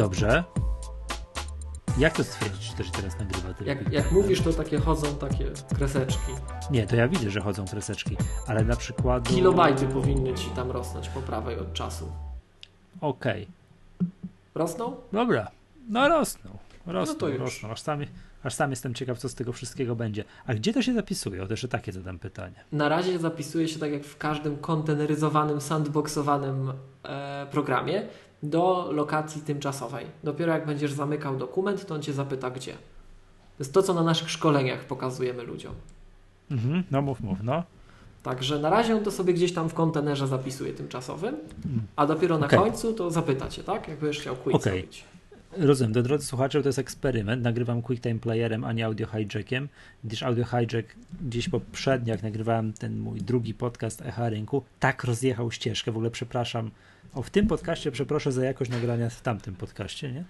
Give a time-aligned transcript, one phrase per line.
[0.00, 0.44] Dobrze.
[1.98, 3.48] Jak to stwierdzić, to się teraz nagrywa?
[3.64, 5.44] Jak, jak mówisz, to takie chodzą takie
[5.76, 6.32] kreseczki.
[6.70, 8.16] Nie, to ja widzę, że chodzą kreseczki,
[8.46, 9.28] ale na przykład.
[9.28, 12.12] Kilobajty powinny ci tam rosnąć po prawej od czasu.
[13.00, 13.46] Okej.
[14.54, 14.96] Rosną?
[15.12, 15.50] Dobra.
[15.88, 16.50] No rosną.
[16.86, 17.38] Rosną, No to już.
[17.40, 17.70] rosną.
[17.70, 18.00] Aż sam,
[18.44, 20.24] aż sam jestem ciekaw, co z tego wszystkiego będzie.
[20.46, 21.42] A gdzie to się zapisuje?
[21.42, 22.64] O, jeszcze takie zadam pytanie.
[22.72, 26.72] Na razie zapisuje się tak jak w każdym konteneryzowanym, sandboxowanym
[27.04, 28.02] e, programie
[28.42, 30.06] do lokacji tymczasowej.
[30.24, 32.72] Dopiero jak będziesz zamykał dokument, to on cię zapyta gdzie.
[32.72, 32.78] To
[33.58, 35.74] jest to, co na naszych szkoleniach pokazujemy ludziom.
[36.50, 36.84] Mhm.
[36.90, 37.62] No mów, mów, no.
[38.22, 41.36] Także na razie on to sobie gdzieś tam w kontenerze zapisuje tymczasowym,
[41.96, 42.58] a dopiero na Okej.
[42.58, 43.88] końcu to zapyta cię, tak?
[43.88, 44.72] Jak będziesz chciał quiz Okej.
[44.72, 45.04] zrobić.
[45.56, 47.42] Rozumiem, to drodzy słuchacze, to jest eksperyment.
[47.42, 49.68] Nagrywam QuickTime Playerem, a nie audio hijackiem,
[50.04, 55.50] gdyż audio hijack gdzieś poprzednio, jak nagrywałem ten mój drugi podcast Echa Rynku, tak rozjechał
[55.50, 55.92] ścieżkę.
[55.92, 56.70] W ogóle przepraszam,
[57.14, 60.24] o w tym podcaście przeproszę za jakość nagrania w tamtym podcaście, nie?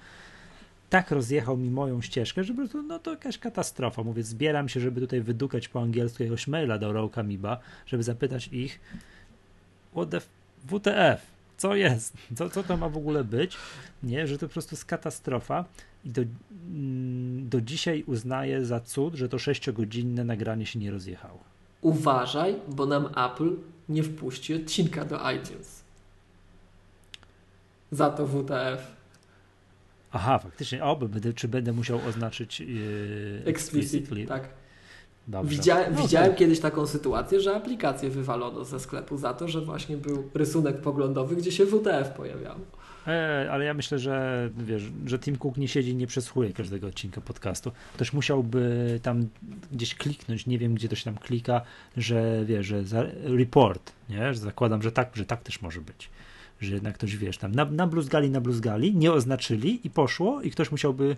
[0.91, 4.03] Tak rozjechał mi moją ścieżkę, że po prostu, no to jakaś katastrofa.
[4.03, 8.49] Mówię, zbieram się, żeby tutaj wydukać po angielsku jakiegoś maila do Rauka Miba, żeby zapytać
[8.53, 8.81] ich,
[9.93, 10.21] what the
[10.65, 13.57] WTF, co jest, co, co to ma w ogóle być,
[14.03, 15.65] nie, że to po prostu jest katastrofa
[16.05, 21.39] i do, mm, do dzisiaj uznaję za cud, że to sześciogodzinne nagranie się nie rozjechało.
[21.81, 23.57] Uważaj, bo nam Apple
[23.89, 25.80] nie wpuści odcinka do iTunes.
[27.91, 29.01] Za to WTF.
[30.13, 34.49] Aha, faktycznie, o, będę, czy będę musiał oznaczyć yy, Explicitly, tak.
[35.29, 35.57] Dobrze.
[35.57, 39.97] Widziałem, No, widziałem kiedyś taką sytuację, że aplikację wywalono ze sklepu za to, że właśnie
[39.97, 42.61] był rysunek poglądowy, gdzie się WTF pojawiało.
[43.07, 46.87] E, ale ja myślę, że wiesz, że Tim Cook nie siedzi i nie przesłuchuje każdego
[46.87, 47.73] odcinka podcastu.
[47.95, 49.29] Ktoś musiałby tam
[49.73, 51.61] gdzieś kliknąć, nie wiem gdzie to się tam klika,
[51.97, 54.35] że że za, report, nie?
[54.35, 56.11] Że zakładam, że tak, że tak też może być.
[56.61, 61.17] Że jednak ktoś wiesz, tam na, nabluzgali, nabluzgali, nie oznaczyli i poszło i ktoś musiałby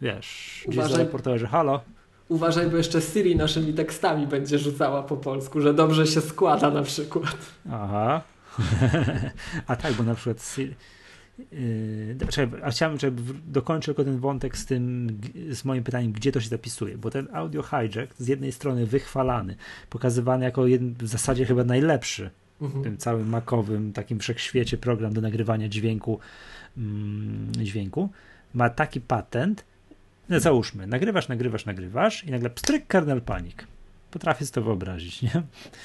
[0.00, 0.96] wiesz, gdzieś Uważaj.
[0.96, 1.80] zareportować, że halo,
[2.28, 6.82] Uważaj, bo jeszcze Siri naszymi tekstami będzie rzucała po polsku, że dobrze się składa na
[6.82, 7.36] przykład.
[7.70, 8.22] Aha.
[9.66, 10.38] a tak, bo na przykład.
[10.38, 10.74] Siri-
[11.52, 15.08] Yy, czekaj, a chciałem, żeby dokończę tylko ten wątek z tym,
[15.50, 19.56] z moim pytaniem, gdzie to się zapisuje, bo ten audio hijack z jednej strony wychwalany,
[19.90, 22.84] pokazywany jako jeden, w zasadzie chyba najlepszy Mhm.
[22.84, 26.18] tym całym makowym takim wszechświecie program do nagrywania dźwięku,
[26.76, 28.10] mm, dźwięku,
[28.54, 29.64] ma taki patent,
[30.28, 33.56] no załóżmy, nagrywasz, nagrywasz, nagrywasz i nagle pstryk kernel panic.
[34.14, 35.30] Potrafię sobie to wyobrazić, nie?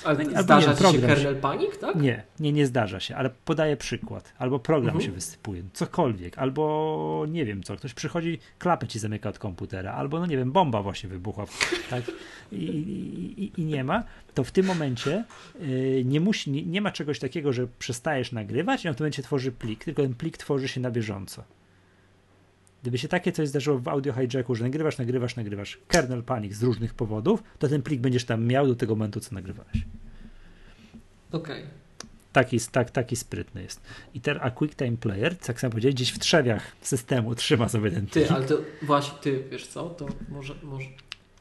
[0.04, 1.96] Ale Albo zdarza nie, ci się kernel panic, tak?
[1.96, 4.34] Nie, nie, nie zdarza się, ale podaję przykład.
[4.38, 5.06] Albo program Mhm.
[5.06, 10.20] się wysypuje, cokolwiek, albo nie wiem co, ktoś przychodzi, klapę ci zamyka od komputera, albo
[10.20, 11.46] no nie wiem, bomba właśnie wybuchła,
[11.90, 12.04] tak?
[12.52, 14.04] I, i, i, i nie ma,
[14.34, 15.24] to w tym momencie
[15.62, 19.04] y, nie, musi, nie, nie ma czegoś takiego, że przestajesz nagrywać i on w tym
[19.04, 21.44] momencie tworzy plik, tylko ten plik tworzy się na bieżąco.
[22.82, 26.64] Gdyby się takie coś zdarzyło w audio hijacku, że nagrywasz, nagrywasz, nagrywasz kernel panic z
[26.64, 29.86] różnych powodów, to ten plik będziesz tam miał do tego momentu, co nagrywałeś.
[31.32, 31.64] Okej.
[32.34, 33.82] Taki, tak, taki sprytny jest.
[34.14, 38.08] I teraz a QuickTime Player, tak samo powiedzieć, gdzieś w trzewiach systemu trzyma sobie ten
[38.08, 38.28] plik.
[38.28, 40.86] Ty, ale to właśnie, ty, wiesz co, to może, może...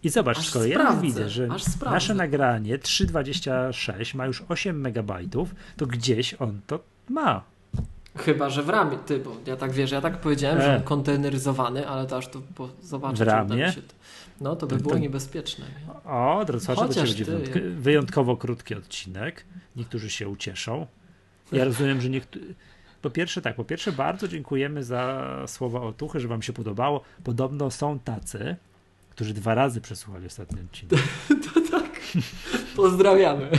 [0.03, 1.91] I zobacz, Aż z kolei ja sprawdzę, widzę, że sprawdzę.
[1.91, 7.45] nasze nagranie 3.26 ma już 8 megabajtów, to gdzieś on to ma.
[8.19, 10.63] Chyba, że w ramie, ty, bo ja tak wiesz, ja tak powiedziałem, E.
[10.63, 13.95] że on konteneryzowany, ale to aż to po, zobaczę, W czy mi się to.
[14.41, 15.65] No, to by To- było to- niebezpieczne.
[16.05, 16.11] Nie?
[16.13, 19.45] O, drodzy słuchacze, to będzie ty, wyjątkowo krótki odcinek.
[19.77, 20.87] Niektórzy się ucieszą.
[21.53, 22.55] Ja rozumiem, że niektórzy...
[23.03, 27.01] Po pierwsze tak, po pierwsze bardzo dziękujemy za słowa otuchy, że wam się podobało.
[27.25, 28.57] Podobno są tacy,
[29.11, 31.03] którzy dwa razy przesłuchali ostatni odcinek.
[32.77, 33.51] Pozdrawiamy.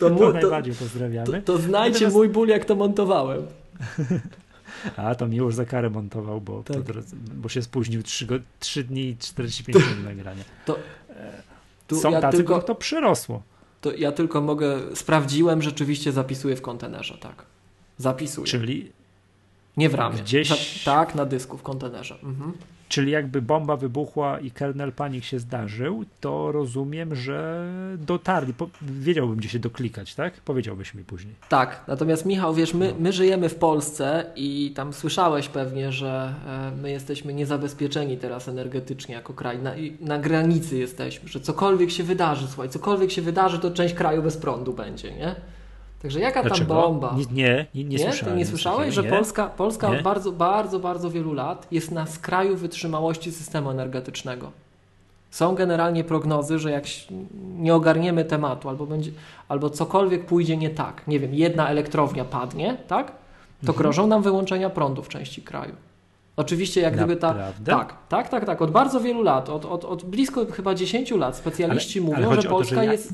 [0.00, 1.42] To, To mu, to, najbardziej to, pozdrawiamy.
[1.42, 3.42] to znajcie Natomiast- mój ból, jak to montowałem.
[4.96, 6.76] A to Miłosz za karę montował, bo, Tak.
[6.76, 6.92] to,
[7.34, 10.44] bo się spóźnił 3, go, 3 dni i 45 minut nagrania.
[11.86, 13.42] Tu Są ja tacy, tylko, to przyrosło.
[13.80, 17.44] to ja tylko mogę, sprawdziłem, rzeczywiście zapisuję w kontenerze, tak.
[17.98, 18.46] Zapisuję.
[18.46, 18.92] Czyli,
[19.76, 20.18] Nie w ramie.
[20.18, 20.48] Gdzieś-
[20.84, 22.18] Za, tak, na dysku w kontenerze.
[22.22, 22.52] Mhm.
[22.88, 27.66] Czyli jakby bomba wybuchła i kernel panik się zdarzył, to rozumiem, że
[27.98, 28.54] dotarli.
[28.54, 30.34] Po, wiedziałbym, gdzie się doklikać, tak?
[30.34, 31.34] Powiedziałbyś mi później.
[31.48, 32.94] Tak, natomiast Michał, wiesz, my, No.
[32.98, 39.14] my żyjemy w Polsce i tam słyszałeś pewnie, że e, my jesteśmy niezabezpieczeni teraz energetycznie
[39.14, 39.58] jako kraj.
[39.58, 44.22] Na, na granicy jesteśmy, że cokolwiek się wydarzy, słuchaj, cokolwiek się wydarzy, to część kraju
[44.22, 45.34] bez prądu będzie, nie?
[46.06, 46.74] Także jaka tam Dlaczego?
[46.74, 47.16] bomba?
[47.16, 48.34] Nie, nie, nie, nie Nie, słyszałem.
[48.34, 49.10] Ty nie słyszałeś, że nie?
[49.10, 49.96] Polska, Polska Nie.
[49.96, 54.50] od bardzo, bardzo, bardzo wielu lat jest na skraju wytrzymałości systemu energetycznego.
[55.30, 56.84] Są generalnie prognozy, że jak
[57.58, 59.10] nie ogarniemy tematu albo, będzie,
[59.48, 63.06] albo cokolwiek pójdzie nie tak, nie wiem, jedna elektrownia padnie, tak?
[63.60, 63.78] to mhm.
[63.78, 65.74] grożą nam wyłączenia prądu w części kraju.
[66.36, 67.34] Oczywiście, jak gdyby ta.
[67.66, 68.62] Tak, tak, tak, tak.
[68.62, 72.42] Od bardzo wielu lat, od, od, od blisko chyba 10 lat specjaliści ale, mówią, ale
[72.42, 72.92] że Polska to, że ja...
[72.92, 73.12] jest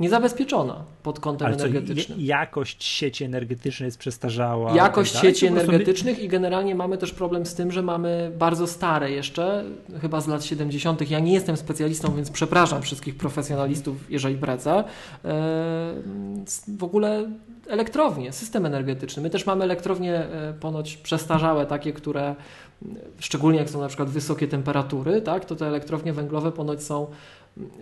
[0.00, 2.18] niezabezpieczona pod kątem Ale energetycznym.
[2.18, 4.74] Co, jakość sieci energetycznej jest przestarzała.
[4.74, 9.10] Jakość tak sieci energetycznych i generalnie mamy też problem z tym, że mamy bardzo stare
[9.10, 9.64] jeszcze,
[10.00, 11.10] chyba z lat 70.
[11.10, 14.84] Ja nie jestem specjalistą, więc przepraszam wszystkich profesjonalistów, jeżeli brecę.
[16.78, 17.30] W ogóle
[17.68, 19.22] elektrownie, system energetyczny.
[19.22, 22.34] My też mamy elektrownie e, ponoć przestarzałe, takie, które
[23.18, 27.06] szczególnie jak są na przykład wysokie temperatury, tak, to te elektrownie węglowe ponoć są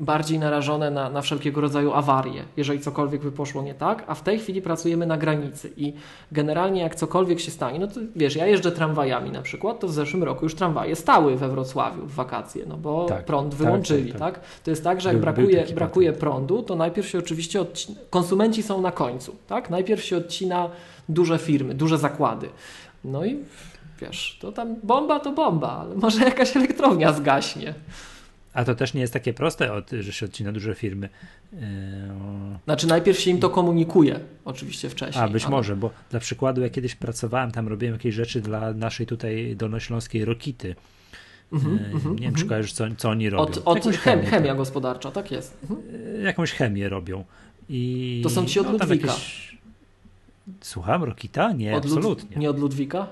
[0.01, 4.23] bardziej narażone na, na wszelkiego rodzaju awarie, jeżeli cokolwiek by poszło nie tak, a w
[4.23, 5.73] tej chwili pracujemy na granicy.
[5.77, 5.93] I
[6.33, 9.93] generalnie jak cokolwiek się stanie, no to wiesz, ja jeżdżę tramwajami na przykład, to w
[9.93, 14.13] zeszłym roku już tramwaje stały we Wrocławiu w wakacje, no bo tak, prąd tak, wyłączyli,
[14.13, 17.09] tak, tak, tak, To jest tak, że jak był, brakuje, był brakuje prądu, to najpierw
[17.09, 20.71] się oczywiście odcina, konsumenci są na końcu, tak, najpierw się odcina
[21.09, 22.49] duże firmy, duże zakłady,
[23.05, 23.39] no i
[24.01, 27.75] wiesz, to tam bomba to bomba, ale może jakaś elektrownia zgaśnie.
[28.53, 31.09] A to też nie jest takie proste, że się odcina duże firmy.
[31.53, 31.59] Yy,
[32.65, 35.25] znaczy najpierw się im to komunikuje, oczywiście wcześniej.
[35.25, 35.51] A być ale...
[35.51, 40.25] może, bo dla przykładu ja kiedyś pracowałem, tam robiłem jakieś rzeczy dla naszej tutaj dolnośląskiej
[40.25, 40.75] Rokity.
[41.53, 42.49] Mm -hmm, nie wiem, czy mhm.
[42.49, 43.43] kojarzysz, co, co oni robią.
[43.43, 45.59] Od, od chemię, chemia gospodarcza, tak jest.
[45.63, 45.81] Mhm.
[46.25, 47.25] Jakąś chemię robią.
[47.69, 49.07] I, to są ci od no, Ludwika.
[49.07, 49.59] Jakieś...
[50.61, 51.53] Słucham, Rokita?
[51.53, 52.29] Nie, od absolutnie.
[52.29, 52.37] Lud...
[52.37, 53.07] Nie od Ludwika?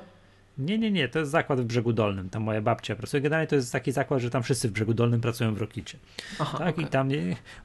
[0.60, 2.30] Nie, nie, nie, to jest zakład w Brzegu Dolnym.
[2.30, 3.20] Tam moja babcia pracuje.
[3.20, 5.98] Generalnie to jest taki zakład, że tam wszyscy w Brzegu Dolnym pracują w Rokicie.
[6.38, 6.84] Aha, tak, okay.
[6.84, 7.08] i tam,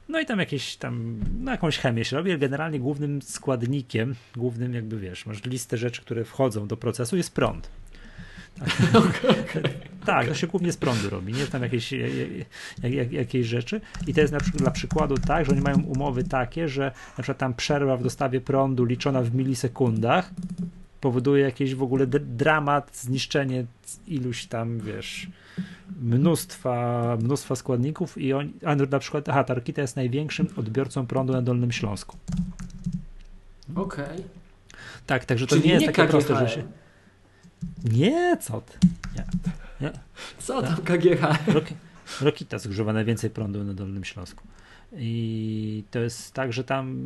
[0.08, 2.38] no i tam jakieś tam, no jakąś chemię się robi.
[2.38, 7.68] Generalnie głównym składnikiem, głównym jakby wiesz, masz listę rzeczy, które wchodzą do procesu, jest prąd.
[8.58, 9.62] Tak, okay.
[10.06, 13.80] tak to się głównie z prądu robi, nie tam jakieś, jak, jak, jakieś rzeczy.
[14.06, 17.22] I to jest na przykład dla przykładu tak, że oni mają umowy takie, że na
[17.22, 20.30] przykład tam przerwa w dostawie prądu liczona w milisekundach
[21.06, 23.66] powoduje jakiś w ogóle dramat, zniszczenie
[24.06, 25.26] iluś tam, wiesz,
[26.00, 31.42] mnóstwa, mnóstwa składników i on, a na przykład, aha, Tarkita jest największym odbiorcą prądu na
[31.42, 32.16] Dolnym Śląsku.
[33.74, 34.04] Okej.
[34.04, 34.24] Okay.
[35.06, 36.10] Tak, także to Czyli nie jest nie takie KGHM.
[36.10, 36.62] proste, że się...
[37.84, 38.78] Nie, co ty?
[39.16, 39.24] Nie.
[39.80, 39.92] nie.
[40.38, 41.22] Co tam KGH?
[42.20, 44.42] Rokita zużywa najwięcej prądu na Dolnym Śląsku.
[44.98, 46.96] I to jest tak, że tam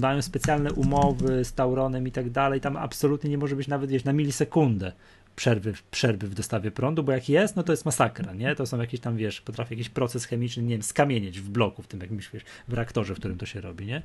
[0.00, 2.60] mają specjalne umowy z Tauronem i tak dalej.
[2.60, 4.92] Tam absolutnie nie może być nawet wiesz, na milisekundę
[5.36, 8.54] przerwy, przerwy w dostawie prądu, bo jak jest, no to jest masakra, nie?
[8.54, 11.86] To są jakieś tam, wiesz, potrafi jakiś proces chemiczny, nie wiem, skamienieć w bloku, w
[11.86, 14.02] tym jakimś, wiesz, w reaktorze, w którym to się robi, nie?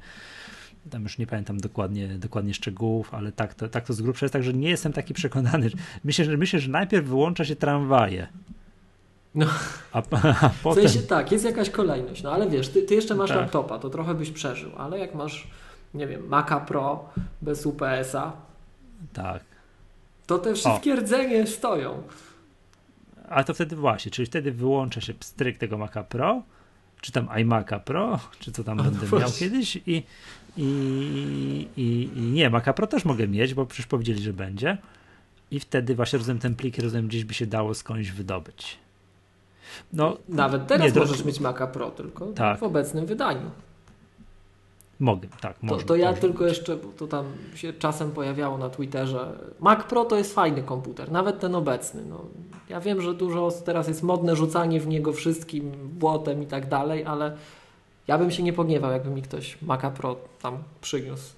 [0.90, 4.34] Tam już nie pamiętam dokładnie, dokładnie szczegółów, ale tak to, tak to z grubsza jest,
[4.34, 5.70] tak, że nie jestem taki przekonany.
[6.04, 8.28] Myślę, że, myślę, że najpierw wyłącza się tramwaje,
[9.36, 9.46] no.
[9.92, 9.98] A,
[10.42, 10.84] a potem...
[10.84, 13.38] W sensie tak, jest jakaś kolejność, no ale wiesz, ty, ty jeszcze masz tak.
[13.38, 15.48] laptopa, to trochę byś przeżył, ale jak masz,
[15.94, 17.10] nie wiem, Maca Pro
[17.42, 18.34] bez UPS-a,
[19.14, 19.44] tak.
[20.28, 20.96] to te wszystkie o.
[20.96, 22.04] rdzenie stoją.
[23.30, 26.42] A to wtedy właśnie, czyli wtedy wyłącza się stryk tego Maca Pro,
[27.02, 30.04] czy tam iMac'a Pro, czy co tam będę no miał kiedyś i,
[30.58, 34.78] i, i, i nie, Maca Pro też mogę mieć, bo przecież powiedzieli, że będzie.
[35.52, 38.78] I wtedy właśnie rozumiem ten plik, rozumiem gdzieś by się dało skądś wydobyć.
[39.94, 42.60] No, Nawet teraz możesz mieć Maca Pro, tylko tak.
[42.60, 43.52] w obecnym wydaniu.
[45.00, 45.56] Mogę, tak.
[45.70, 49.40] To, to ja tylko jeszcze, bo to tam się czasem pojawiało na Twitterze.
[49.60, 52.02] Mac Pro to jest fajny komputer, nawet ten obecny.
[52.10, 52.26] No,
[52.70, 57.06] ja wiem, że dużo teraz jest modne rzucanie w niego wszystkim błotem i tak dalej,
[57.06, 57.38] ale
[58.08, 61.34] ja bym się nie pogniewał, jakby mi ktoś Maca Pro tam przyniósł.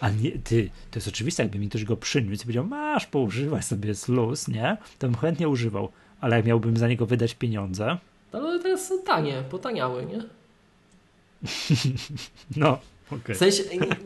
[0.00, 3.62] A nie, ty, to jest oczywiste, jakby mi ktoś go przyniósł i powiedział, masz, poużywaj
[3.62, 4.76] sobie, z luz, nie?
[4.98, 5.88] To bym chętnie używał
[6.24, 7.98] ale jak miałbym za niego wydać pieniądze.
[8.32, 10.22] No, ale teraz są tanie, potaniały, nie?
[12.62, 12.78] no,
[13.10, 13.34] okay.
[13.34, 13.62] w, sensie,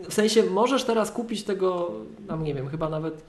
[0.09, 1.91] w sensie możesz teraz kupić tego,
[2.29, 3.23] tam nie wiem, chyba nawet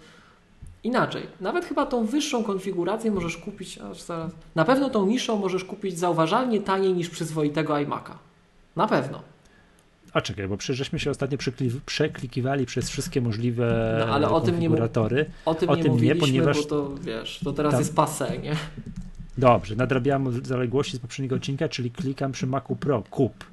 [0.84, 1.28] inaczej.
[1.42, 4.32] Nawet chyba tą wyższą konfigurację możesz kupić, aż zaraz.
[4.56, 8.14] Na pewno tą niższą możesz kupić zauważalnie taniej niż przyzwoitego iMac'a.
[8.76, 9.22] Na pewno.
[10.14, 11.38] A czekaj, bo przecież żeśmy się ostatnio
[11.86, 14.42] przeklikiwali przez wszystkie możliwe no, ale o.
[14.42, 14.70] Tym nie,
[15.46, 17.82] o tym, o nie, tym nie ponieważ bo to wiesz, to teraz tam...
[17.82, 18.56] jest pase, nie?
[19.38, 23.46] Dobrze, nadrabiam zaległości z poprzedniego odcinka, czyli klikam przy Macu Pro, kup.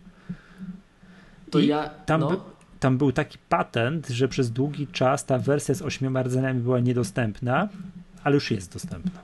[1.51, 2.31] To I ja, tam, no.
[2.31, 2.37] by,
[2.81, 7.69] tam był taki patent, że przez długi czas ta wersja z ośmioma rdzeniami była niedostępna,
[8.25, 9.21] ale już jest dostępna.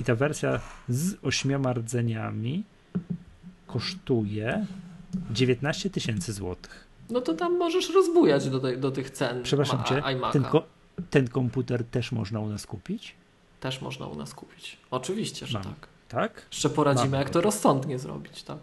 [0.00, 2.64] I ta wersja z ośmioma rdzeniami
[3.66, 4.66] kosztuje
[5.30, 6.86] 19 tysięcy złotych.
[7.10, 9.42] No to tam możesz rozbujać do, te, do tych cen.
[9.42, 10.02] Przepraszam cię,
[10.32, 10.62] ten, ko
[11.10, 13.14] ten, komputer też można u nas kupić?
[13.60, 14.76] Też można u nas kupić.
[14.90, 15.64] Oczywiście, że Mam.
[15.64, 15.88] tak.
[16.08, 16.46] Tak?
[16.50, 17.20] Jeszcze poradzimy, Mam.
[17.20, 18.58] jak to rozsądnie zrobić, tak.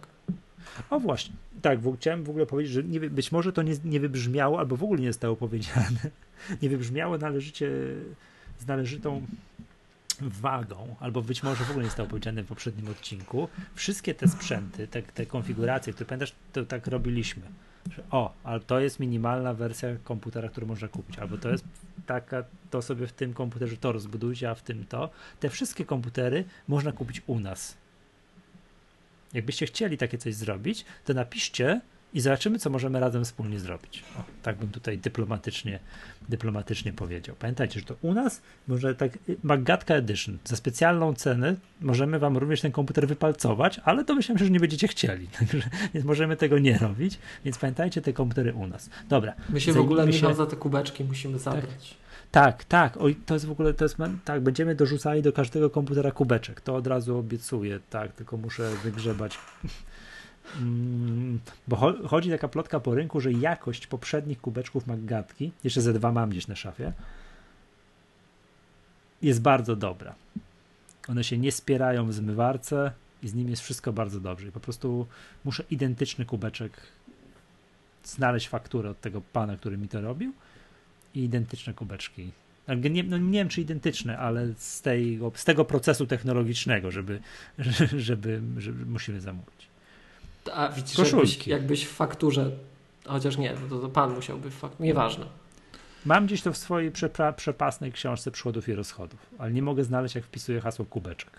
[0.90, 4.60] O właśnie, tak, chciałem w ogóle powiedzieć, że nie, być może to nie, nie wybrzmiało,
[4.60, 6.00] albo w ogóle nie zostało powiedziane,
[6.62, 7.72] nie wybrzmiało należycie,
[8.60, 9.22] z należytą
[10.22, 14.88] wagą, albo być może w ogóle nie zostało powiedziane w poprzednim odcinku, wszystkie te sprzęty,
[14.88, 17.44] te, te konfiguracje, które pamiętasz, to tak robiliśmy.
[17.96, 21.64] Że, o, ale to jest minimalna wersja komputera, którą można kupić, albo to jest
[22.06, 25.10] taka, to sobie w tym komputerze to rozbudujcie, a w tym to.
[25.40, 27.78] Te wszystkie komputery można kupić u nas.
[29.34, 31.82] Jakbyście chcieli takie coś zrobić, to napiszcie
[32.14, 34.04] i zobaczymy, co możemy razem wspólnie zrobić.
[34.20, 35.80] O, tak bym tutaj dyplomatycznie,
[36.30, 37.36] dyplomatycznie powiedział.
[37.40, 42.38] Pamiętajcie, że to u nas może tak y, Magatka Edition za specjalną cenę możemy wam
[42.38, 45.62] również ten komputer wypalcować, ale to myślałem, że nie będziecie chcieli, także
[45.94, 48.90] więc możemy tego nie robić, więc pamiętajcie te komputery u nas.
[49.10, 49.34] Dobra.
[49.50, 50.36] My się w ogóle się...
[50.36, 52.02] za te kubeczki musimy zabrać.
[52.32, 56.12] Tak, tak, oj, to jest w ogóle, to jest, tak, będziemy dorzucali do każdego komputera
[56.12, 59.38] kubeczek, to od razu obiecuję, tak, tylko muszę wygrzebać
[61.68, 66.30] bo chodzi taka plotka po rynku, że jakość poprzednich kubeczków Maggatki, jeszcze ze dwa mam
[66.30, 66.94] gdzieś na szafie,
[69.22, 70.16] jest bardzo dobra.
[71.08, 72.92] One się nie spierają w zmywarce
[73.24, 74.48] i z nim jest wszystko bardzo dobrze.
[74.48, 75.08] I po prostu
[75.46, 76.82] muszę identyczny kubeczek
[78.04, 80.34] znaleźć fakturę od tego pana, który mi to robił
[81.16, 82.32] i identyczne kubeczki.
[82.92, 87.22] Nie, no nie wiem, czy identyczne, ale z, tej, z tego procesu technologicznego, żeby,
[87.98, 89.61] żeby, żeby musimy zamówić.
[90.54, 92.52] A widzisz, jakbyś, jakbyś, w fakturze,
[93.06, 95.26] chociaż nie, to, to pan musiałby w fakturze, nieważne.
[96.06, 100.16] Mam gdzieś to w swojej przepra- przepasnej książce przychodów i rozchodów, ale nie mogę znaleźć,
[100.16, 101.32] jak wpisuję hasło kubeczek.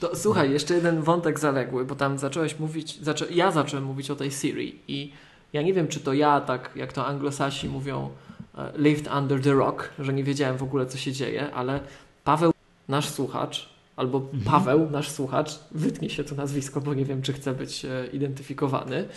[0.00, 2.98] To, słuchaj, jeszcze jeden wątek zaległy, bo tam zacząłeś mówić,
[3.30, 5.12] ja zacząłem mówić o tej Siri i
[5.52, 8.10] ja nie wiem, czy to ja, tak jak to anglosasi mówią,
[8.54, 11.80] uh, lived under the rock, że nie wiedziałem w ogóle, co się dzieje, ale
[12.24, 12.52] Paweł,
[12.88, 13.68] nasz słuchacz,
[14.00, 14.42] albo mhm.
[14.44, 19.08] Paweł, nasz słuchacz, wytnie się to nazwisko, bo nie wiem, czy chce być e, identyfikowany.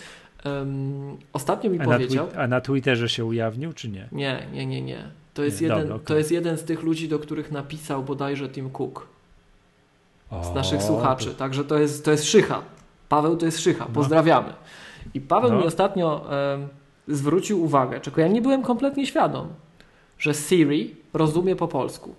[0.44, 2.28] Um, ostatnio mi a powiedział.
[2.34, 4.08] Na a na Twitterze się ujawnił, czy nie?
[4.12, 4.98] Nie, nie, nie, nie.
[5.34, 6.06] To jest, nie, jeden, dobra, okay.
[6.06, 9.06] to jest jeden z tych ludzi, do których napisał bodajże Tim Cook.
[10.42, 11.26] Z o, naszych słuchaczy.
[11.26, 11.34] To...
[11.34, 12.62] Także to jest, to jest Szycha.
[13.08, 13.84] Paweł to jest Szycha.
[13.88, 13.94] No.
[13.94, 14.52] Pozdrawiamy.
[15.14, 15.58] I Paweł no.
[15.58, 16.68] mi ostatnio um,
[17.08, 19.48] zwrócił uwagę, czego ja nie byłem kompletnie świadom,
[20.18, 22.14] że Siri rozumie po polsku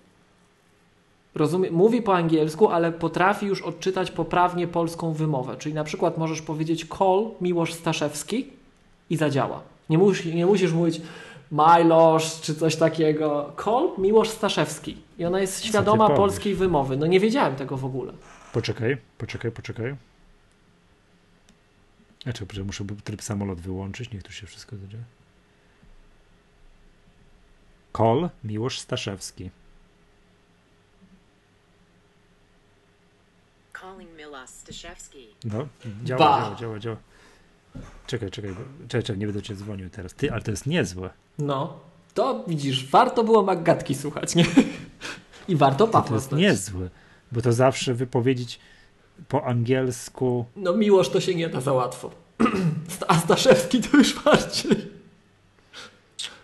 [1.36, 5.56] rozumie, mówi po angielsku, ale potrafi już odczytać poprawnie polską wymowę.
[5.58, 8.48] Czyli na przykład możesz powiedzieć call Miłosz Staszewski
[9.10, 9.62] i zadziała.
[9.89, 11.01] Nie, musisz, nie musisz mówić
[11.51, 13.54] Majlosz czy coś takiego.
[13.63, 14.98] Call Miłosz Staszewski.
[15.18, 16.98] I ona jest świadoma polskiej wymowy.
[16.98, 18.13] No nie wiedziałem tego w ogóle.
[18.54, 19.96] Poczekaj, poczekaj, poczekaj.
[22.34, 25.04] Czekaj, muszę tryb samolot wyłączyć, niech tu się wszystko dzieje.
[27.98, 29.50] Call Miłosz Staszewski.
[35.46, 35.68] No,
[36.04, 36.98] działa, działa, działa, działa.
[38.08, 38.52] Czekaj, czekaj,
[38.88, 40.14] czekaj, czekaj, nie będę cię dzwonił teraz.
[40.14, 41.10] Ty, ale to jest niezłe.
[41.38, 41.80] No,
[42.14, 44.46] to widzisz, warto było Maggatki słuchać, nie?
[45.48, 46.90] I warto Pawła To jest niezłe,
[47.32, 48.60] bo to zawsze wypowiedzieć
[49.28, 50.46] po angielsku...
[50.56, 52.12] No miłość to się nie da za łatwo.
[53.08, 54.96] A Staszewski to już bardziej.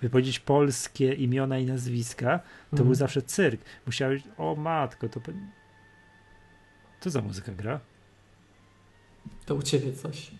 [0.01, 2.39] Wypowiedzieć polskie imiona i nazwiska,
[2.69, 2.95] to był mhm.
[2.95, 3.61] zawsze cyrk.
[3.85, 5.19] Musiałeś, o matko, to
[7.01, 7.79] co za muzyka gra?
[9.45, 10.31] To u ciebie coś.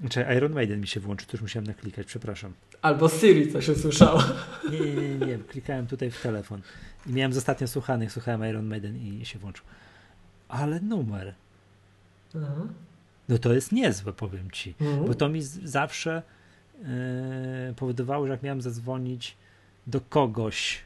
[0.00, 2.52] Znaczy Iron Maiden mi się włączy, to już musiałem naklikać, przepraszam.
[2.82, 4.24] Albo Siri coś usłyszała.
[4.70, 6.62] Nie, nie, nie, nie, klikałem tutaj w telefon.
[7.06, 9.64] I miałem z ostatnio słuchanych, słuchałem Iron Maiden i się włączył.
[10.48, 11.34] Ale numer.
[12.36, 12.66] Aha.
[13.28, 14.74] No to jest niezłe, powiem ci.
[14.80, 15.06] Mhm.
[15.06, 16.22] Bo to mi zawsze
[16.78, 16.84] yy,
[17.76, 19.36] powodowało, że jak miałem zadzwonić
[19.86, 20.80] do kogoś,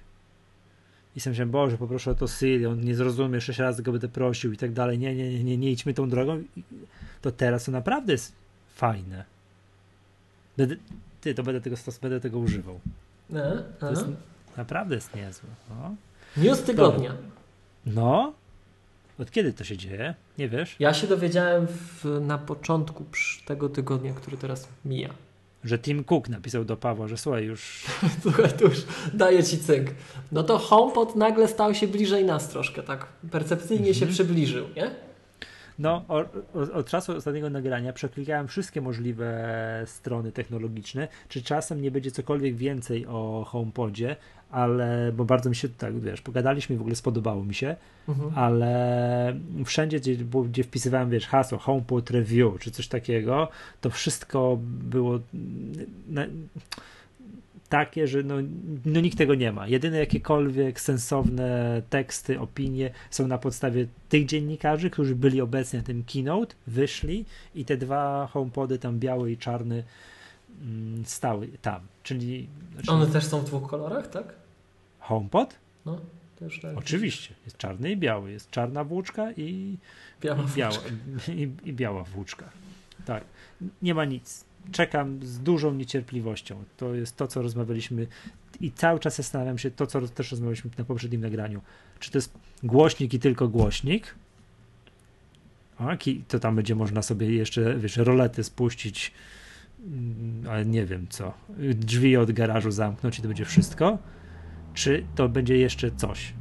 [1.16, 4.08] i sobie myślałem, Boże, poproszę o to Siri, on nie zrozumie, sześć razy go będę
[4.08, 4.98] prosił i tak dalej.
[4.98, 6.42] Nie, nie, nie, nie, nie idźmy tą drogą.
[7.22, 8.32] To teraz to naprawdę jest
[8.74, 9.24] fajne.
[10.56, 10.76] Będę,
[11.20, 12.80] ty, to będę tego, będę tego używał.
[13.34, 14.04] E, to jest,
[14.56, 15.48] naprawdę jest niezłe.
[15.70, 15.94] No.
[16.36, 17.14] News tygodnia.
[17.86, 18.32] No.
[19.18, 20.14] Od kiedy to się dzieje?
[20.38, 20.76] Nie wiesz?
[20.78, 23.04] Ja się dowiedziałem w, na początku
[23.46, 25.10] tego tygodnia, który teraz mija
[25.64, 27.86] że Tim Cook napisał do Pawła, że słuchaj już...
[28.22, 28.78] słuchaj, tu już
[29.14, 29.90] daję ci cynk.
[30.32, 33.98] No to HomePod nagle stał się bliżej nas troszkę, tak percepcyjnie -hmm.
[33.98, 34.12] się mhm.
[34.12, 34.90] przybliżył, nie?
[35.80, 36.04] No,
[36.74, 41.08] od czasu ostatniego nagrania przeklikałem wszystkie możliwe strony technologiczne.
[41.28, 44.16] Czy czasem nie będzie cokolwiek więcej o HomePodzie,
[44.50, 47.76] ale bo bardzo mi się tak, wiesz, pogadaliśmy i w ogóle spodobało mi się,
[48.08, 48.32] mhm.
[48.34, 50.16] ale wszędzie, gdzie,
[50.48, 53.48] gdzie wpisywałem, wiesz, hasło HomePod Review czy coś takiego,
[53.80, 55.20] to wszystko było.
[56.08, 56.26] Na,
[57.70, 58.34] takie, że no,
[58.84, 59.68] no nikt tego nie ma.
[59.68, 66.04] Jedyne jakiekolwiek sensowne teksty, opinie są na podstawie tych dziennikarzy, którzy byli obecni na tym
[66.04, 69.84] keynote, wyszli i te dwa homepody tam biały i czarny mm,
[71.04, 71.80] stały tam.
[72.02, 74.34] Czyli, znaczy, One też są w dwóch kolorach, tak?
[74.98, 75.54] HomePod?
[75.86, 76.00] No,
[76.38, 76.78] też tak.
[76.78, 77.34] Oczywiście.
[77.44, 78.30] Jest czarny i biały.
[78.30, 79.76] Jest czarna włóczka i
[80.20, 80.78] biała, i biała,
[81.28, 82.50] i, i biała włóczka.
[83.06, 83.24] Tak.
[83.82, 86.64] Nie ma nic czekam z dużą niecierpliwością.
[86.76, 88.06] To jest to, co rozmawialiśmy
[88.60, 91.60] i cały czas zastanawiam się, to, co też rozmawialiśmy na poprzednim nagraniu.
[91.98, 94.14] Czy to jest głośnik i tylko głośnik?
[95.78, 95.96] A,
[96.28, 99.14] to tam będzie można sobie jeszcze, wiesz, rolety spuścić, mm,
[100.50, 101.32] ale nie wiem co.
[101.74, 103.98] Drzwi od garażu zamknąć i to będzie wszystko?
[104.74, 106.32] Czy to będzie jeszcze coś?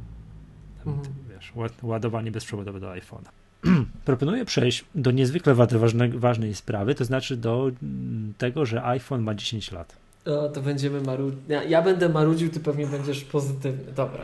[0.86, 1.14] Mhm.
[1.30, 3.28] Wiesz, ładowanie bezprzewodowe do iPhone'a.
[4.04, 9.34] proponuję przejść do niezwykle ważne, ważnej sprawy, to znaczy do mm, tego, że iPhone ma
[9.34, 9.96] 10 lat.
[10.26, 11.40] O, to będziemy marudzić.
[11.48, 13.92] Ja, ja, będę marudził, ty pewnie będziesz pozytywny.
[13.92, 14.20] Dobra,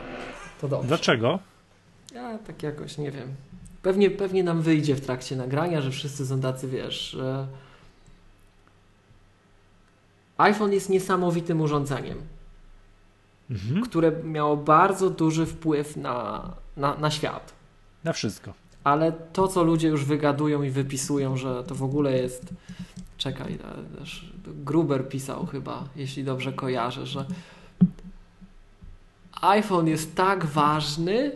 [0.60, 0.88] to dobrze.
[0.88, 1.38] Dlaczego?
[2.14, 3.28] Ja tak jakoś nie wiem.
[3.82, 7.46] Pewnie, pewnie nam wyjdzie w trakcie nagrania, że wszyscy tacy, wiesz, że
[10.38, 12.18] iPhone jest niesamowitym urządzeniem,
[13.50, 13.82] mhm.
[13.82, 17.52] które miało bardzo duży wpływ na, na, na świat.
[18.04, 18.52] Na wszystko
[18.86, 22.54] ale to, co ludzie już wygadują i wypisują, że to w ogóle jest.
[23.16, 23.58] Czekaj,
[23.98, 27.24] też Gruber pisał chyba, jeśli dobrze kojarzę, że
[29.40, 31.32] iPhone jest tak ważny.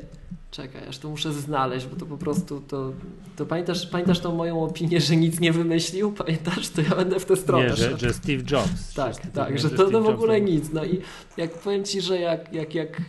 [0.51, 2.93] Czekaj, aż to muszę znaleźć, bo to po prostu to.
[3.37, 6.13] to pamiętasz, pamiętasz tą moją opinię, że nic nie wymyślił?
[6.13, 6.69] Pamiętasz?
[6.69, 7.65] To ja będę w tę stronę.
[7.65, 8.95] Nie, że, że Steve Jobs.
[8.95, 10.73] Tak, tak, że, że to, to w ogóle nic.
[10.73, 11.01] No i
[11.37, 13.03] jak powiem ci, że jak, jak, jak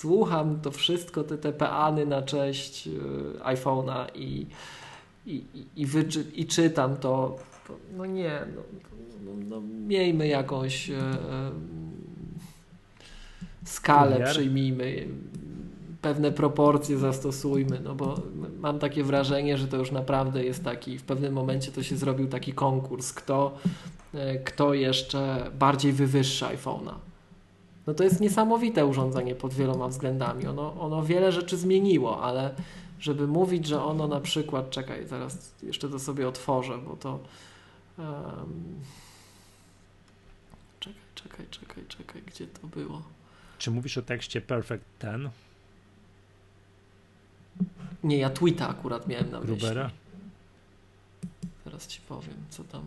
[0.00, 2.90] słucham to wszystko, te, te peany na cześć y,
[3.42, 4.46] iPhone'a i,
[5.26, 5.44] i,
[5.76, 7.38] i, wyczy, i czytam to,
[7.68, 8.62] to, no nie, no,
[9.24, 11.00] no, no miejmy jakąś e,
[13.64, 15.06] skalę, przyjmijmy,
[16.02, 18.22] pewne proporcje zastosujmy, no bo
[18.60, 22.28] mam takie wrażenie, że to już naprawdę jest taki, w pewnym momencie to się zrobił
[22.28, 23.52] taki konkurs, kto,
[24.14, 26.94] e, kto jeszcze bardziej wywyższa iPhone'a
[27.86, 30.46] no to jest niesamowite urządzenie pod wieloma względami.
[30.46, 32.54] Ono, ono wiele rzeczy zmieniło, ale
[33.00, 37.18] żeby mówić, że ono na przykład, czekaj, zaraz jeszcze to sobie otworzę, bo to.
[37.98, 38.80] Um,
[40.80, 43.02] czekaj, czekaj, czekaj, czekaj, gdzie to było?
[43.58, 45.30] Czy mówisz o tekście Perfect Ten?
[48.04, 49.84] Nie, ja tweeta akurat miałem na Grubera?
[49.84, 49.98] myśli.
[51.64, 52.82] Zaraz ci powiem, co tam.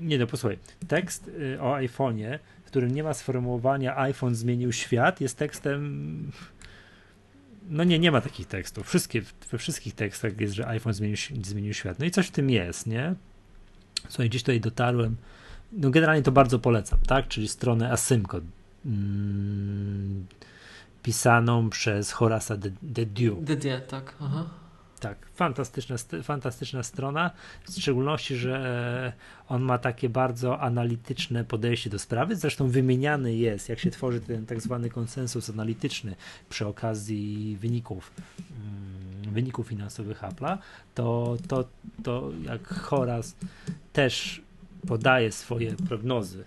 [0.00, 0.58] Nie no, posłuchaj.
[0.88, 2.38] Tekst y, o iPhone'ie
[2.72, 6.30] którym nie ma sformułowania iPhone zmienił świat, jest tekstem.
[7.70, 8.88] No nie, nie ma takich tekstów.
[8.88, 11.98] Wszystkie, we wszystkich tekstach jest, że iPhone zmienił, zmienił świat.
[11.98, 13.14] No i coś w tym jest, nie?
[14.08, 15.16] Słuchaj, gdzieś tutaj dotarłem.
[15.72, 17.28] No generalnie to bardzo polecam, tak?
[17.28, 18.40] Czyli stronę Asymco.
[18.86, 20.26] Mm,
[21.02, 23.36] pisaną przez Horasa de, Dieu.
[23.40, 24.14] De Dieu, tak.
[24.20, 24.46] Aha.
[25.00, 27.30] Tak, fantastyczna, fantastyczna strona,
[27.64, 29.12] w szczególności, że e,
[29.48, 32.36] on ma takie bardzo analityczne podejście do sprawy.
[32.36, 36.14] Zresztą wymieniany jest, jak się tworzy ten tak zwany konsensus analityczny
[36.50, 38.12] przy okazji wyników
[38.50, 40.58] mm, wyników finansowych Apple'a,
[40.94, 41.64] to, to,
[42.02, 43.34] to jak Horace
[43.92, 44.42] też
[44.86, 46.44] podaje swoje prognozy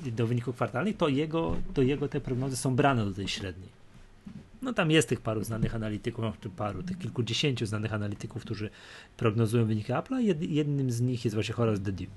[0.00, 3.83] do wyników kwartalnych, to jego, to jego te prognozy są brane do tej średniej.
[4.64, 8.70] No tam jest tych paru znanych analityków, czy paru, tych kilkudziesięciu znanych analityków, którzy
[9.16, 10.34] prognozują wyniki Apple'a.
[10.40, 12.10] jednym z nich jest właśnie Horace Dediu.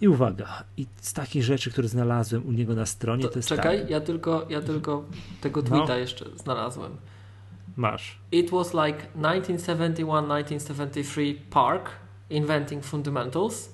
[0.00, 3.48] I uwaga, i z takich rzeczy, które znalazłem u niego na stronie, to, to jest
[3.48, 3.90] Czekaj, tak.
[3.90, 5.04] ja tylko, ja tylko
[5.40, 5.68] tego no.
[5.68, 5.96] tweeta no.
[5.96, 6.96] jeszcze znalazłem.
[7.76, 8.18] Masz.
[8.32, 11.90] It was like 1971-1973 Park
[12.30, 13.68] inventing fundamentals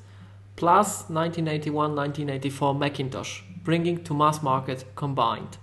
[0.57, 5.62] plus 1981-1984 Macintosh bringing to mass market combined.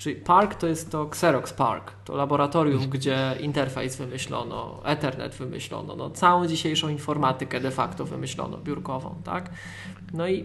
[0.00, 6.10] Czyli Park to jest to Xerox Park, to laboratorium, gdzie interfejs wymyślono, Ethernet wymyślono, no,
[6.10, 9.50] całą dzisiejszą informatykę de facto wymyślono, biurkową, tak?
[10.12, 10.44] No i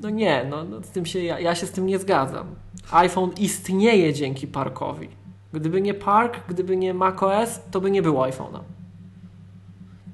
[0.00, 2.46] no nie, no, no z tym się, ja, ja się z tym nie zgadzam.
[2.90, 5.08] iPhone istnieje dzięki Parkowi.
[5.52, 8.60] Gdyby nie Park, gdyby nie macOS, to by nie było iPhone'a.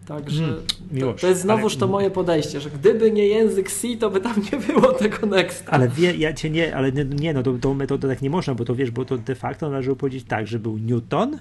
[0.07, 1.81] Także hmm, to, to, jest znowuż ale...
[1.81, 5.65] to moje podejście, że gdyby nie język C, to by tam nie było tego Next.
[5.69, 8.55] Ale wie, ja cię nie, ale nie, nie no, tą, tą metodę tak nie można,
[8.55, 11.39] bo to wiesz, bo to de facto należy powiedzieć tak, że był Newton,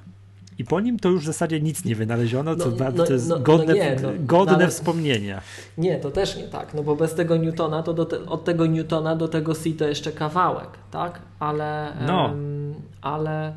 [0.60, 3.30] i po nim to już w zasadzie nic nie wynaleziono, co no, no, to jest
[3.30, 5.41] no, no godne, no nie, godne ale, wspomnienia.
[5.78, 9.15] Nie, to też nie tak, no bo bez tego Newtona, to te, od tego Newtona
[9.15, 11.21] do tego C to jeszcze kawałek, tak?
[11.39, 12.26] Ale, no.
[12.26, 13.54] Um, ale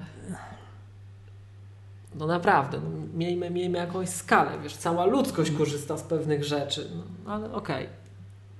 [2.18, 7.32] no naprawdę, no, miejmy, miejmy jakąś skalę, wiesz, cała ludzkość korzysta z pewnych rzeczy, no,
[7.32, 7.84] ale okej.
[7.84, 8.06] Okay.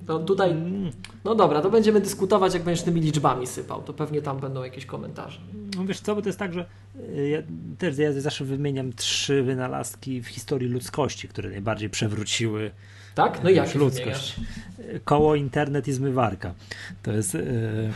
[0.09, 0.90] No tutaj, mm.
[1.25, 4.87] no dobra, to będziemy dyskutować, jak będziesz tymi liczbami sypał, to pewnie tam będą jakieś
[4.87, 5.40] komentarze.
[5.77, 6.66] No wiesz co, bo to jest tak, że
[7.16, 7.42] y, ja
[7.79, 12.71] też ja zawsze wymieniam trzy wynalazki w historii ludzkości, które najbardziej przewróciły
[13.16, 13.42] tak?
[13.42, 14.37] No jak ludzkość.
[15.05, 16.55] Koło, internet i zmywarka.
[17.03, 17.92] To jest yy,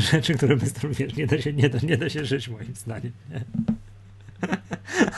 [0.12, 3.12] rzeczy, które bez wiesz, nie da się, nie da, nie da się żyć moim zdaniem.
[3.30, 3.40] Nie?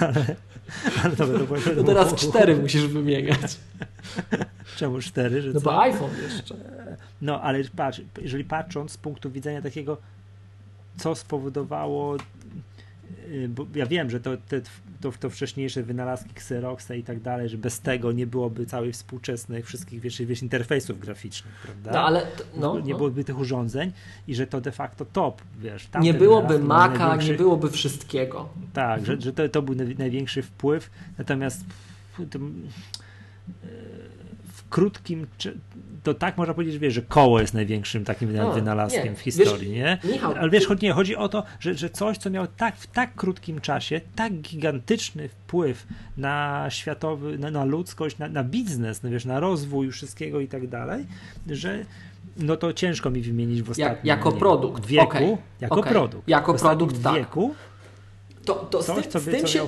[0.00, 0.36] Ale,
[1.04, 3.56] ale dobra, to, to teraz cztery musisz wymieniać.
[4.76, 5.42] Czemu cztery?
[5.42, 5.64] Że no co?
[5.64, 6.54] bo iPhone jeszcze.
[7.22, 9.96] No, ale patrz, jeżeli patrząc z punktu widzenia takiego,
[10.96, 12.16] co spowodowało
[13.28, 14.60] Y, bo ja wiem, że to, te,
[15.04, 19.66] to, to wcześniejsze wynalazki Xeroxa i tak dalej, że bez tego nie byłoby całej współczesnych
[19.66, 21.92] wszystkich wiesz, wiesz, interfejsów graficznych, prawda?
[21.92, 22.98] No, ale no, nie no.
[22.98, 23.92] byłoby tych urządzeń
[24.28, 25.88] i że to de facto top, wiesz.
[26.00, 28.48] Nie byłoby Maca, nie byłoby wszystkiego.
[28.72, 31.64] Tak, że, że to, to był największy wpływ, natomiast
[34.52, 35.26] w krótkim
[36.04, 39.14] to tak można powiedzieć, wiesz, że koło jest największym takim no, wynalazkiem nie.
[39.14, 39.98] w historii, wiesz, nie?
[40.04, 43.14] Michał, Ale wiesz, nie, chodzi o to, że, że coś, co miało tak, w tak
[43.14, 45.86] krótkim czasie, tak gigantyczny wpływ
[46.16, 50.66] na światowy, na, na ludzkość, na, na biznes, no wiesz, na rozwój wszystkiego i tak
[50.66, 51.06] dalej,
[51.46, 51.84] że
[52.36, 54.86] no to ciężko mi wymienić w ostatnim Jak, Jako produkt.
[54.86, 55.06] wieku.
[55.06, 55.36] Okay.
[55.60, 55.92] Jako okay.
[55.92, 56.28] produkt.
[56.28, 57.14] Jako produkt, tak.
[57.14, 57.54] wieku
[58.44, 59.66] to, to coś, z tym, co, by, co się,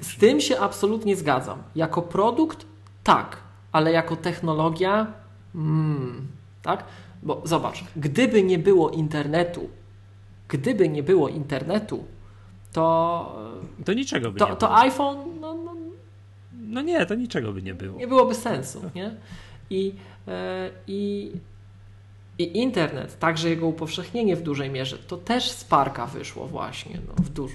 [0.00, 1.62] Z tym się absolutnie zgadzam.
[1.74, 2.66] Jako produkt
[3.04, 3.36] tak,
[3.72, 5.06] ale jako technologia
[5.54, 6.28] Mm,
[6.62, 6.84] tak?
[7.22, 9.68] Bo zobacz, gdyby nie było internetu,
[10.48, 12.04] gdyby nie było internetu,
[12.72, 13.38] to.
[13.84, 14.60] To niczego by to, nie było.
[14.60, 15.40] To iPhone.
[15.40, 15.74] No, no,
[16.52, 17.98] no, nie, to niczego by nie było.
[17.98, 19.14] Nie byłoby sensu, nie?
[19.70, 19.94] I,
[20.28, 21.32] e, i,
[22.38, 27.24] i internet, także jego upowszechnienie w dużej mierze, to też z parka wyszło właśnie no,
[27.24, 27.52] w, duż,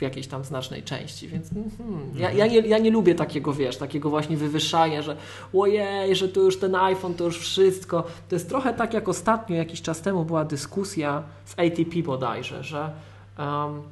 [0.00, 3.76] w jakiejś tam znacznej części, więc hmm, ja, ja, nie, ja nie lubię takiego, wiesz,
[3.76, 5.16] takiego właśnie wywyższania, że
[5.54, 8.04] ojej, że to już ten iPhone, to już wszystko.
[8.28, 12.90] To jest trochę tak jak ostatnio, jakiś czas temu była dyskusja w ATP bodajże, że
[13.38, 13.82] um,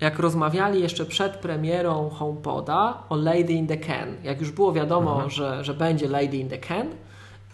[0.00, 5.30] jak rozmawiali jeszcze przed premierą HomePoda o Lady in the Can, jak już było wiadomo,
[5.30, 6.86] że, że będzie Lady in the Can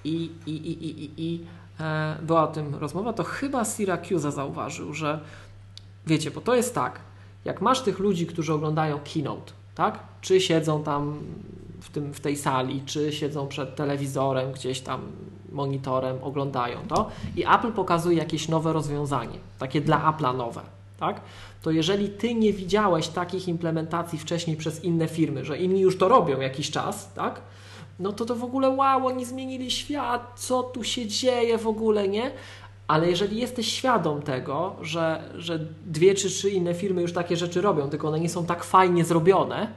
[0.05, 1.44] i, i, i, i, i, i
[1.81, 5.20] e, była o tym rozmowa, to chyba Syracuse zauważył, że
[6.06, 7.00] Wiecie, bo to jest tak,
[7.44, 9.98] jak masz tych ludzi, którzy oglądają keynote, tak?
[10.20, 11.18] Czy siedzą tam
[11.80, 15.00] w, tym, w tej sali, czy siedzą przed telewizorem, gdzieś tam
[15.52, 20.60] monitorem, oglądają to i Apple pokazuje jakieś nowe rozwiązanie, takie dla Apple'a nowe,
[21.00, 21.20] tak?
[21.62, 26.08] To jeżeli ty nie widziałeś takich implementacji wcześniej przez inne firmy, że inni już to
[26.08, 27.40] robią jakiś czas, tak?
[27.98, 32.08] No to to w ogóle wow, oni zmienili świat, co tu się dzieje w ogóle,
[32.08, 32.30] nie?
[32.92, 37.61] Ale jeżeli jesteś świadom tego, że, że dwie czy trzy inne firmy już takie rzeczy
[37.61, 39.68] robią, tylko one nie są tak fajnie zrobione,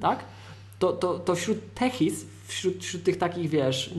[0.00, 0.18] tak?
[0.78, 3.94] To, to, to wśród techis, wśród, wśród tych takich, wiesz,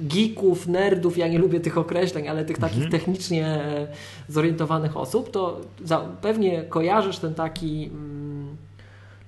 [0.00, 2.92] geeków, nerdów, ja nie lubię tych określeń, ale tych takich mhm.
[2.92, 3.86] technicznie e,
[4.28, 8.56] zorientowanych osób, to za, pewnie kojarzysz ten taki mm,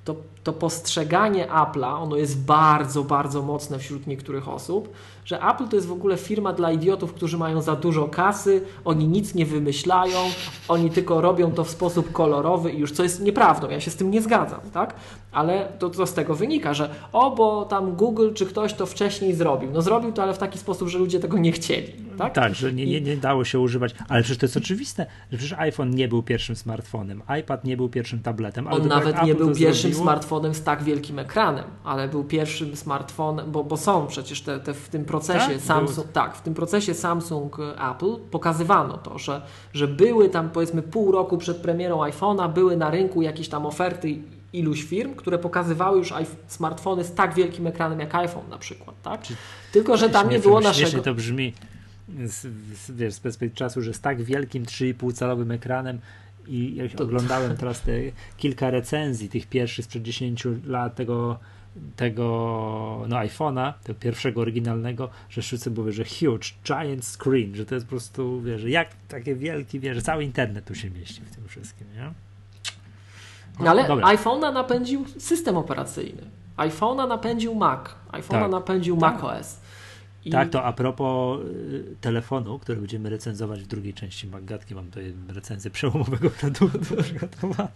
[0.04, 4.92] to, to postrzeganie Apple'a, ono jest bardzo, bardzo mocne wśród niektórych osób,
[5.28, 9.08] że Apple to jest w ogóle firma dla idiotów, którzy mają za dużo kasy, oni
[9.08, 10.18] nic nie wymyślają,
[10.68, 13.96] oni tylko robią to w sposób kolorowy i już co jest nieprawdą, ja się z
[13.96, 14.94] tym nie zgadzam, tak?
[15.32, 19.34] Ale to, to z tego wynika, że o, bo tam Google czy ktoś to wcześniej
[19.34, 19.70] zrobił.
[19.70, 22.34] No zrobił to, ale w taki sposób, że ludzie tego nie chcieli, tak?
[22.34, 25.58] Tak, że nie, nie, nie dało się używać, ale przecież to jest oczywiste, że przecież
[25.58, 28.66] iPhone nie był pierwszym smartfonem, iPad nie był pierwszym tabletem.
[28.66, 30.02] On nawet nie był pierwszym zrobiło...
[30.02, 34.74] smartfonem z tak wielkim ekranem, ale był pierwszym smartfonem, bo, bo są przecież te, te
[34.74, 35.60] w tym procesie procesie tak?
[35.60, 40.82] Samsung, tak, w tym procesie Samsung e, Apple pokazywano to, że, że były tam powiedzmy
[40.82, 44.18] pół roku przed premierą iPhone'a, były na rynku jakieś tam oferty
[44.52, 46.12] iluś firm, które pokazywały już
[46.48, 49.22] smartfony z tak wielkim ekranem jak iPhone na przykład, tak?
[49.22, 49.34] Czy,
[49.72, 51.02] Tylko, że tam nie było naszego...
[51.02, 51.52] to brzmi
[52.24, 52.46] z,
[52.88, 55.98] wiesz, z perspektywy czasu, że z tak wielkim 3,5 calowym ekranem
[56.46, 57.04] i jak to...
[57.04, 57.92] oglądałem teraz te
[58.36, 61.38] kilka recenzji tych pierwszych sprzed 10 lat tego
[61.96, 67.74] tego no, iPhone'a, tego pierwszego oryginalnego, że wszyscy mówią, że huge, giant screen, że to
[67.74, 71.48] jest po prostu, wiesz, jak takie wielki, wiesz, cały internet tu się mieści w tym
[71.48, 72.12] wszystkim, nie?
[73.60, 76.22] No, ale iPhone'a napędził system operacyjny.
[76.56, 77.80] iPhone'a napędził Mac.
[78.12, 78.50] iPhone'a tak.
[78.50, 79.14] napędził tak.
[79.14, 79.60] macOS.
[80.24, 80.30] I...
[80.30, 85.14] Tak, to a propos y, telefonu, który będziemy recenzować w drugiej części Maggatki, mam tutaj
[85.28, 87.68] recenzję przełomowego produktu przygotowaną.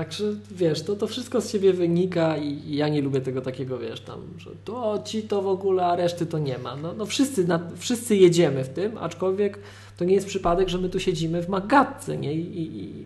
[0.00, 4.00] Także wiesz, to, to wszystko z siebie wynika i ja nie lubię tego takiego, wiesz,
[4.00, 6.76] tam, że to ci to w ogóle, a reszty to nie ma.
[6.76, 9.58] No, no wszyscy, na, wszyscy jedziemy w tym, aczkolwiek
[9.96, 12.34] to nie jest przypadek, że my tu siedzimy w magatce, nie?
[12.34, 13.04] I, i,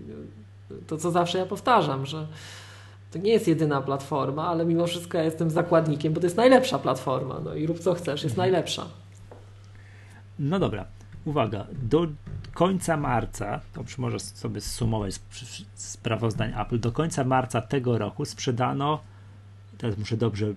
[0.86, 2.26] to co zawsze ja powtarzam, że
[3.12, 6.78] To nie jest jedyna platforma, ale mimo wszystko ja jestem zakładnikiem, bo to jest najlepsza
[6.78, 7.40] platforma.
[7.44, 8.50] No i rób co chcesz, jest mhm.
[8.50, 8.86] najlepsza.
[10.38, 10.84] No dobra,
[11.24, 12.06] uwaga, do
[12.54, 15.14] końca marca, to może sobie sumować
[15.74, 19.00] sprawozdań Apple, do końca marca tego roku sprzedano,
[19.78, 20.54] teraz muszę dobrze,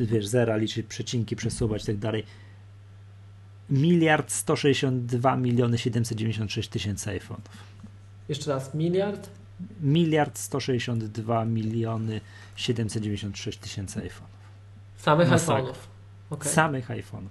[0.00, 2.24] wiesz, zera liczyć, przecinki przesuwać i tak dalej,
[3.70, 7.56] miliard 162 miliony 796 tysięcy iPhone'ów.
[8.28, 9.30] Jeszcze raz, miliard?
[9.80, 12.20] Miliard 162 miliony
[12.56, 14.36] 796 tysięcy iPhone'ów.
[14.96, 15.74] Samych iPhone'ów.
[16.30, 16.52] Okay.
[16.52, 17.28] Samych iPhone'ów.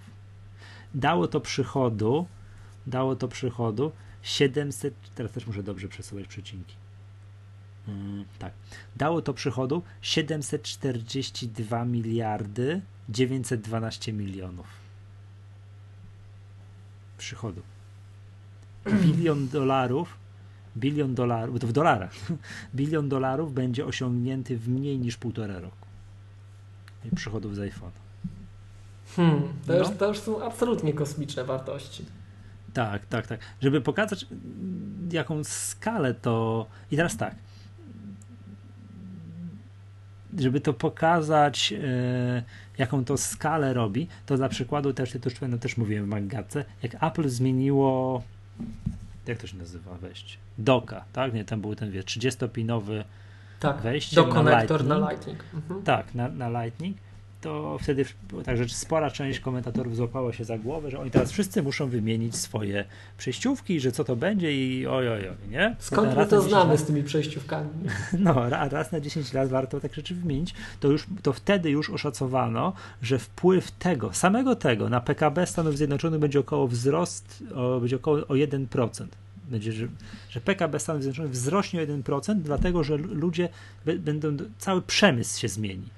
[0.96, 2.26] Dało to przychodu,
[2.88, 6.76] dało to przychodu 700, teraz też muszę dobrze przesuwać przecinki.
[7.86, 8.54] Hmm, tak.
[8.96, 14.86] Dało to przychodu 742 miliardy 912 milionów
[17.18, 17.62] przychodu.
[19.02, 20.18] Bilion dolarów,
[20.78, 22.14] bilion dolarów, to w dolarach,
[22.76, 25.86] bilion dolarów będzie osiągnięty w mniej niż półtora roku.
[27.16, 27.92] Przychodów z iPhone.
[29.16, 29.80] Hmm, to, no.
[29.80, 32.06] już, to już są absolutnie kosmiczne wartości.
[32.76, 33.40] Tak, tak, tak.
[33.62, 34.26] Żeby pokazać,
[35.12, 36.66] jaką skalę to.
[36.92, 37.36] I teraz tak.
[40.38, 42.44] Żeby to pokazać, e,
[42.78, 46.66] jaką to skalę robi, to dla przykładu też, to już no, też mówiłem w Maggatce,
[46.84, 48.24] jak Apple zmieniło.
[49.28, 50.38] Jak to się nazywa wejście?
[50.58, 51.34] Doka, tak?
[51.34, 53.04] Nie, tam był ten wie, 30-pinowy
[53.60, 54.16] tak, wejście.
[54.16, 54.90] Do na Lightning.
[54.90, 55.44] na Lightning.
[55.54, 55.84] Mhm.
[55.84, 56.98] Tak, na, na Lightning
[57.42, 58.06] to wtedy
[58.46, 62.86] także spora część komentatorów złapała się za głowę, że oni teraz wszyscy muszą wymienić swoje
[63.18, 65.76] przejściówki, że co to będzie i oj, oj, oj, nie?
[65.80, 67.70] Skąd my to znamy lat, z tymi przejściówkami?
[68.20, 70.54] No, raz na 10 lat warto tak rzeczy wymienić.
[70.80, 76.20] To, już, to wtedy już oszacowano, że wpływ tego, samego tego na PKB Stanów Zjednoczonych
[76.20, 79.06] będzie około wzrost, o, będzie około o 1%
[79.50, 79.88] będzie, że,
[80.30, 83.50] że PKB Stanów Zjednoczonych wzrośnie o 1%, dlatego że ludzie
[83.86, 85.90] będą, cały przemysł się zmieni.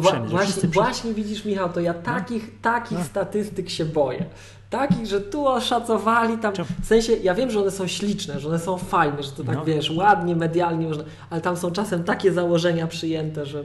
[0.00, 2.02] Przemysł, właśnie, właśnie widzisz, Michał, to ja no.
[2.02, 3.04] takich, takich no.
[3.04, 4.24] statystyk się boję.
[4.70, 6.52] Takich, że tu oszacowali tam.
[6.82, 9.54] W sensie, ja wiem, że one są śliczne, że one są fajne, że to tak
[9.54, 9.64] no.
[9.64, 13.64] wiesz, ładnie, medialnie można, ale tam są czasem takie założenia przyjęte, że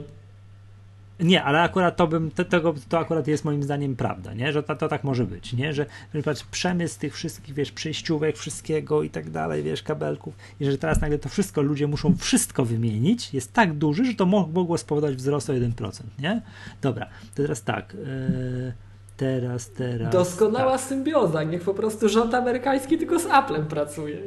[1.20, 4.52] nie, ale akurat to bym, to, tego, to akurat jest moim zdaniem prawda, nie?
[4.52, 5.72] że to, to tak może być, nie?
[5.72, 10.64] że, że patrz, przemysł tych wszystkich, wiesz, przejściówek, wszystkiego i tak dalej, wiesz, kabelków i
[10.64, 14.78] że teraz nagle to wszystko, ludzie muszą wszystko wymienić, jest tak duży, że to mogło
[14.78, 16.42] spowodować wzrost o 1%, nie?
[16.82, 18.72] Dobra, to teraz tak, yy,
[19.16, 20.12] teraz, teraz...
[20.12, 20.80] Doskonała tak.
[20.80, 24.18] symbioza, niech po prostu rząd amerykański tylko z Applem pracuje.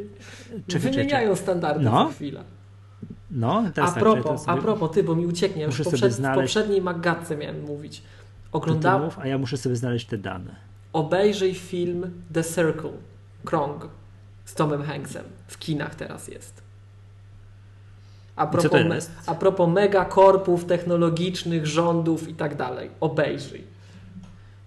[0.68, 1.44] Czekaj, Wymieniają czekaj.
[1.44, 2.06] standardy no.
[2.06, 2.44] co chwilę.
[3.32, 4.60] No, teraz a, tak, propos, sobie...
[4.60, 6.40] a propos, ty, bo mi ucieknie, już poprzed, znaleźć...
[6.40, 8.04] w poprzedniej magatce miałem mówić.
[8.52, 9.12] Oglądałem.
[9.18, 10.56] A ja muszę sobie znaleźć te dane.
[10.94, 12.92] Obejrzyj film The Circle,
[13.46, 13.88] Krąg
[14.46, 15.24] z Tomem Hanksem.
[15.48, 16.62] W kinach teraz jest.
[18.36, 22.90] A propos, me, a propos megakorpów technologicznych, rządów i tak dalej.
[23.00, 23.64] Obejrzyj.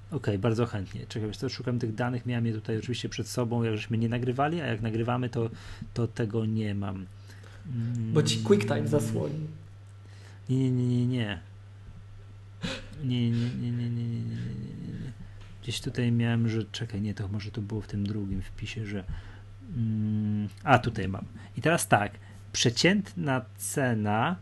[0.08, 1.06] Okej, okay, bardzo chętnie.
[1.08, 4.60] Czekaj, co, szukam tych danych, miałem je tutaj oczywiście przed sobą, jak żeśmy nie nagrywali,
[4.60, 5.50] a jak nagrywamy, to,
[5.94, 7.06] to tego nie mam.
[8.12, 9.46] Bo ci QuickTime zasłoni.
[10.48, 11.40] Nie, nie, nie, nie.
[13.04, 15.12] Nie, nie, nie, nie, nie, nie, nie, nie, nie.
[15.62, 19.04] Gdzieś tutaj miałem, że czekaj, nie, to może to było w tym drugim wpisie, że
[19.76, 21.24] mm, a tutaj mam.
[21.56, 22.12] I teraz tak,
[22.52, 24.36] przeciętna cena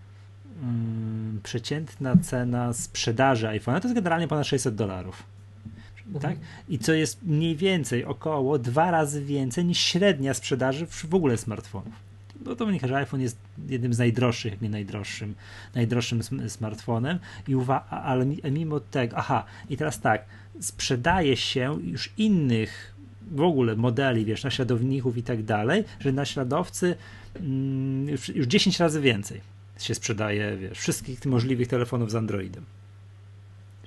[0.63, 5.23] mm, przeciętna cena sprzedaży iPhone'a to jest generalnie ponad 600 dolarów.
[6.21, 6.37] Tak?
[6.69, 12.08] I co jest mniej więcej około dwa razy więcej niż średnia sprzedaży w ogóle smartfonów
[12.45, 15.35] no to wynika, że iPhone jest jednym z najdroższych, jak nie najdroższym,
[15.75, 20.25] najdroższym smartfonem, i uwa- ale mimo tego, aha, i teraz tak,
[20.61, 22.95] sprzedaje się już innych
[23.31, 26.97] w ogóle modeli, wiesz, naśladowników i tak dalej, że naśladowcy
[27.37, 29.41] mm, już, już 10 razy więcej
[29.79, 32.65] się sprzedaje, wiesz, wszystkich możliwych telefonów z Androidem.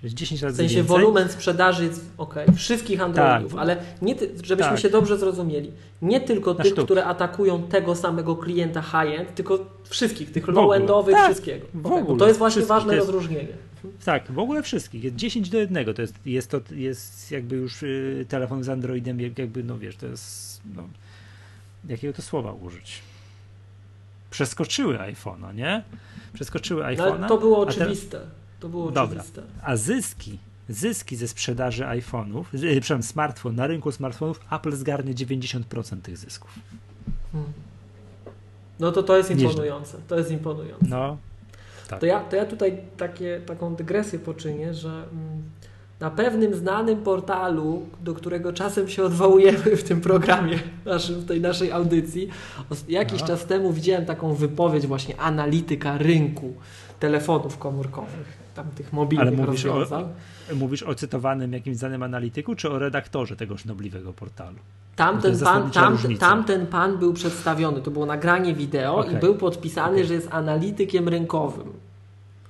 [0.04, 0.98] 10 razy W sensie więcej.
[0.98, 3.62] wolumen sprzedaży jest ok, wszystkich Androidów, tak.
[3.62, 4.80] ale nie ty, żebyśmy tak.
[4.80, 5.72] się dobrze zrozumieli.
[6.02, 11.26] Nie tylko tych, które atakują tego samego klienta high-end, tylko wszystkich, tych low-endowych, tak.
[11.26, 11.68] wszystkiego.
[11.84, 12.18] Okay.
[12.18, 13.54] to jest właśnie ważne jest, rozróżnienie.
[14.06, 15.04] Tak, w ogóle wszystkich.
[15.04, 15.94] Jest 10 do 1.
[15.94, 20.08] To jest, jest, to, jest jakby już y, telefon z Androidem, jakby, no wiesz, to
[20.08, 20.62] jest.
[20.76, 20.84] No,
[21.90, 23.02] jakiego to słowa użyć?
[24.32, 25.84] Przeskoczyły iPhone'a, nie?
[26.34, 27.20] Przeskoczyły iPhone'a.
[27.20, 28.20] No, to było oczywiste.
[28.62, 29.21] To było Dobra.
[29.21, 29.43] oczywiste.
[29.63, 36.17] A zyski, zyski ze sprzedaży iPhone'ów, przepraszam, smartfon, na rynku smartfonów Apple zgarnie 90% tych
[36.17, 36.50] zysków.
[37.32, 37.52] Hmm.
[38.80, 39.97] No to to jest imponujące.
[40.08, 40.86] To jest imponujące.
[40.89, 41.17] No,
[41.88, 42.00] tak.
[42.00, 45.43] To ja, to ja tutaj takie, taką dygresję poczynię, że mm,
[46.00, 51.41] na pewnym znanym portalu, do którego czasem się odwołujemy w tym programie, naszym, w tej
[51.41, 52.30] naszej audycji,
[52.88, 56.54] jakiś czas temu widziałem taką wypowiedź właśnie analityka rynku
[57.00, 60.04] telefonów komórkowych, tam tych mobilnych Ale mówisz rozwiązań.
[60.52, 64.58] O, mówisz o cytowanym jakimś znanym analityku, czy o redaktorze tegoż nobliwego portalu?
[64.96, 69.14] Tamten pan, tam, tamten pan był przedstawiony, to było nagranie wideo okay.
[69.14, 70.06] i był podpisany, okay.
[70.06, 71.68] że jest analitykiem rynkowym.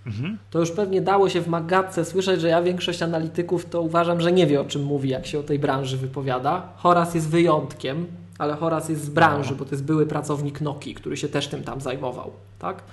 [0.06, 0.38] Mhm.
[0.50, 4.32] To już pewnie dało się w Magatce słyszeć, że ja większość analityków to uważam, że
[4.32, 6.70] nie wie o czym mówi, jak się o tej branży wypowiada.
[6.76, 8.06] Horas jest wyjątkiem,
[8.38, 9.58] ale Horas jest z branży, no.
[9.58, 12.32] bo to jest były pracownik Noki, który się też tym tam zajmował.
[12.60, 12.84] Tak?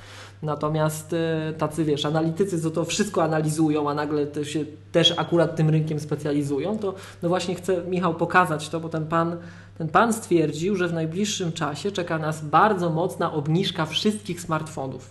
[0.43, 5.57] Natomiast e, tacy, wiesz, analitycy, co to wszystko analizują, a nagle to się też akurat
[5.57, 9.37] tym rynkiem specjalizują, to no właśnie chcę, Michał, pokazać to, bo ten pan,
[9.79, 15.11] ten pan stwierdził, że w najbliższym czasie czeka nas bardzo mocna obniżka wszystkich smartfonów.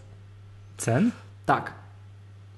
[0.77, 1.11] Cen?
[1.45, 1.73] Tak.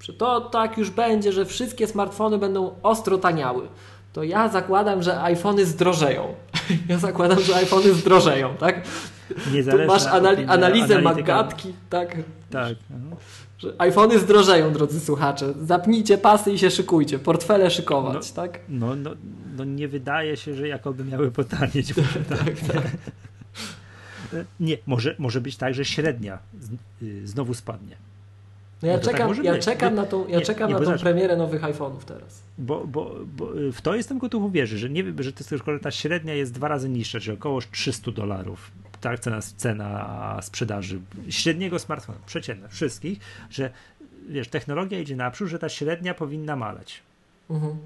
[0.01, 3.67] Że to tak już będzie, że wszystkie smartfony będą ostro taniały.
[4.13, 6.33] To ja zakładam, że iPhony zdrożeją.
[6.89, 8.81] ja zakładam, że iPhony zdrożeją, tak?
[9.53, 12.17] Niezależna masz anali analizę Magatki, tak?
[12.49, 12.75] Tak.
[13.57, 15.53] Że iPhony zdrożeją, drodzy słuchacze.
[15.61, 17.19] Zapnijcie pasy i się szykujcie.
[17.19, 18.59] Portfele szykować, no, tak?
[18.69, 19.11] No, no,
[19.57, 21.93] no nie wydaje się, że jakoby miały potanieć.
[22.29, 22.59] tak, tak.
[22.73, 22.83] tak.
[24.59, 26.39] Nie, może, może być tak, że średnia
[27.01, 27.95] y, znowu spadnie.
[28.81, 30.85] No ja, no tak czekam, tak ja czekam na tą, ja nie, czekam nie, na
[30.85, 32.41] tą premierę nowych iPhone'ów teraz.
[32.57, 36.33] Bo, bo, bo w to jestem gotów uwierzyć, że nie że to jest, ta średnia
[36.33, 38.71] jest dwa razy niższa, czyli około 300 dolarów.
[39.01, 43.69] Tak, cena, cena sprzedaży średniego smartfona, przeciętna, wszystkich, że
[44.29, 47.01] wiesz, technologia idzie naprzód, że ta średnia powinna maleć.
[47.49, 47.77] Mhm.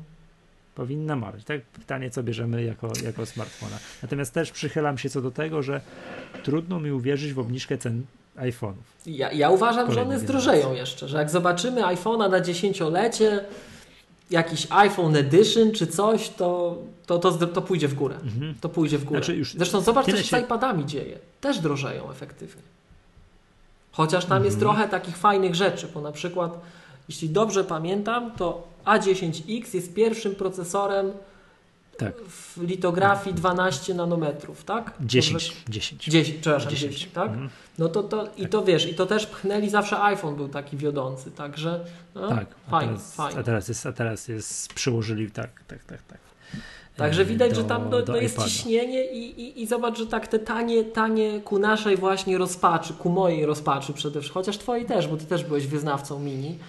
[0.75, 1.43] Powinna maleć.
[1.43, 3.77] Tak, pytanie, co bierzemy jako, jako smartfona.
[4.01, 5.81] Natomiast też przychylam się co do tego, że
[6.43, 8.05] trudno mi uwierzyć w obniżkę cen
[8.37, 8.73] iPhone'ów.
[9.05, 13.45] Ja, ja uważam, że one zdrożeją jeszcze, że jak zobaczymy iPhone'a na dziesięciolecie,
[14.31, 18.15] jakiś iPhone Edition czy coś, to, to, to, to pójdzie w górę.
[18.23, 18.55] Mhm.
[18.61, 19.19] To pójdzie w górę.
[19.19, 21.19] Znaczy już Zresztą zobacz, co się z iPadami dzieje.
[21.41, 22.61] Też drożeją efektywnie.
[23.91, 24.45] Chociaż tam mhm.
[24.45, 26.59] jest trochę takich fajnych rzeczy, bo na przykład,
[27.09, 31.11] jeśli dobrze pamiętam, to A10X jest pierwszym procesorem
[31.97, 32.15] tak.
[32.15, 34.93] w litografii 12 nanometrów, tak?
[35.01, 35.63] 10.
[35.69, 36.05] 10.
[36.05, 37.29] 10, przepraszam, 10, 10 tak?
[37.29, 37.49] Mhm.
[37.79, 41.31] No to, to i to wiesz, i to też pchnęli zawsze iPhone był taki wiodący,
[41.31, 43.39] także no, tak, fajnie, teraz, fajnie.
[43.39, 46.17] A teraz jest, a teraz jest przyłożyli tak, tak, tak, tak.
[46.97, 50.07] Także e, widać, do, że tam no, no jest ciśnienie i, i, i zobacz, że
[50.07, 54.85] tak te tanie, tanie ku naszej właśnie rozpaczy, ku mojej rozpaczy przede wszystkim, chociaż twojej
[54.85, 56.59] też, bo ty też byłeś wyznawcą mini,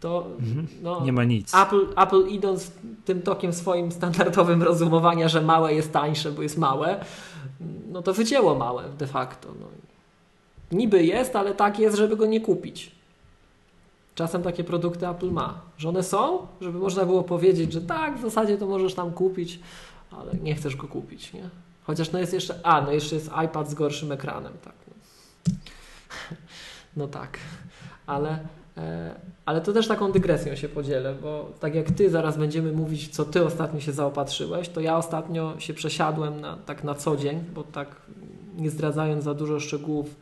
[0.00, 0.66] to mhm.
[0.82, 1.54] no, nie ma nic.
[1.54, 2.72] Apple, Apple idąc
[3.04, 7.04] tym tokiem swoim standardowym rozumowania, że małe jest tańsze, bo jest małe,
[7.92, 9.48] no to wycięło małe de facto.
[9.60, 9.66] No.
[10.72, 12.92] Niby jest, ale tak jest, żeby go nie kupić.
[14.14, 18.22] Czasem takie produkty Apple ma, że one są, żeby można było powiedzieć, że tak, w
[18.22, 19.60] zasadzie to możesz tam kupić,
[20.10, 21.50] ale nie chcesz go kupić, nie?
[21.84, 24.74] Chociaż no jest jeszcze, a no jeszcze jest iPad z gorszym ekranem, tak.
[24.88, 24.94] No,
[26.96, 27.38] no tak,
[28.06, 28.38] ale
[29.44, 33.24] ale to też taką dygresją się podzielę, bo tak jak ty zaraz będziemy mówić, co
[33.24, 37.62] ty ostatnio się zaopatrzyłeś, to ja ostatnio się przesiadłem na, tak na co dzień, bo
[37.62, 37.88] tak
[38.56, 40.14] nie zdradzając za dużo szczegółów,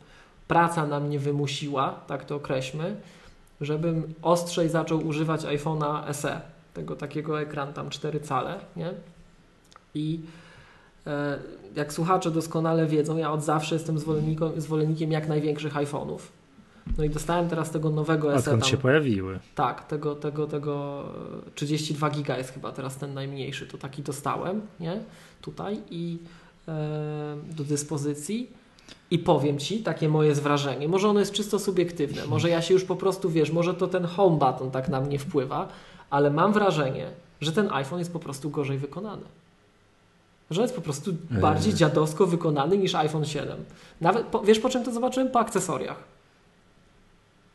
[0.47, 2.95] praca na mnie wymusiła, tak to określmy,
[3.61, 6.41] żebym ostrzej zaczął używać iPhone'a SE,
[6.73, 8.93] tego takiego ekran tam 4 cale, nie?
[9.95, 10.19] I
[11.07, 11.39] e,
[11.75, 16.19] jak słuchacze doskonale wiedzą, ja od zawsze jestem zwolennikiem, zwolennikiem jak największych iPhone'ów
[16.97, 18.37] no i dostałem teraz tego nowego SE.
[18.37, 19.39] Odkąd się pojawiły.
[19.55, 21.03] Tak, tego, tego, tego
[21.55, 24.99] 32 giga jest chyba teraz ten najmniejszy, to taki dostałem, nie?
[25.41, 26.17] Tutaj i
[26.67, 28.49] e, do dyspozycji.
[29.11, 32.83] I powiem Ci, takie moje wrażenie, może ono jest czysto subiektywne, może ja się już
[32.83, 35.67] po prostu, wiesz, może to ten home button tak na mnie wpływa,
[36.09, 37.09] ale mam wrażenie,
[37.41, 39.21] że ten iPhone jest po prostu gorzej wykonany.
[40.51, 43.57] Że jest po prostu bardziej dziadowsko wykonany niż iPhone 7.
[44.01, 45.31] Nawet, wiesz po czym to zobaczyłem?
[45.31, 46.03] Po akcesoriach.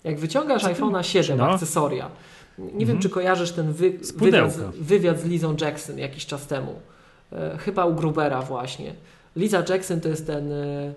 [0.04, 1.50] Jak wyciągasz iPhone'a 7 no.
[1.50, 2.10] akcesoria,
[2.58, 2.86] nie mhm.
[2.86, 6.74] wiem, czy kojarzysz ten wy, wywiad, wywiad, z Lizą Jackson jakiś czas temu.
[7.32, 8.94] E, chyba u Grubera właśnie.
[9.36, 10.92] Liza Jackson to jest ten e,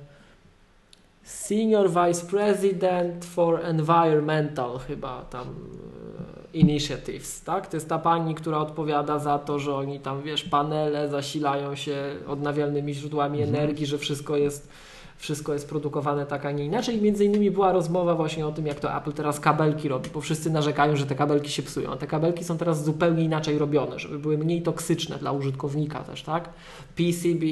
[1.24, 7.68] Senior Vice President for Environmental chyba tam e, Initiatives, tak?
[7.68, 12.16] To jest ta pani, która odpowiada za to, że oni tam, wiesz, panele zasilają się
[12.28, 13.56] odnawialnymi źródłami mhm.
[13.56, 14.70] energii, że wszystko jest
[15.18, 16.98] wszystko jest produkowane tak, a nie inaczej.
[16.98, 20.22] I między innymi była rozmowa właśnie o tym, jak to Apple teraz kabelki robi, bo
[20.22, 21.98] wszyscy narzekają, że te kabelki się psują.
[21.98, 26.50] Te kabelki są teraz zupełnie inaczej robione, żeby były mniej toksyczne dla użytkownika też, tak?
[26.96, 27.46] PCB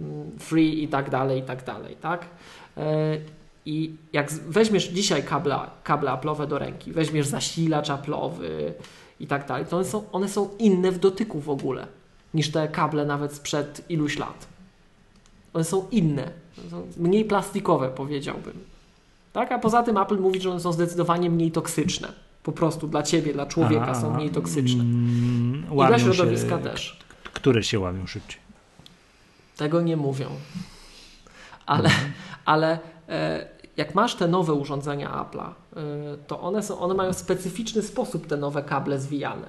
[0.00, 2.26] mm, free i tak dalej, i tak dalej, tak?
[2.76, 3.18] E,
[3.66, 8.72] I jak weźmiesz dzisiaj kable, kable Apple'owe do ręki, weźmiesz zasilacz Apple'owy,
[9.20, 11.86] i tak dalej, to one są, one są inne w dotyku w ogóle
[12.34, 14.46] niż te kable nawet sprzed iluś lat.
[15.52, 16.30] One są inne,
[16.96, 18.54] mniej plastikowe powiedziałbym.
[19.32, 19.52] Tak?
[19.52, 22.12] A poza tym Apple mówi, że one są zdecydowanie mniej toksyczne.
[22.42, 24.82] Po prostu dla ciebie, dla człowieka Aha, są mniej toksyczne.
[24.82, 26.98] Mm, I dla środowiska się, też.
[27.32, 28.40] Które się łamią szybciej?
[29.56, 30.28] Tego nie mówią.
[31.66, 32.12] Ale, mhm.
[32.44, 33.46] ale e,
[33.76, 38.36] jak masz te nowe urządzenia Apple'a, e, to one, są, one mają specyficzny sposób te
[38.36, 39.46] nowe kable zwijane.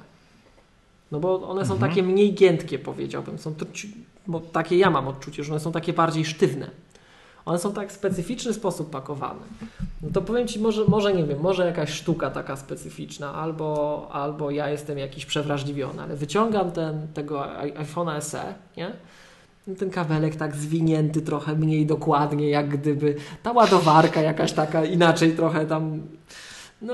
[1.11, 1.91] No bo one są mhm.
[1.91, 3.37] takie mniej giętkie, powiedziałbym.
[3.37, 3.65] Są to,
[4.27, 6.71] bo takie ja mam odczucie, że one są takie bardziej sztywne.
[7.45, 9.41] One są tak w specyficzny sposób pakowane.
[10.01, 14.51] No to powiem Ci, może, może nie wiem, może jakaś sztuka taka specyficzna, albo, albo
[14.51, 18.91] ja jestem jakiś przewrażliwiony, ale wyciągam ten, tego iPhone'a SE, nie?
[19.79, 25.65] ten kabelek tak zwinięty trochę mniej dokładnie, jak gdyby ta ładowarka jakaś taka inaczej trochę
[25.65, 26.01] tam.
[26.81, 26.93] No,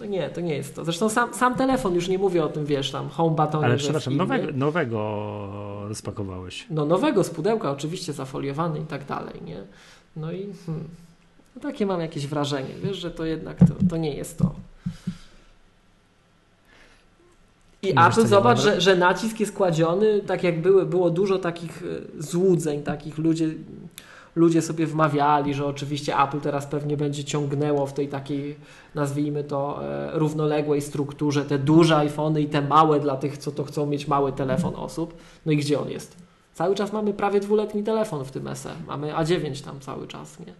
[0.00, 0.84] no nie, to nie jest to.
[0.84, 3.64] Zresztą sam, sam telefon, już nie mówię o tym, wiesz, tam home button.
[3.64, 4.98] Ale przepraszam, nowego, nowego
[5.88, 6.66] rozpakowałeś.
[6.70, 9.62] No nowego z pudełka, oczywiście zafoliowany i tak dalej, nie?
[10.16, 10.88] No i hmm,
[11.56, 14.54] no takie mam jakieś wrażenie, wiesz, że to jednak to, to nie jest to.
[17.82, 21.82] I nie Apple zobacz, że, że nacisk jest kładziony, tak jak były, było dużo takich
[21.82, 23.48] e, złudzeń, takich ludzie,
[24.36, 28.56] ludzie sobie wmawiali, że oczywiście Apple teraz pewnie będzie ciągnęło w tej takiej,
[28.94, 33.64] nazwijmy to, e, równoległej strukturze te duże iPhony i te małe dla tych, co to
[33.64, 35.14] chcą mieć mały telefon osób.
[35.46, 36.16] No i gdzie on jest?
[36.54, 38.74] Cały czas mamy prawie dwuletni telefon w tym SE.
[38.86, 40.52] Mamy A9 tam cały czas, nie?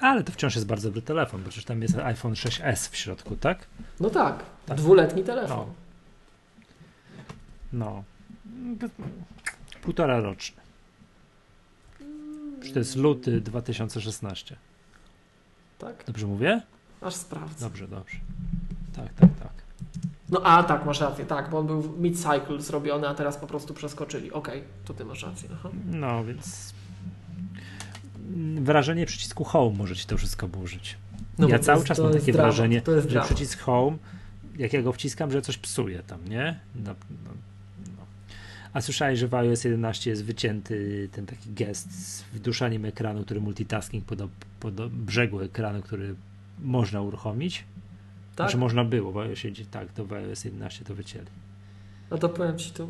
[0.00, 3.36] Ale to wciąż jest bardzo dobry telefon, bo przecież tam jest iPhone 6S w środku,
[3.36, 3.66] tak?
[4.00, 4.76] No tak, tak.
[4.76, 5.66] dwuletni telefon.
[7.72, 8.04] No.
[8.80, 8.88] no.
[9.82, 10.67] Półtora roczny.
[12.72, 14.56] To jest luty 2016.
[15.78, 16.04] Tak?
[16.06, 16.62] Dobrze mówię?
[17.00, 17.64] Aż sprawdzę.
[17.64, 18.16] Dobrze, dobrze.
[18.96, 19.52] Tak, tak, tak.
[20.30, 23.74] No a tak, masz rację, tak, bo on był mid-cycle zrobiony, a teraz po prostu
[23.74, 24.32] przeskoczyli.
[24.32, 25.48] Okej, okay, to ty masz rację.
[25.52, 25.68] Aha.
[25.90, 26.74] No, więc
[28.60, 30.98] wrażenie przycisku Home może ci to wszystko burzyć.
[31.38, 33.96] No ja cały czas mam takie wrażenie, że przycisk Home,
[34.58, 36.60] jak ja go wciskam, że coś psuje tam, nie?
[36.74, 36.94] No,
[37.24, 37.30] no.
[38.78, 43.40] A słyszałeś, że w iOS 11 jest wycięty ten taki gest z wduszaniem ekranu, który
[43.40, 44.18] multitasking pod,
[44.60, 46.14] pod brzegu ekranu, który
[46.58, 47.64] można uruchomić?
[48.36, 48.46] Tak?
[48.46, 49.38] Znaczy można było, w iOS,
[49.70, 51.26] tak, to w iOS 11 to wycięli.
[52.10, 52.88] No to powiem Ci, to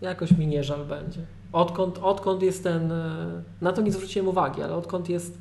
[0.00, 1.20] jakoś mi nie żal będzie.
[1.52, 5.38] Odkąd, odkąd jest ten, e, na to nie zwróciłem uwagi, ale odkąd jest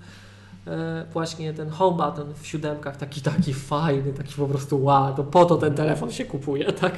[1.13, 5.45] właśnie ten home button w siódemkach taki taki fajny, taki po prostu wow, to po
[5.45, 6.93] to ten telefon się kupuje, tak?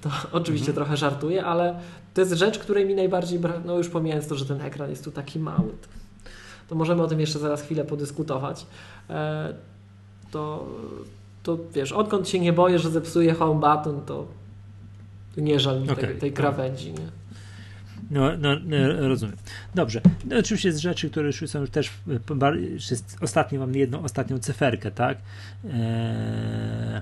[0.00, 0.74] To oczywiście mhm.
[0.74, 1.78] trochę żartuję, ale
[2.14, 5.10] to jest rzecz, której mi najbardziej, no już pomijając to, że ten ekran jest tu
[5.10, 5.72] taki mały,
[6.68, 8.66] to, możemy o tym jeszcze zaraz chwilę podyskutować.
[9.10, 9.54] E,
[10.30, 10.66] to,
[11.42, 14.26] to wiesz, odkąd się nie boję, że zepsuje home button, to
[15.36, 16.06] nie żal mi okay.
[16.06, 17.21] tej, tej krawędzi, nie?
[18.12, 19.36] No, no, no, rozumiem.
[19.74, 20.00] Dobrze.
[20.24, 21.90] No, oczywiście z rzeczy, które już są też.
[22.90, 25.18] Jest, ostatnio mam jedną ostatnią cyferkę, tak?
[25.64, 27.00] Eee,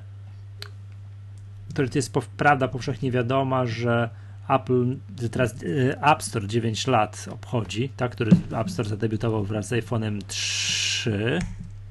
[1.75, 4.11] to jest prawda powszechnie wiadoma, że
[4.49, 4.97] Apple
[5.31, 8.13] teraz e, App Store 9 lat obchodzi, tak?
[8.13, 11.39] Który App Store zadebiutował wraz z iPhone'em 3.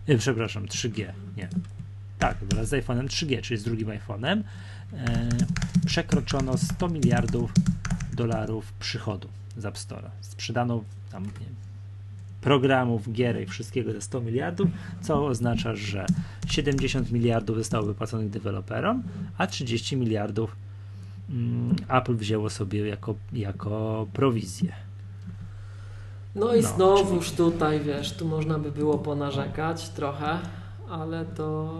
[0.07, 1.05] E, przepraszam, 3G.
[1.37, 1.49] Nie.
[2.19, 4.41] Tak, wraz z iPhone'em 3G, czyli z drugim iPhone'em.
[4.93, 5.29] E,
[5.85, 7.53] przekroczono 100 miliardów
[8.19, 10.09] dolarów przychodu z App Store'a.
[10.21, 11.49] Sprzedano tam nie
[12.41, 14.69] programów, gierek, wszystkiego za 100 miliardów,
[15.01, 16.05] co oznacza, że
[16.47, 19.03] 70 miliardów zostało wypłaconych deweloperom,
[19.37, 20.55] a 30 miliardów
[21.29, 24.73] mm, Apple wzięło sobie jako, jako prowizję.
[26.35, 27.37] No i no, znowuż czyli...
[27.37, 30.39] tutaj, wiesz, tu można by było ponarzekać trochę,
[30.89, 31.73] ale to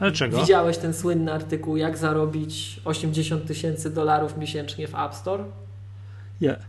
[0.00, 0.40] ale czego?
[0.40, 5.44] Widziałeś ten słynny artykuł, jak zarobić 80 tysięcy dolarów miesięcznie w App Store?
[6.40, 6.48] Nie.
[6.48, 6.60] Yeah.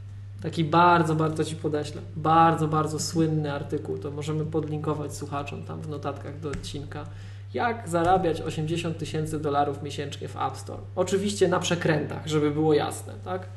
[0.41, 2.01] Taki bardzo, bardzo Ci podeślę.
[2.15, 3.97] Bardzo, bardzo słynny artykuł.
[3.97, 7.05] To możemy podlinkować słuchaczom tam w notatkach do odcinka.
[7.53, 10.81] Jak zarabiać 80 tysięcy dolarów miesięcznie w App Store?
[10.95, 13.49] Oczywiście na przekrętach, żeby było jasne, tak?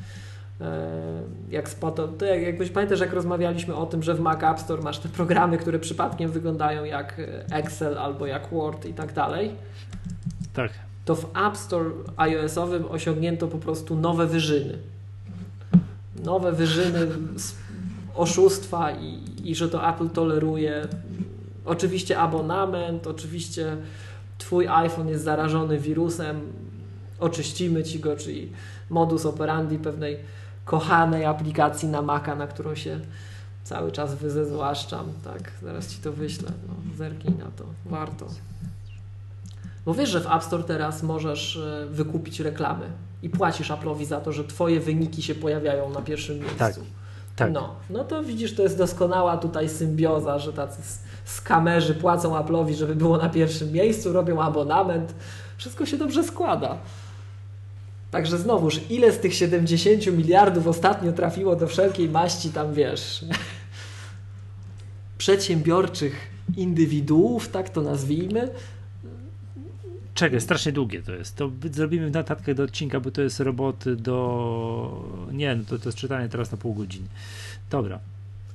[0.62, 4.60] E, jak spadł, to jak, jakbyś pamiętasz, jak rozmawialiśmy o tym, że w Mac App
[4.60, 9.50] Store masz te programy, które przypadkiem wyglądają jak Excel albo jak Word i tak dalej.
[10.52, 10.70] Tak.
[11.04, 14.78] To w App Store iOS-owym osiągnięto po prostu nowe wyżyny.
[16.24, 17.06] Nowe wyżyny
[18.14, 20.88] oszustwa i, i że to Apple toleruje.
[21.64, 23.76] Oczywiście abonament, oczywiście
[24.38, 26.40] Twój iPhone jest zarażony wirusem,
[27.20, 28.52] oczyścimy ci go, czyli
[28.90, 30.16] modus operandi pewnej
[30.64, 33.00] kochanej aplikacji na Maca, na którą się
[33.64, 38.26] cały czas wyzwłaszczam, tak, zaraz Ci to wyślę, no, zerknij na to, warto.
[39.84, 42.86] Bo wiesz, że w App Store teraz możesz e, wykupić reklamy
[43.22, 46.58] i płacisz Apple'owi za to, że twoje wyniki się pojawiają na pierwszym miejscu.
[46.58, 46.74] Tak.
[47.36, 47.52] Tak.
[47.52, 50.82] No, no to widzisz, to jest doskonała tutaj symbioza, że tacy
[51.24, 55.14] skamerzy płacą Apple'owi, żeby było na pierwszym miejscu, robią abonament.
[55.56, 56.78] Wszystko się dobrze składa.
[58.12, 63.24] Także znowuż, ile z tych 70 miliardów ostatnio trafiło do wszelkiej maści tam, wiesz,
[65.18, 68.48] przedsiębiorczych indywiduów, tak to nazwijmy,
[70.14, 71.36] Czekaj, strasznie długie to jest.
[71.36, 75.04] To zrobimy notatkę do odcinka, bo to jest roboty do.
[75.32, 77.06] Nie, no to, to jest czytanie teraz na pół godziny.
[77.70, 77.98] Dobra.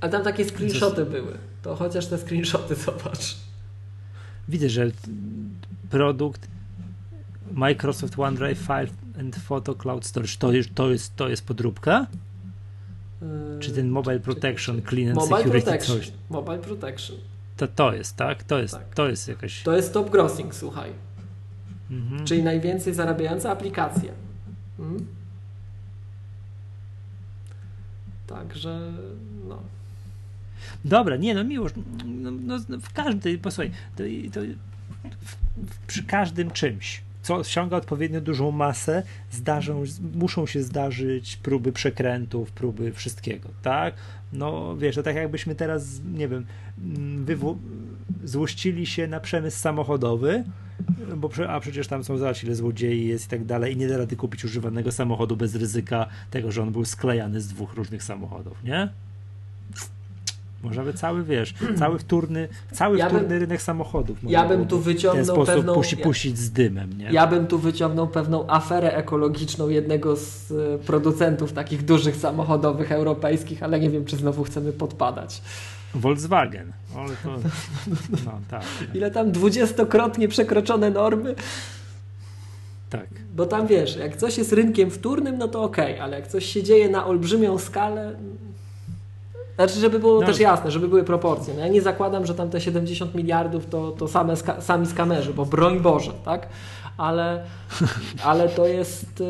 [0.00, 1.38] A tam takie screenshoty były.
[1.62, 3.36] To chociaż te screenshoty zobacz.
[4.48, 4.90] Widzę, że
[5.90, 6.48] produkt
[7.52, 8.88] Microsoft OneDrive File
[9.18, 12.06] and Photo Cloud Storage to, już, to, jest, to jest podróbka?
[13.22, 13.28] Yy,
[13.60, 15.98] czy ten Mobile Protection, Clean and Mobile Security protection.
[15.98, 16.12] coś?
[16.30, 17.16] Mobile Protection.
[17.56, 18.42] To, to jest, tak?
[18.42, 18.94] To jest, Tak.
[18.94, 19.62] to jest jakaś...
[19.62, 20.90] To jest top grossing, słuchaj.
[21.90, 22.24] Mhm.
[22.24, 24.12] Czyli najwięcej zarabiająca aplikacja.
[24.78, 25.06] Mm?
[28.26, 28.92] Także,
[29.48, 29.62] no.
[30.84, 34.02] Dobra, nie no miłość, no, no, w każdej, posłuchaj, to,
[34.32, 34.40] to
[35.66, 37.44] w, przy każdym czymś, co
[37.76, 43.94] odpowiednio dużą masę, zdarzą, muszą się zdarzyć próby przekrętów, próby wszystkiego, tak?
[44.32, 46.46] No wiesz, to tak jakbyśmy teraz, nie wiem,
[47.24, 47.56] wywo-
[48.24, 50.44] złościli się na przemysł samochodowy,
[51.16, 53.96] bo a przecież tam są zobacz ile złodziei jest i tak dalej i nie da
[53.98, 58.64] rady kupić używanego samochodu bez ryzyka tego, że on był sklejany z dwóch różnych samochodów,
[58.64, 58.88] nie?
[60.62, 64.66] Można by cały, wiesz, cały wtórny, cały Ja wtórny bym- rynek samochodów Ja bym tu
[64.66, 67.04] byłoby w wyciągnął ten sposób pewną- puści, ja- puścić z dymem, nie?
[67.10, 73.62] Ja bym tu wyciągnął pewną aferę ekologiczną jednego z e, producentów takich dużych samochodowych europejskich,
[73.62, 75.42] ale nie wiem, czy znowu chcemy podpadać.
[75.94, 77.28] Volkswagen, ale to,
[78.26, 78.62] no tak,
[78.94, 81.34] Ile tam dwudziestokrotnie przekroczone normy?
[82.90, 83.06] tak.
[83.34, 86.62] Bo tam wiesz, jak coś jest rynkiem wtórnym, no to okej, ale jak coś się
[86.62, 88.16] dzieje na olbrzymią skalę.
[89.58, 90.26] Znaczy, żeby było No.
[90.26, 91.54] też jasne, żeby były proporcje.
[91.54, 95.34] No ja nie zakładam, że tam te 70 miliardów to, to same ska- sami skamerzy,
[95.34, 96.48] bo broń Boże, tak?
[96.96, 97.44] Ale,
[98.24, 99.20] ale to jest.
[99.20, 99.24] e,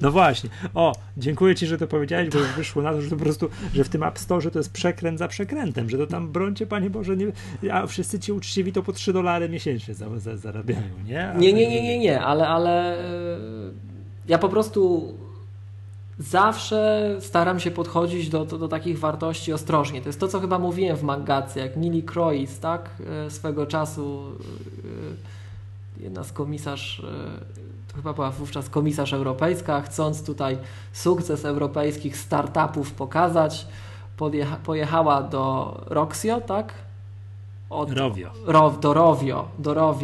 [0.00, 0.50] No właśnie.
[0.74, 3.48] O, dziękuję Ci, że to powiedziałeś, bo już wyszło na to, że to po prostu,
[3.74, 6.90] że w tym App Store to jest przekręt za przekrętem, że to tam brońcie, Panie
[6.90, 7.32] Boże, nie,
[7.74, 11.28] a wszyscy ci uczciwi to po 3 dolary miesięcznie za, za, zarabiają, nie?
[11.30, 13.04] A Nie, nie, nie, nie, nie, ale, ale e,
[14.28, 15.12] ja po prostu
[16.18, 20.00] zawsze staram się podchodzić do, do, do takich wartości ostrożnie.
[20.00, 22.90] To jest to, co chyba mówiłem w Magacy, jak Nili Crois, tak,
[23.26, 24.32] e, swego czasu
[25.98, 27.02] e, jedna z komisarz, e,
[27.88, 30.58] to chyba była wówczas komisarz europejska, chcąc tutaj
[30.92, 33.66] sukces europejskich startupów pokazać,
[34.64, 36.87] pojechała do Roxio, tak?
[37.70, 38.30] Od, Rovio.
[38.46, 39.98] Row, do Rovio, do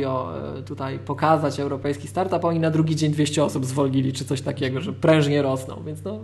[0.58, 4.80] e, tutaj pokazać europejski startup, oni na drugi dzień 200 osób zwolnili, czy coś takiego,
[4.80, 6.20] że prężnie rosną, więc no,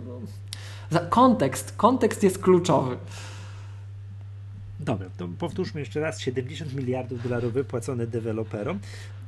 [0.91, 2.97] no kontekst, kontekst jest kluczowy.
[4.79, 8.79] Dobra, to powtórzmy jeszcze raz, 70 miliardów dolarów wypłacone deweloperom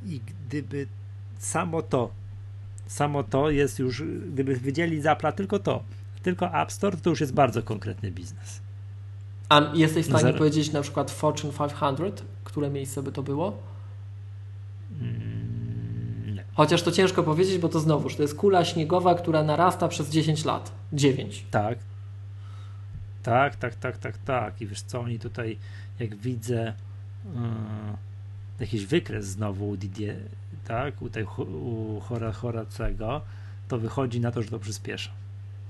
[0.06, 0.88] i gdyby
[1.40, 2.10] samo to,
[2.88, 5.84] samo to jest już, gdyby wydzielić z Apple'a tylko to,
[6.24, 8.63] tylko App Store, to już jest bardzo konkretny biznes.
[9.50, 10.38] A jesteś w stanie zero.
[10.38, 13.58] powiedzieć na przykład Fortune 500, które miejsce by to było?
[15.02, 16.44] Mm, nie.
[16.54, 20.46] Chociaż to ciężko powiedzieć, bo to znowuż, to jest kula śniegowa, która narasta przez 10
[20.46, 20.72] lat.
[20.94, 21.46] 9.
[21.52, 21.78] Tak.
[23.24, 24.62] Tak, tak, tak, tak, tak.
[24.62, 25.58] I wiesz co, oni tutaj,
[26.00, 26.74] jak widzę
[27.26, 27.32] yy,
[28.60, 30.16] jakiś wykres znowu u Didier,
[30.68, 33.22] tak, u, tej, u Hora, Horacego,
[33.68, 35.10] to wychodzi na to, że to przyspiesza.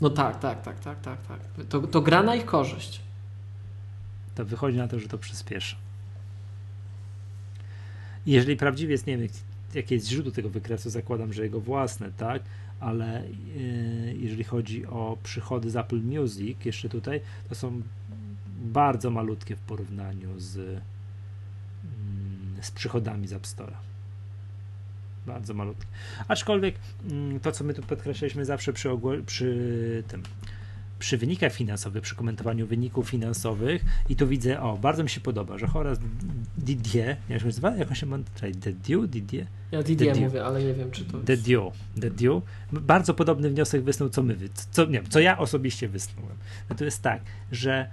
[0.02, 1.40] No tak, tak, tak, tak, tak, tak.
[1.70, 3.02] To, to gra na ich korzyść.
[4.36, 5.76] To wychodzi na to, że to przyspiesza.
[8.26, 9.28] I jeżeli prawdziwie jest, nie wiem,
[9.74, 12.44] jakie jest źródło tego wykresu, zakładam, że jego własne, tak,
[12.80, 13.24] ale
[13.56, 17.82] yy, jeżeli chodzi o przychody z Apple Music, jeszcze tutaj, to są
[18.64, 20.82] bardzo malutkie w porównaniu z, mm,
[22.62, 23.78] z przychodami z App Store'a.
[25.28, 25.86] Bardzo malutkie.
[26.28, 26.76] Aczkolwiek
[27.12, 28.90] mm, to, co my tu podkreślaliśmy zawsze przy,
[29.26, 30.24] przy tym,
[31.04, 35.58] przy wynikach finansowych, przy komentowaniu wyników finansowych i tu widzę, o, bardzo mi się podoba,
[35.58, 36.02] że Horace
[36.58, 37.76] Didier, jak się nazywa?
[37.76, 38.18] Jak on się ma?
[38.36, 39.08] Czekaj, Didier?
[39.08, 39.48] Didier?
[39.72, 41.28] Ja Didier mówię, ale nie wiem, czy to jest...
[41.28, 41.62] Didier.
[41.96, 42.42] Didier.
[42.72, 44.38] Bardzo podobny wniosek wysnuł, co my,
[44.72, 46.36] co, nie wiem, co ja osobiście wysnułem.
[46.70, 47.90] No to jest tak, że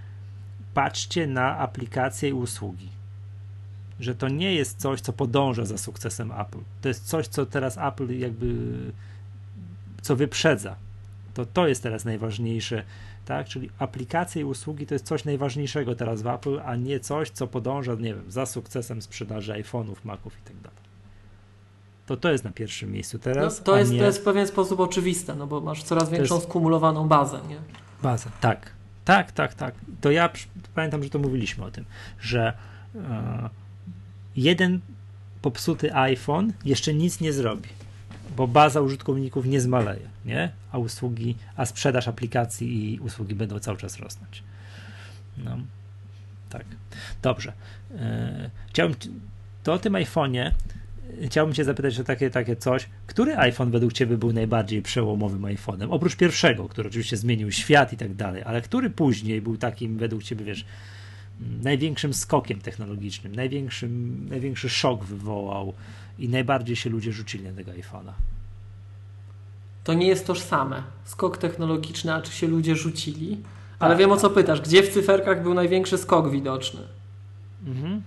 [0.74, 2.88] patrzcie na aplikacje i usługi.
[4.00, 6.60] Że to nie jest coś, co podąża za sukcesem Apple.
[6.82, 8.54] To jest coś, co teraz Apple jakby
[10.02, 10.76] co wyprzedza.
[11.40, 12.82] To to jest teraz najważniejsze,
[13.24, 13.48] tak?
[13.48, 17.46] Czyli aplikacje i usługi to jest coś najważniejszego teraz w Apple, a nie coś, co
[17.46, 20.78] podąża, nie wiem, za sukcesem sprzedaży iPhone'ów, Maców i tak dalej.
[22.06, 23.58] to to jest na pierwszym miejscu teraz.
[23.58, 23.98] No, to, jest, nie...
[23.98, 26.46] to jest w pewien sposób oczywiste, no bo masz coraz większą jest...
[26.46, 27.56] skumulowaną bazę, nie?
[28.02, 28.70] Bazę, tak.
[29.04, 29.74] Tak, tak, tak.
[30.00, 30.30] To ja
[30.74, 31.84] pamiętam, że to mówiliśmy o tym,
[32.20, 32.52] że
[32.94, 33.50] e,
[34.36, 34.80] jeden
[35.42, 37.68] popsuty iPhone jeszcze nic nie zrobi,
[38.36, 40.50] bo baza użytkowników nie zmaleje, nie?
[40.72, 44.42] A usługi, a sprzedaż aplikacji i usługi będą cały czas rosnąć.
[45.44, 45.58] No,
[46.50, 46.64] tak.
[47.22, 47.52] Dobrze.
[47.98, 48.96] E, chciałbym
[49.62, 50.50] to o tym iPhone'ie
[51.26, 52.88] chciałbym Cię zapytać o takie, takie coś.
[53.06, 55.86] Który iPhone według Ciebie był najbardziej przełomowym iPhone'em?
[55.90, 60.22] Oprócz pierwszego, który oczywiście zmienił świat i tak dalej, ale który później był takim według
[60.22, 60.64] Ciebie, wiesz,
[61.62, 65.72] największym skokiem technologicznym, największym, największy szok wywołał
[66.18, 68.12] i najbardziej się ludzie rzucili na tego iPhone'a?
[69.84, 70.82] To nie jest tożsame.
[71.04, 73.42] Skok technologiczny, a czy się ludzie rzucili?
[73.78, 74.60] Ale tak, wiem o co pytasz.
[74.60, 76.80] Gdzie w cyferkach był największy skok widoczny?
[77.66, 78.02] Mhm.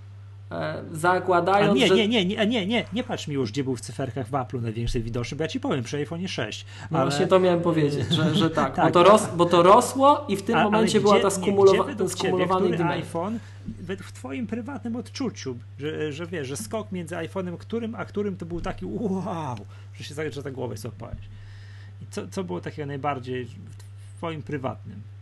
[0.54, 1.96] E, zakładając, A nie, że...
[1.96, 4.62] nie, nie, nie, nie, nie, nie patrz mi już, gdzie był w cyferkach w Apple
[4.62, 6.66] największy widoczny, bo ja ci powiem przy iPhone 6.
[6.92, 7.10] No ale...
[7.10, 10.36] właśnie to miałem powiedzieć, że, że tak, tak bo, to ros, bo to rosło i
[10.36, 13.40] w tym a, momencie była ta skumulowa ten skumulowany ciebie, iPhone
[14.04, 18.46] w twoim prywatnym odczuciu, że, że wiesz, że skok między iPhone'em którym, a którym to
[18.46, 19.58] był taki wow,
[19.96, 21.18] że się że ta głowę złapałeś.
[22.02, 25.13] I co, co było takiego najbardziej w twoim prywatnym?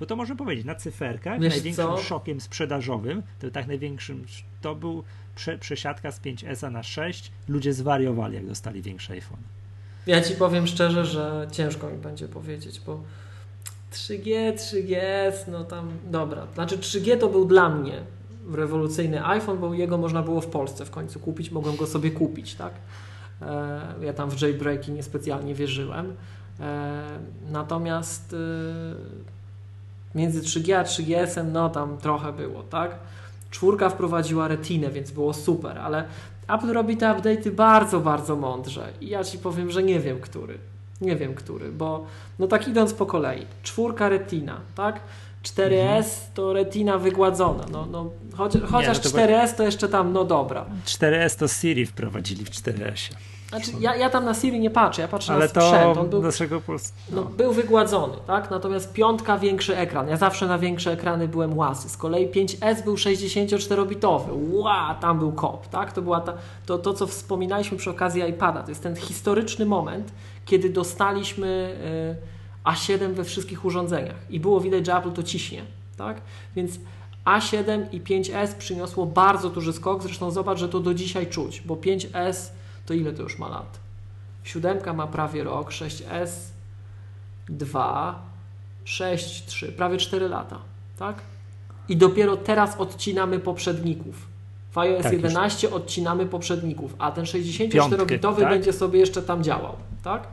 [0.00, 1.98] Bo to można powiedzieć, na cyferkach Wiesz największym co?
[1.98, 4.24] szokiem sprzedażowym, to tak największym,
[4.60, 7.32] to był prze, przesiadka z 5S na 6.
[7.48, 9.40] Ludzie zwariowali, jak dostali większy iPhone.
[10.06, 13.00] Ja ci powiem szczerze, że ciężko mi będzie powiedzieć, bo
[13.92, 16.46] 3G, 3GS, no tam, dobra.
[16.54, 18.02] Znaczy 3G to był dla mnie
[18.52, 22.54] rewolucyjny iPhone, bo jego można było w Polsce w końcu kupić, mogłem go sobie kupić,
[22.54, 22.72] tak?
[23.42, 26.16] E, ja tam w jailbreaki niespecjalnie wierzyłem.
[26.60, 27.02] E,
[27.50, 28.36] natomiast e,
[30.14, 32.98] między 3G a 3GS, no tam trochę było, tak?
[33.50, 36.04] Czwórka wprowadziła retinę, więc było super, ale
[36.48, 40.58] Apple robi te update'y bardzo, bardzo mądrze i ja Ci powiem, że nie wiem, który.
[41.00, 42.06] Nie wiem, który, bo
[42.38, 43.46] no tak idąc po kolei.
[43.62, 45.00] Czwórka retina, tak?
[45.42, 46.04] 4S mhm.
[46.34, 47.64] to retina wygładzona.
[47.72, 50.66] No, no, choć, chociaż nie, no to 4S to jeszcze tam, no dobra.
[50.86, 53.14] 4S to Siri wprowadzili w 4S.
[53.48, 55.94] Znaczy, ja, ja tam na Siri nie patrzę, ja patrzę Ale na sprzęt.
[55.94, 56.76] To On był, naszego no.
[57.10, 57.22] no.
[57.22, 58.50] był wygładzony, tak?
[58.50, 60.08] Natomiast piątka większy ekran.
[60.08, 61.88] Ja zawsze na większe ekrany byłem łasy.
[61.88, 64.52] Z kolei 5S był 64-bitowy.
[64.52, 65.92] Ła, tam był kop, tak?
[65.92, 66.34] To była ta,
[66.66, 68.62] to, to, co wspominaliśmy przy okazji iPada.
[68.62, 70.12] To jest ten historyczny moment,
[70.44, 71.76] kiedy dostaliśmy
[72.64, 74.16] y, A7 we wszystkich urządzeniach.
[74.30, 75.62] I było widać, że Apple to ciśnie,
[75.96, 76.20] tak?
[76.56, 76.78] Więc
[77.24, 80.02] A7 i 5S przyniosło bardzo duży skok.
[80.02, 82.57] Zresztą zobacz, że to do dzisiaj czuć, bo 5S
[82.88, 83.78] to ile to już ma lat?
[84.44, 86.30] Siódemka ma prawie rok, 6S
[87.48, 88.22] 2,
[88.84, 90.58] 6, 3, prawie 4 lata,
[90.98, 91.22] tak?
[91.88, 94.28] I dopiero teraz odcinamy poprzedników.
[94.70, 95.76] W iOS tak, 11 już.
[95.76, 98.48] odcinamy poprzedników, a ten 64-bitowy tak?
[98.48, 100.28] będzie sobie jeszcze tam działał, tak?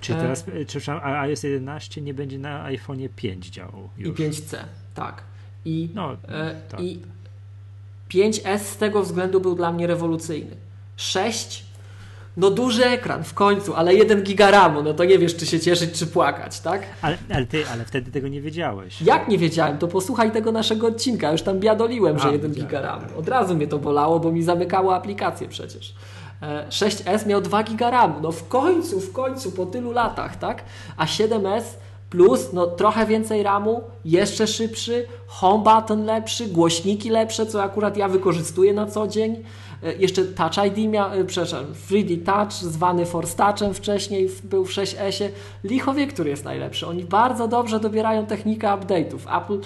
[0.00, 4.20] Czy e, teraz, e, czy iOS 11 nie będzie na iPhone 5 działał już?
[4.20, 4.56] I 5C,
[4.94, 5.22] tak.
[5.64, 6.80] I, no, e, tak.
[6.80, 7.02] I
[8.10, 10.56] 5S z tego względu był dla mnie rewolucyjny.
[10.96, 11.67] 6
[12.38, 15.60] no duży ekran w końcu, ale 1 giga RAMu, no to nie wiesz, czy się
[15.60, 16.82] cieszyć, czy płakać, tak?
[17.02, 19.02] Ale, ale ty, ale wtedy tego nie wiedziałeś.
[19.02, 19.78] Jak nie wiedziałem?
[19.78, 23.06] To posłuchaj tego naszego odcinka, już tam biadoliłem, że 1 giga RAMu.
[23.18, 25.94] Od razu mnie to bolało, bo mi zamykało aplikację przecież.
[26.70, 30.64] 6S e, miał 2 giga RAMu, no w końcu, w końcu, po tylu latach, tak?
[30.96, 31.62] A 7S
[32.10, 38.08] plus no trochę więcej RAMu, jeszcze szybszy, home button lepszy, głośniki lepsze, co akurat ja
[38.08, 39.44] wykorzystuję na co dzień.
[39.82, 44.70] E, jeszcze Touch ID miał, e, przepraszam, 3D Touch, zwany Force Touchem wcześniej był w
[44.70, 45.30] 6S-ie.
[45.64, 46.86] Licho wie, który jest najlepszy.
[46.86, 49.42] Oni bardzo dobrze dobierają technikę update'ów.
[49.42, 49.58] Apple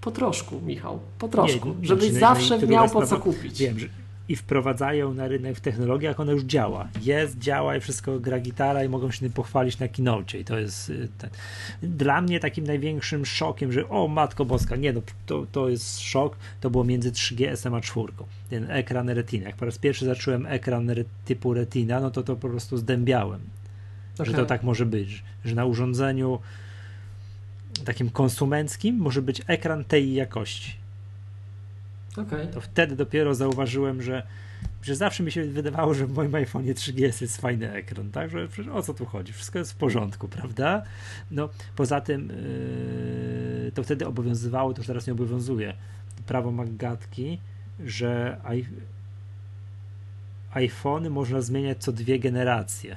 [0.00, 3.58] po troszku, Michał, po troszku, żebyś zawsze miał po co kupić.
[3.58, 3.88] Wiem, że
[4.32, 6.88] i wprowadzają na rynek w technologiach, ona już działa.
[7.02, 10.40] Jest, działa i wszystko gra gitara i mogą się tym pochwalić na kinocie.
[10.40, 11.30] I to jest y, ten.
[11.82, 16.36] dla mnie takim największym szokiem, że o matko boska, nie no, to, to jest szok,
[16.60, 18.12] to było między 3GS a 4.
[18.50, 19.46] Ten ekran retina.
[19.46, 20.90] Jak po raz pierwszy zacząłem ekran
[21.24, 23.40] typu retina, no to to po prostu zdębiałem.
[24.14, 24.26] Okay.
[24.26, 26.38] Że to tak może być, że na urządzeniu
[27.84, 30.81] takim konsumenckim może być ekran tej jakości
[32.16, 32.46] Okay.
[32.46, 34.22] To wtedy dopiero zauważyłem, że,
[34.82, 38.30] że zawsze mi się wydawało, że w moim iPhone 3GS jest fajny ekran, tak?
[38.30, 39.32] Że o co tu chodzi?
[39.32, 40.82] Wszystko jest w porządku, prawda?
[41.30, 42.28] No, poza tym
[43.64, 45.74] yy, to wtedy obowiązywało, to już teraz nie obowiązuje,
[46.26, 47.38] prawo Maggatki,
[47.84, 48.64] że i,
[50.52, 52.96] iPhony można zmieniać co dwie generacje.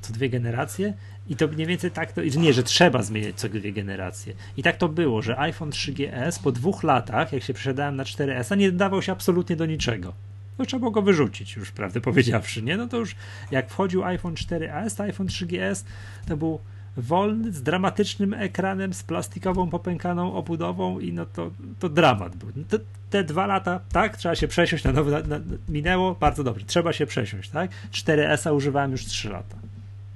[0.00, 0.94] Co dwie generacje
[1.28, 4.34] i to mniej więcej tak to, nie, że trzeba zmieniać co dwie generacje.
[4.56, 8.56] I tak to było, że iPhone 3GS po dwóch latach, jak się przesiadałem na 4S,
[8.56, 10.12] nie dodawał się absolutnie do niczego.
[10.58, 12.76] no trzeba było go wyrzucić już, prawdę powiedziawszy, nie?
[12.76, 13.16] No to już
[13.50, 15.84] jak wchodził iPhone 4S, to iPhone 3GS
[16.28, 16.60] to był
[16.96, 22.64] wolny, z dramatycznym ekranem, z plastikową, popękaną obudową i no to, to dramat był.
[22.68, 22.78] Te,
[23.10, 25.22] te dwa lata, tak, trzeba się przesiąść na nowy,
[25.68, 27.70] minęło, bardzo dobrze, trzeba się przesiąść, tak?
[27.92, 29.56] 4S-a używałem już 3 lata.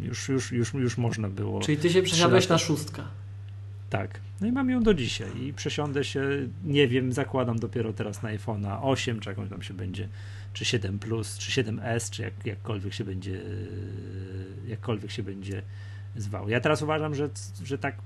[0.01, 1.61] Już, już, już, już można było.
[1.61, 3.03] Czyli ty się przesiadłeś na szóstkę.
[3.91, 4.21] Tak.
[4.41, 6.23] No i mam ją do dzisiaj i przesiądę się,
[6.65, 10.09] nie wiem, zakładam dopiero teraz na iPhone'a 8, czy jakąś tam się będzie,
[10.53, 13.41] czy 7 Plus, czy 7S, czy jak, jakkolwiek się będzie,
[14.67, 15.63] jakkolwiek się będzie
[16.17, 16.49] zwał.
[16.49, 17.29] Ja teraz uważam, że,
[17.65, 17.97] że tak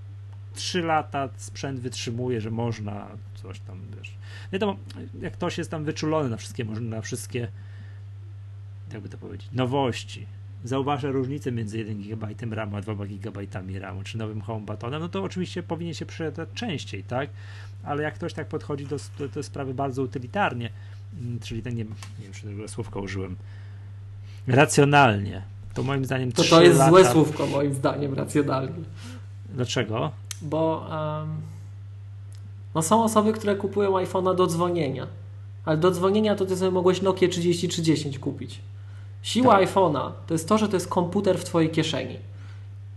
[0.55, 4.15] 3 lata sprzęt wytrzymuje, że można coś tam, wiesz.
[4.53, 4.77] Wiadomo,
[5.21, 7.49] jak ktoś jest tam wyczulony na wszystkie, na wszystkie,
[8.93, 10.27] jakby to powiedzieć, nowości,
[10.65, 13.41] zauważa różnicę między 1 GB RAMu a 2 GB
[13.81, 17.31] RAMu, czy nowym home buttonem, no to oczywiście powinien się przyjadać częściej, tak?
[17.85, 20.71] Ale jak ktoś tak podchodzi do, do, do sprawy bardzo utylitarnie,
[21.21, 21.91] mm, czyli ten, nie, nie
[22.23, 23.37] wiem, czy tego słówka użyłem,
[24.47, 25.43] racjonalnie,
[25.75, 26.91] to moim zdaniem To to jest lata...
[26.91, 28.85] złe słówko, moim zdaniem, racjonalnie.
[29.55, 30.11] Dlaczego?
[30.43, 31.37] Bo um,
[32.75, 35.07] no są osoby, które kupują iPhone'a do dzwonienia,
[35.65, 38.61] ale do dzwonienia to ty sobie mogłeś Nokia 3310 kupić.
[39.23, 39.69] Siła tak.
[39.69, 42.19] iPhone'a to jest to, że to jest komputer w twojej kieszeni.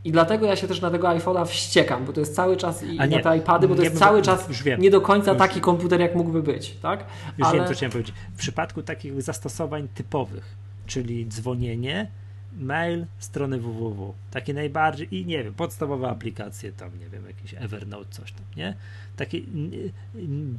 [0.03, 2.99] I dlatego ja się też na tego iPhone'a wściekam, bo to jest cały czas i
[2.99, 4.47] nie, na te iPady, bo to jest cały czas
[4.77, 7.05] nie do końca już, taki komputer, jak mógłby być, tak?
[7.37, 7.57] Już Ale...
[7.57, 8.15] wiem, co chciałem powiedzieć.
[8.33, 10.55] W przypadku takich zastosowań typowych,
[10.85, 12.11] czyli dzwonienie,
[12.55, 14.13] mail, strony www.
[14.31, 18.75] Takie najbardziej i nie wiem, podstawowe aplikacje tam, nie wiem, jakiś Evernote, coś tam, nie?
[19.15, 19.45] Taki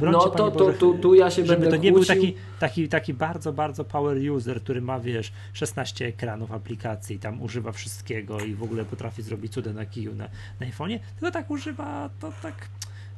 [0.01, 2.15] No to, to, tu, tu ja się żeby będę to nie kłócił.
[2.15, 7.43] był taki, taki, taki bardzo, bardzo power user, który ma, wiesz, 16 ekranów aplikacji, tam
[7.43, 10.29] używa wszystkiego i w ogóle potrafi zrobić cuda na kiju na,
[10.61, 12.69] na iPhone'ie, tylko tak używa, to tak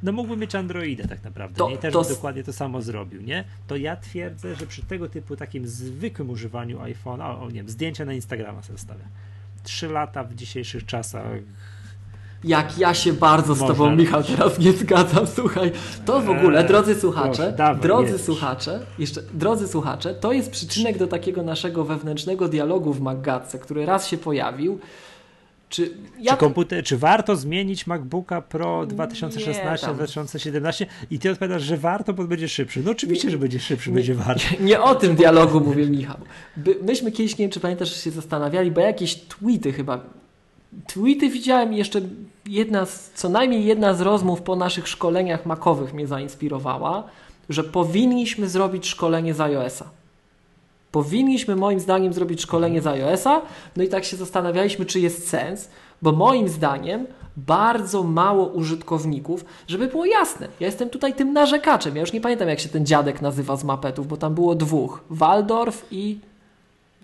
[0.02, 1.78] no mógłby mieć Androida tak naprawdę, to, nie?
[1.78, 2.04] też to...
[2.04, 3.44] dokładnie to samo zrobił, nie?
[3.66, 8.04] To ja twierdzę, że przy tego typu takim zwykłym używaniu iPhone'a, o, nie wiem, zdjęcia
[8.04, 9.04] na Instagrama sobie stawia.
[9.62, 11.26] Trzy lata w dzisiejszych czasach
[12.44, 15.26] jak ja się bardzo z Tobą, Michał, teraz nie zgadzam.
[15.26, 15.72] Słuchaj,
[16.04, 18.22] to w ogóle, eee, drodzy słuchacze, Proszę, dawaj, drodzy jedź.
[18.22, 23.86] słuchacze, jeszcze, drodzy słuchacze, to jest przyczynek do takiego naszego wewnętrznego dialogu w Maggatce, który
[23.86, 24.78] raz się pojawił,
[25.68, 26.32] czy, ja...
[26.32, 32.48] czy, komputer, czy warto zmienić MacBooka Pro 2016-2017 i ty odpowiadasz, że warto, bo będzie
[32.48, 32.82] szybszy.
[32.84, 34.44] No oczywiście, że będzie szybszy, nie, będzie warto.
[34.60, 36.16] Nie, nie o tym dialogu mówię, Michał.
[36.82, 40.00] Myśmy kiedyś, nie wiem, czy pamiętasz, się zastanawiali, bo jakieś tweety chyba
[40.86, 42.00] tweety widziałem jeszcze
[42.46, 47.04] jedna z, co najmniej jedna z rozmów po naszych szkoleniach makowych mnie zainspirowała,
[47.48, 49.84] że powinniśmy zrobić szkolenie z iOS-a.
[50.92, 53.42] Powinniśmy moim zdaniem zrobić szkolenie z iOS-a,
[53.76, 55.68] no i tak się zastanawialiśmy, czy jest sens,
[56.02, 60.48] bo moim zdaniem bardzo mało użytkowników, żeby było jasne.
[60.60, 61.96] Ja jestem tutaj tym narzekaczem.
[61.96, 65.00] Ja już nie pamiętam, jak się ten dziadek nazywa z mapetów, bo tam było dwóch.
[65.10, 66.18] Waldorf i.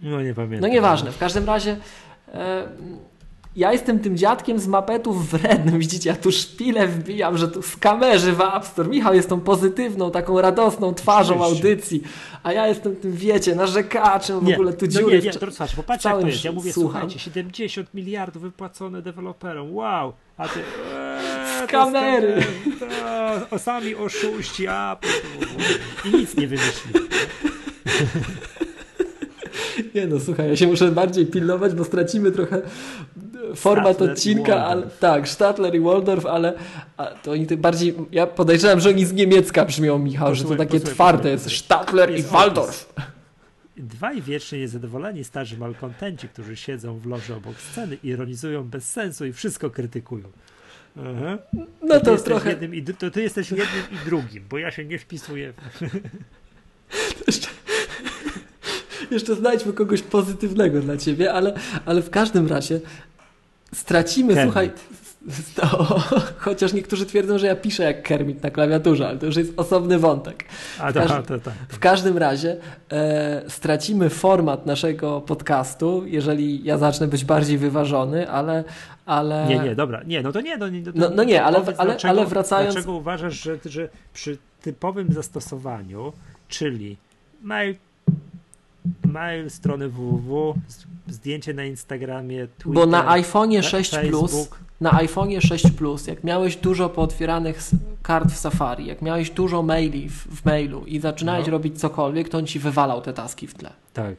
[0.02, 0.60] No nie pamiętam.
[0.60, 1.12] No nieważne.
[1.12, 1.76] W każdym razie.
[2.34, 2.68] E,
[3.56, 5.78] ja jestem tym dziadkiem z mapetów wrednym.
[5.78, 8.88] Widzicie, ja tu szpilę wbijam, że tu z kamerzy w App Store.
[8.88, 12.02] Michał jest tą pozytywną, taką radosną twarzą audycji,
[12.42, 15.16] a ja jestem tym, wiecie, narzekaczem w ogóle tu dziury.
[15.16, 16.44] No nie, nie, to słuchaj, popatrz jak to jest.
[16.44, 16.90] Ja mówię, słucham.
[16.92, 20.60] słuchajcie, 70 miliardów wypłacone deweloperom, wow, a ty...
[20.94, 22.42] Ee, z kamery.
[23.50, 24.96] To, sami oszuści, a...
[26.04, 27.00] I nic nie wymyślili.
[29.94, 32.62] Nie no, słuchaj, ja się muszę bardziej pilnować, bo stracimy trochę
[33.54, 36.52] format odcinka, ale tak, Statler i Waldorf, ale
[37.22, 40.80] to oni bardziej, ja podejrzewam, że oni z niemiecka brzmią, Michał, posłuchaj, że to takie
[40.80, 42.94] posłuchaj, twarde jest, Statler jest i Waldorf.
[43.76, 49.32] Dwaj wiecznie niezadowoleni starzy malkontenci, którzy siedzą w loży obok sceny, ironizują bez sensu i
[49.32, 50.24] wszystko krytykują.
[50.96, 51.38] Aha.
[51.82, 52.50] No to, to trochę...
[52.50, 55.52] Jednym i, to ty jesteś jednym i drugim, bo ja się nie wpisuję.
[57.26, 57.48] Jeszcze,
[59.10, 62.80] jeszcze znajdźmy kogoś pozytywnego dla ciebie, ale, ale w każdym razie
[63.74, 64.52] stracimy, Kermit.
[64.52, 64.70] słuchaj,
[65.62, 66.00] no,
[66.38, 69.98] chociaż niektórzy twierdzą, że ja piszę jak Kermit na klawiaturze, ale to już jest osobny
[69.98, 70.44] wątek.
[70.78, 71.50] To, to, to, to.
[71.68, 72.56] W każdym razie
[72.90, 78.64] e, stracimy format naszego podcastu, jeżeli ja zacznę być bardziej wyważony, ale,
[79.06, 79.46] ale...
[79.48, 80.02] Nie, nie, dobra.
[80.06, 80.56] Nie, no to nie.
[80.56, 82.74] No, nie, no, no nie, ale, ale, dlaczego, ale wracając...
[82.74, 86.12] Dlaczego uważasz, że, że przy typowym zastosowaniu,
[86.48, 86.96] czyli
[87.42, 87.74] mail
[89.06, 90.54] mail, strony www,
[91.08, 94.30] zdjęcie na Instagramie, Twitter, Bo na iPhone'ie 6 Facebook.
[94.30, 94.48] Plus,
[94.80, 97.60] na iPhone'ie 6 Plus, jak miałeś dużo pootwieranych
[98.02, 101.52] kart w Safari, jak miałeś dużo maili w, w mailu i zaczynałeś no.
[101.52, 103.70] robić cokolwiek, to on ci wywalał te taski w tle.
[103.92, 104.14] Tak,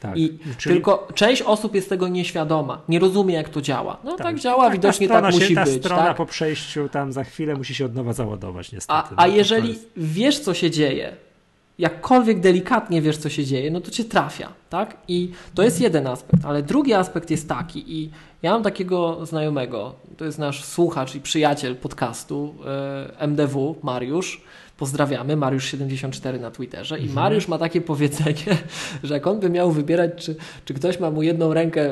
[0.00, 0.16] tak.
[0.16, 0.74] I Czyli...
[0.74, 3.96] tylko część osób jest tego nieświadoma, nie rozumie jak to działa.
[4.04, 5.74] No tak, tak działa, tak, widocznie tak musi ta być.
[5.74, 6.16] Ta strona tak?
[6.16, 9.14] po przejściu tam za chwilę musi się od nowa załadować niestety.
[9.16, 9.90] A, a no, jeżeli jest...
[9.96, 11.16] wiesz co się dzieje,
[11.78, 14.96] jakkolwiek delikatnie wiesz, co się dzieje, no to cię trafia, tak?
[15.08, 18.10] I to jest jeden aspekt, ale drugi aspekt jest taki i
[18.42, 22.54] ja mam takiego znajomego, to jest nasz słuchacz i przyjaciel podcastu
[23.18, 24.42] e, MDW, Mariusz,
[24.76, 27.14] pozdrawiamy, Mariusz74 na Twitterze i mhm.
[27.14, 28.58] Mariusz ma takie powiedzenie,
[29.02, 31.90] że jak on by miał wybierać, czy, czy ktoś ma mu jedną rękę,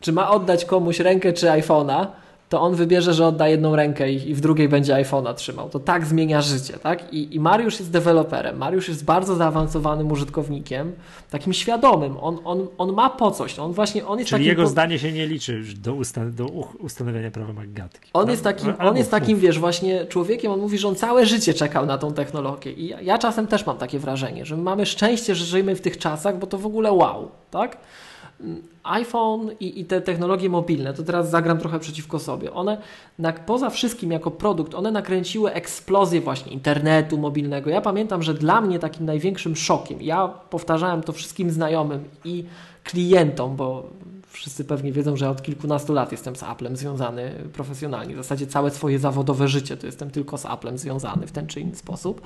[0.00, 2.06] czy ma oddać komuś rękę czy iPhone'a,
[2.48, 5.68] to on wybierze, że odda jedną rękę i, i w drugiej będzie iPhone'a trzymał.
[5.68, 7.12] To tak zmienia życie, tak?
[7.12, 8.56] I, I Mariusz jest deweloperem.
[8.56, 10.92] Mariusz jest bardzo zaawansowanym użytkownikiem,
[11.30, 12.16] takim świadomym.
[12.20, 13.58] On, on, on ma po coś.
[13.58, 14.68] On właśnie, on jest Czyli jego po...
[14.68, 16.46] zdanie się nie liczy do, ustan do
[16.78, 18.10] ustanowienia prawa McGatki.
[18.12, 21.54] On jest takim, on jest takim, wiesz, właśnie człowiekiem, on mówi, że on całe życie
[21.54, 22.72] czekał na tą technologię.
[22.72, 25.98] I ja, ja czasem też mam takie wrażenie, że mamy szczęście, że żyjemy w tych
[25.98, 27.78] czasach, bo to w ogóle wow, tak?
[28.90, 32.78] iPhone i, i, te technologie mobilne, to teraz zagram trochę przeciwko sobie, one
[33.18, 37.70] na, poza wszystkim jako produkt, one nakręciły eksplozję właśnie internetu mobilnego.
[37.70, 42.44] Ja pamiętam, że dla mnie takim największym szokiem, ja powtarzałem to wszystkim znajomym i
[42.84, 43.86] klientom, bo
[44.28, 48.14] wszyscy pewnie wiedzą, że ja od kilkunastu lat jestem z Applem związany profesjonalnie.
[48.14, 51.60] W zasadzie całe swoje zawodowe życie to jestem tylko z Applem związany w ten czy
[51.60, 52.20] inny sposób.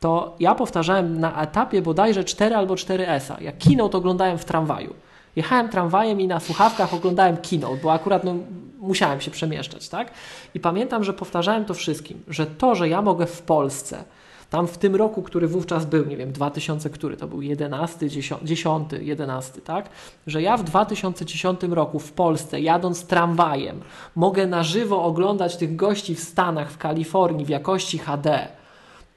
[0.00, 3.40] To ja powtarzałem na etapie bodajże 4 albo 4S-a.
[3.40, 4.94] Jak keynote oglądałem w tramwaju
[5.36, 8.34] jechałem tramwajem i na słuchawkach oglądałem kino, bo akurat no,
[8.78, 10.10] musiałem się przemieszczać, tak?
[10.54, 14.04] I pamiętam, że powtarzałem to wszystkim, że to, że ja mogę w Polsce,
[14.50, 18.42] tam w tym roku, który wówczas był, nie wiem, 2000, który to był 11, 10,
[18.42, 19.88] 10 11, tak?
[20.26, 23.80] Że ja w 2010 roku w Polsce, jadąc tramwajem,
[24.16, 28.48] mogę na żywo oglądać tych gości w Stanach, w Kalifornii w jakości HD,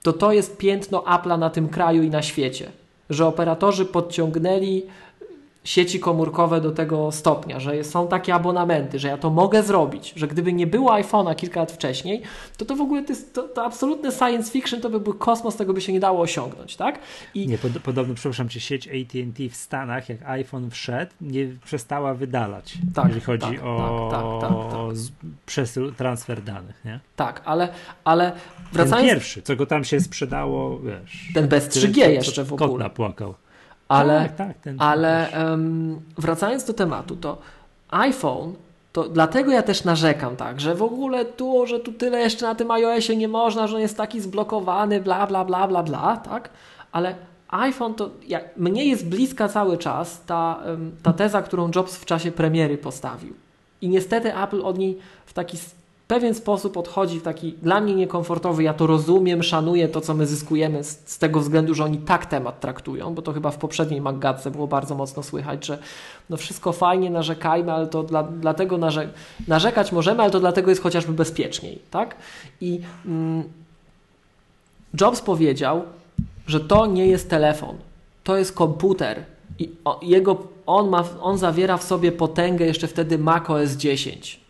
[0.04, 2.72] to to jest piętno Apple'a na tym kraju i na świecie.
[3.10, 4.84] Że operatorzy podciągnęli
[5.64, 10.28] sieci komórkowe do tego stopnia, że są takie abonamenty, że ja to mogę zrobić, że
[10.28, 12.22] gdyby nie było iPhone'a kilka lat wcześniej,
[12.58, 15.74] to to w ogóle to, to, to absolutne science fiction, to by był kosmos, tego
[15.74, 17.00] by się nie dało osiągnąć, tak?
[17.34, 17.48] I...
[17.48, 22.78] Nie, pod, podobno, przepraszam cię, sieć AT&T w Stanach, jak iPhone wszedł, nie przestała wydalać,
[22.96, 25.32] tak, jeżeli chodzi tak, o tak, tak, tak, tak.
[25.46, 27.00] przesył, transfer danych, nie?
[27.16, 27.70] Tak, ale,
[28.04, 28.32] ale
[28.74, 29.08] wracając...
[29.08, 31.32] Ten pierwszy, co go tam się sprzedało, wiesz...
[31.34, 32.70] Ten bez 3G jeszcze w ogóle.
[32.70, 33.36] Kot napłakał.
[33.92, 37.38] Ale, tak, tak, ten ale um, wracając do tematu, to
[37.90, 38.54] iPhone,
[38.94, 42.56] to dlatego ja też narzekam tak, że w ogóle tu, że tu tyle jeszcze na
[42.56, 46.50] tym iOSie nie można, że on jest taki zblokowany, bla, bla, bla, bla, bla, tak?
[46.92, 47.16] Ale
[47.48, 50.60] iPhone to jak, mnie jest bliska cały czas ta,
[51.04, 53.34] ta teza, którą Jobs w czasie premiery postawił.
[53.82, 55.58] I niestety Apple od niej w taki
[56.12, 58.64] pewien sposób odchodzi w taki dla mnie niekomfortowy.
[58.64, 62.26] Ja to rozumiem, szanuję to, co my zyskujemy z, z tego względu, że oni tak
[62.26, 65.78] temat traktują, bo to chyba w poprzedniej Maggatce było bardzo mocno słychać, że
[66.30, 69.10] no wszystko fajnie, narzekajmy, ale to dla, dlatego narze
[69.48, 72.16] narzekać możemy, ale to dlatego jest chociażby bezpieczniej, tak?
[72.62, 73.44] I mm,
[75.02, 75.84] Jobs powiedział,
[76.48, 77.76] że to nie jest telefon,
[78.24, 79.24] to jest komputer
[79.60, 84.41] i o, jego, on, ma, on zawiera w sobie potęgę jeszcze wtedy macOS 10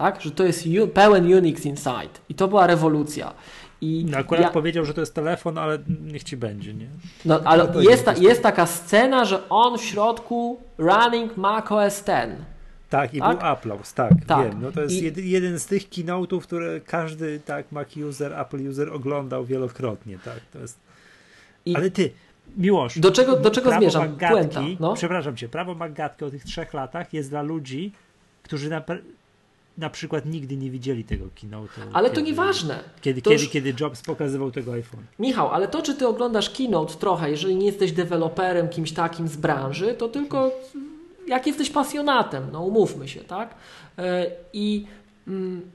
[0.00, 0.20] tak?
[0.20, 3.34] że to jest pełen Unix inside i to była rewolucja.
[3.80, 4.50] I no akurat ja...
[4.50, 6.86] powiedział, że to jest telefon, ale niech ci będzie, nie?
[7.24, 12.02] No, ale no jest, ta, jest taka scena, że on w środku running Mac OS
[12.08, 12.32] X.
[12.90, 13.38] Tak, i tak?
[13.38, 14.62] był aplauz, tak, tak, wiem.
[14.62, 15.30] No to jest I...
[15.30, 20.58] jeden z tych keynote'ów, które każdy tak Mac user, Apple user oglądał wielokrotnie, tak, to
[20.58, 20.78] jest...
[21.66, 21.76] I...
[21.76, 22.10] Ale ty,
[22.56, 24.02] Miłosz, do czego, do czego zmierzam?
[24.10, 24.94] Magatki, Puenta, no?
[24.94, 27.92] Przepraszam cię, prawo Magatki o tych trzech latach jest dla ludzi,
[28.42, 28.82] którzy na,
[29.80, 31.72] na przykład nigdy nie widzieli tego keynote.
[31.92, 32.84] Ale kiedy, to nieważne.
[33.00, 33.52] Kiedy, to kiedy, już...
[33.52, 35.04] kiedy Jobs pokazywał tego iPhone.
[35.18, 39.36] Michał, ale to, czy ty oglądasz keynote trochę, jeżeli nie jesteś deweloperem, kimś takim z
[39.36, 40.50] branży, to tylko
[41.26, 43.54] jak jesteś pasjonatem, no umówmy się, tak?
[43.98, 44.86] E, I
[45.28, 45.70] mm,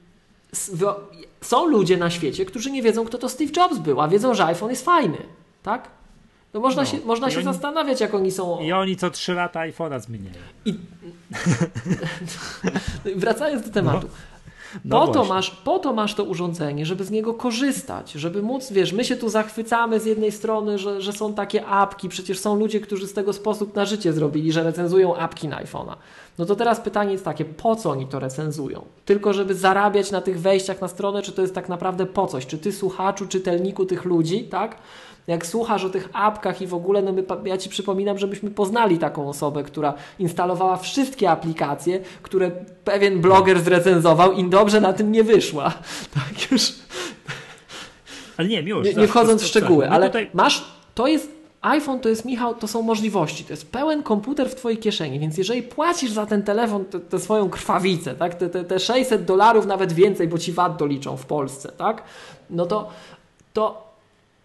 [1.42, 4.46] są ludzie na świecie, którzy nie wiedzą, kto to Steve Jobs był, a wiedzą, że
[4.46, 5.18] iPhone jest fajny,
[5.64, 5.95] tak?
[6.56, 6.90] No można no.
[6.90, 8.60] się, można się oni, zastanawiać, jak oni są.
[8.60, 10.38] I oni co trzy lata iPhone'a zmieniają.
[10.66, 10.74] I...
[13.16, 14.08] Wracając do tematu.
[14.08, 14.36] No.
[14.86, 18.72] No po, to masz, po to masz to urządzenie, żeby z niego korzystać, żeby móc,
[18.72, 22.56] wiesz, my się tu zachwycamy z jednej strony, że, że są takie apki, przecież są
[22.56, 25.96] ludzie, którzy z tego sposób na życie zrobili, że recenzują apki na iPhone'a.
[26.38, 28.86] No to teraz pytanie jest takie, po co oni to recenzują?
[29.06, 32.46] Tylko żeby zarabiać na tych wejściach na stronę, czy to jest tak naprawdę po coś?
[32.46, 34.78] Czy ty słuchaczu, czytelniku tych ludzi, tak?
[35.28, 38.98] Jak słuchasz o tych apkach i w ogóle, no my, ja Ci przypominam, żebyśmy poznali
[38.98, 42.52] taką osobę, która instalowała wszystkie aplikacje, które
[42.84, 45.74] pewien bloger zrecenzował i dobrze na tym nie wyszła.
[46.14, 46.74] Tak już.
[48.38, 48.96] Ale nie, miłość.
[48.96, 50.30] Nie, nie wchodząc w szczegóły, ale tutaj...
[50.34, 50.66] masz,
[50.96, 53.44] to jest iPhone to jest, Michał, to są możliwości.
[53.44, 57.50] To jest pełen komputer w Twojej kieszeni, więc jeżeli płacisz za ten telefon tę swoją
[57.50, 61.72] krwawicę, tak, te, te, te 600 dolarów, nawet więcej, bo Ci VAT doliczą w Polsce,
[61.78, 62.04] tak,
[62.50, 62.90] no to,
[63.54, 63.85] to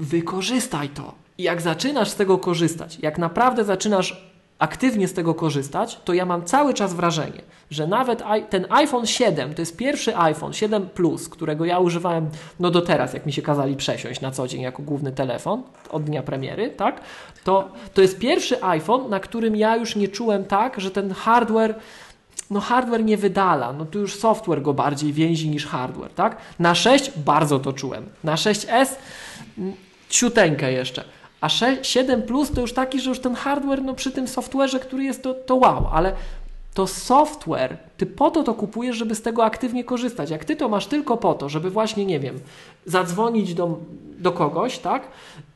[0.00, 1.14] wykorzystaj to.
[1.38, 6.24] I jak zaczynasz z tego korzystać, jak naprawdę zaczynasz aktywnie z tego korzystać, to ja
[6.24, 11.28] mam cały czas wrażenie, że nawet ten iPhone 7, to jest pierwszy iPhone 7 Plus,
[11.28, 12.28] którego ja używałem
[12.60, 16.04] no do teraz, jak mi się kazali przesiąść na co dzień jako główny telefon od
[16.04, 17.00] dnia premiery, tak?
[17.44, 21.74] To, to jest pierwszy iPhone, na którym ja już nie czułem tak, że ten hardware
[22.50, 26.36] no hardware nie wydala, no tu już software go bardziej więzi niż hardware, tak?
[26.58, 28.06] Na 6 bardzo to czułem.
[28.24, 28.86] Na 6S
[29.58, 29.74] mm,
[30.10, 31.04] ciuteńkę jeszcze.
[31.40, 34.78] A 6, 7 Plus to już taki, że już ten hardware, no przy tym software'ze,
[34.78, 36.12] który jest, to, to wow, ale
[36.74, 40.30] to software, ty po to to kupujesz, żeby z tego aktywnie korzystać.
[40.30, 42.40] Jak ty to masz tylko po to, żeby właśnie, nie wiem,
[42.86, 43.78] zadzwonić do,
[44.18, 45.02] do kogoś, tak?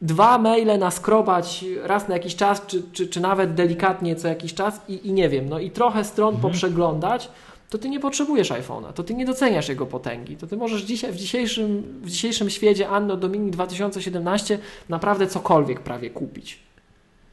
[0.02, 4.80] Dwa maile naskrobać raz na jakiś czas, czy, czy, czy nawet delikatnie co jakiś czas
[4.88, 6.42] i, i nie wiem, no i trochę stron mhm.
[6.42, 7.28] poprzeglądać,
[7.74, 10.36] to ty nie potrzebujesz iPhone'a, to ty nie doceniasz jego potęgi.
[10.36, 14.58] To ty możesz dzisiaj, w, dzisiejszym, w dzisiejszym świecie Anno Domini 2017
[14.88, 16.58] naprawdę cokolwiek prawie kupić.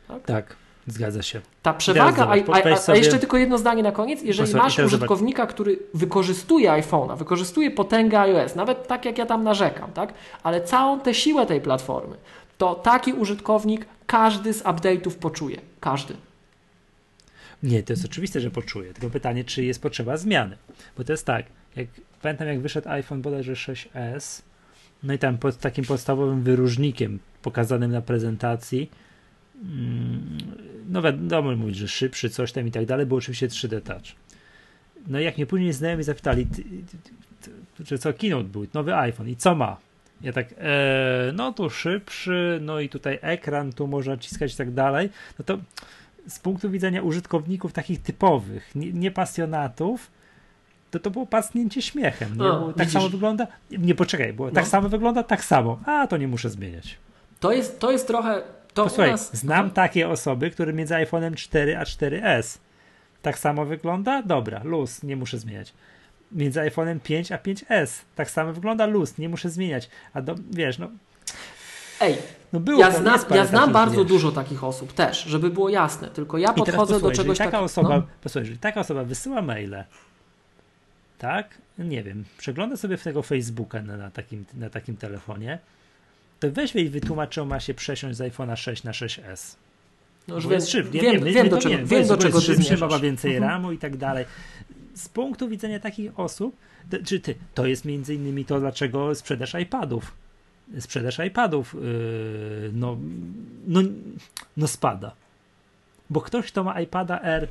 [0.07, 0.25] Tak.
[0.25, 0.55] tak.
[0.87, 1.41] Zgadza się.
[1.61, 4.23] Ta przewaga, a, a, a, jeszcze tylko jedno zdanie na koniec.
[4.23, 9.91] Jeżeli masz użytkownika, który wykorzystuje iPhone'a, wykorzystuje potęgę iOS, nawet tak jak ja tam narzekam,
[9.91, 10.13] tak?
[10.43, 12.15] ale całą tę siłę tej platformy,
[12.57, 15.61] to taki użytkownik każdy z update'ów poczuje.
[15.79, 16.13] Każdy.
[17.63, 18.93] Nie, to jest oczywiste, że poczuje.
[18.93, 20.57] Tylko pytanie, czy jest potrzeba zmiany.
[20.97, 21.45] Bo to jest tak,
[21.75, 21.87] jak
[22.21, 24.41] pamiętam jak wyszedł iPhone bodajże 6S,
[25.03, 28.91] no i tam pod takim podstawowym wyróżnikiem pokazanym na prezentacji,
[29.63, 30.37] mm,
[30.89, 34.15] no wiadomo mówić, że szybszy, coś tam i tak dalej, było oczywiście 3D Touch.
[35.07, 36.47] No i jak mnie później znajomi zapytali,
[37.85, 39.77] czy co keynote był, nowy iPhone i co ma?
[40.21, 44.73] Ja tak, e, no to szybszy, no i tutaj ekran, tu można ciskać i tak
[44.73, 45.09] dalej.
[45.39, 45.59] No to
[46.27, 50.11] z punktu widzenia użytkowników takich typowych, nie, nie pasjonatów,
[50.91, 52.37] to to było pasnięcie śmiechem.
[52.37, 52.43] Nie?
[52.43, 52.93] O, tak widzisz.
[52.93, 53.47] samo wygląda.
[53.71, 54.61] Nie poczekaj, było tak no.
[54.61, 55.79] tak samo wygląda, tak samo.
[55.85, 56.97] A to nie muszę zmieniać.
[57.39, 58.41] To jest, to jest trochę.
[58.73, 59.35] To Posłuchaj, nas...
[59.35, 62.57] znam takie osoby, które między iPhone'em 4 a 4S
[63.21, 64.21] tak samo wygląda?
[64.21, 65.73] Dobra, luz, nie muszę zmieniać.
[66.31, 69.89] Między iPhone'em 5 a 5S tak samo wygląda luz, nie muszę zmieniać.
[70.13, 70.89] A do, wiesz, no
[72.01, 72.17] Ej,
[72.53, 74.07] no było, ja, zna, ja znam bardzo wiesz.
[74.07, 77.89] dużo takich osób też, żeby było jasne, tylko ja podchodzę do czegoś taka tak, osoba,
[77.89, 78.03] no?
[78.21, 79.83] posłuchaj, jeżeli taka osoba wysyła maile,
[81.17, 85.59] tak, nie wiem, przegląda sobie tego Facebooka na, na, takim, na takim telefonie,
[86.39, 89.55] to weź i wytłumacz, ma się przesiąść z iPhone'a 6 na 6S.
[90.27, 90.61] No już wiem.
[90.91, 93.51] Wiem, wiem, wiem, do czego, wiem, do czego ty szybszy, ma więcej mhm.
[93.51, 94.25] ramu i tak dalej.
[94.93, 96.55] Z punktu widzenia takich osób,
[96.89, 100.20] to, czy ty, to jest między innymi to, dlaczego sprzedaż iPadów
[100.79, 102.97] sprzedaż iPadów yy, no,
[103.67, 103.81] no,
[104.57, 105.15] no spada.
[106.09, 107.47] Bo ktoś, kto ma iPada R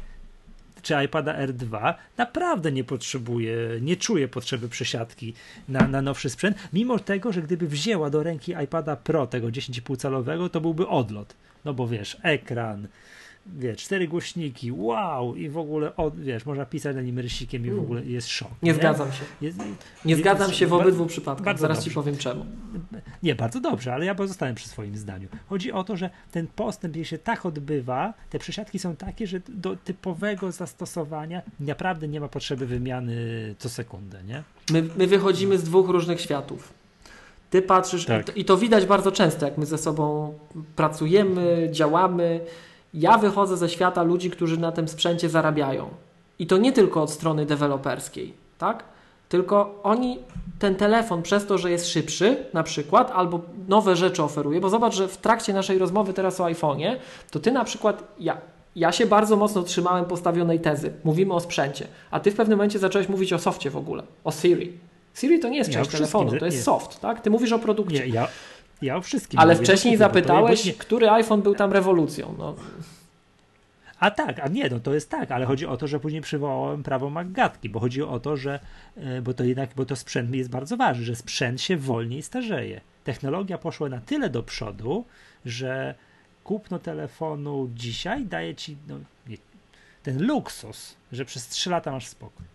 [0.83, 5.35] czy iPada R2 naprawdę nie potrzebuje, nie czuje potrzeby przesiadki
[5.69, 9.97] na, na nowszy sprzęt, mimo tego, że gdyby wzięła do ręki iPada Pro tego 10,5
[9.97, 11.35] calowego, to byłby odlot.
[11.65, 12.89] No bo wiesz, ekran,
[13.47, 17.71] wiesz, cztery głośniki, wow, i w ogóle, od, wiesz, można pisać na nim rysikiem i
[17.71, 17.85] w mm.
[17.85, 18.49] ogóle jest szok.
[18.63, 18.75] Nie, nie?
[18.75, 19.25] zgadzam się.
[19.41, 19.65] Jest, nie
[20.05, 21.59] jest, zgadzam się w obydwu przypadkach.
[21.59, 21.91] Zaraz dobrze.
[21.91, 22.47] ci powiem czemu.
[23.23, 25.29] Nie, bardzo dobrze, ale ja pozostanę przy swoim zdaniu.
[25.49, 29.77] Chodzi o to, że ten postęp się tak odbywa, te przesiadki są takie, że do
[29.77, 33.15] typowego zastosowania naprawdę nie ma potrzeby wymiany
[33.59, 34.43] co sekundę, nie?
[34.71, 36.81] My, my wychodzimy z dwóch różnych światów.
[37.51, 38.37] Ty patrzysz, tak.
[38.37, 40.35] i to widać bardzo często, jak my ze sobą
[40.77, 42.41] pracujemy, działamy,
[42.95, 45.89] ja wychodzę ze świata ludzi, którzy na tym sprzęcie zarabiają.
[46.39, 48.85] I to nie tylko od strony deweloperskiej, tak?
[49.29, 50.19] Tylko oni
[50.59, 54.95] ten telefon przez to, że jest szybszy na przykład, albo nowe rzeczy oferuje, bo zobacz,
[54.95, 56.97] że w trakcie naszej rozmowy teraz o iPhone'ie,
[57.31, 58.37] to ty na przykład, ja,
[58.77, 60.93] ja się bardzo mocno trzymałem postawionej tezy.
[61.05, 64.33] Mówimy o sprzęcie, a ty w pewnym momencie zacząłeś mówić o softie w ogóle, o
[64.33, 64.73] Siri.
[65.15, 66.63] Siri to nie jest część telefonu, to jest nie.
[66.63, 67.21] soft, tak?
[67.21, 68.07] Ty mówisz o produkcie.
[68.07, 68.29] Nie, ja,
[68.83, 69.41] ja o wszystkim.
[69.41, 70.73] Ale mówię, wcześniej zapytałeś, nie...
[70.73, 72.35] który iPhone był tam rewolucją.
[72.39, 72.57] No.
[74.01, 76.83] A tak, a nie, no to jest tak, ale chodzi o to, że później przywołałem
[76.83, 78.61] prawo Maggatki, bo chodzi o to, że,
[78.97, 82.81] e, bo to jednak, bo to sprzęt jest bardzo ważny, że sprzęt się wolniej starzeje.
[83.05, 85.05] Technologia poszła na tyle do przodu,
[85.45, 85.95] że
[86.45, 88.99] kupno telefonu dzisiaj daje ci no,
[90.03, 92.47] ten luksus, że przez 3 lata masz spokój.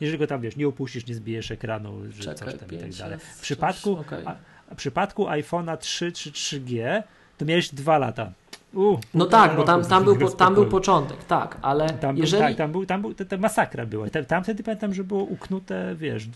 [0.00, 2.90] Jeżeli go tam wiesz, nie upuścisz, nie zbijesz ekranu, że Czekaj, coś tam i tak
[2.90, 3.18] dalej.
[3.18, 4.22] W przypadku, okay.
[4.26, 4.36] a,
[4.72, 7.02] w przypadku iPhone'a 3 czy 3G
[7.38, 8.32] to miałeś dwa lata.
[9.14, 12.42] No tak, bo tam, tam, był, tam był początek, tak, ale tam, jeżeli...
[12.42, 14.10] Tak, tam, był, tam był, ta, masakra była.
[14.10, 16.28] Tam, tam wtedy pamiętam, że było uknute, wiesz,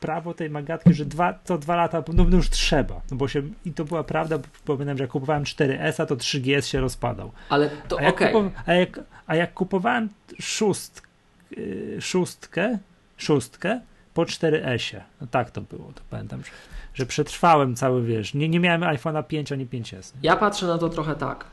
[0.00, 3.42] prawo tej magatki, że dwa, co dwa lata, no, no już trzeba, no bo się,
[3.64, 7.32] i to była prawda, bo pamiętam, że jak kupowałem 4S, a to 3GS się rozpadał.
[7.48, 8.34] Ale to okej.
[8.34, 8.50] Okay.
[8.66, 10.08] A, jak, a jak kupowałem
[10.40, 11.02] szóst,
[11.50, 12.78] yy, szóstkę,
[13.16, 13.80] szóstkę,
[14.14, 15.00] po 4S-ie.
[15.20, 16.50] No tak to było, to pamiętam, że,
[16.94, 20.12] że przetrwałem cały, wiesz, nie, nie miałem iPhone'a 5 ani 5S.
[20.22, 21.44] Ja patrzę na to trochę tak.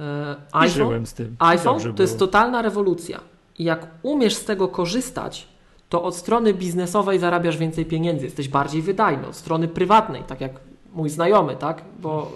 [0.00, 1.36] E, iPhone, z tym.
[1.38, 2.00] iPhone to było.
[2.00, 3.20] jest totalna rewolucja.
[3.58, 5.48] I jak umiesz z tego korzystać,
[5.88, 10.52] to od strony biznesowej zarabiasz więcej pieniędzy, jesteś bardziej wydajny, od strony prywatnej, tak jak
[10.92, 11.82] mój znajomy, tak?
[12.00, 12.32] Bo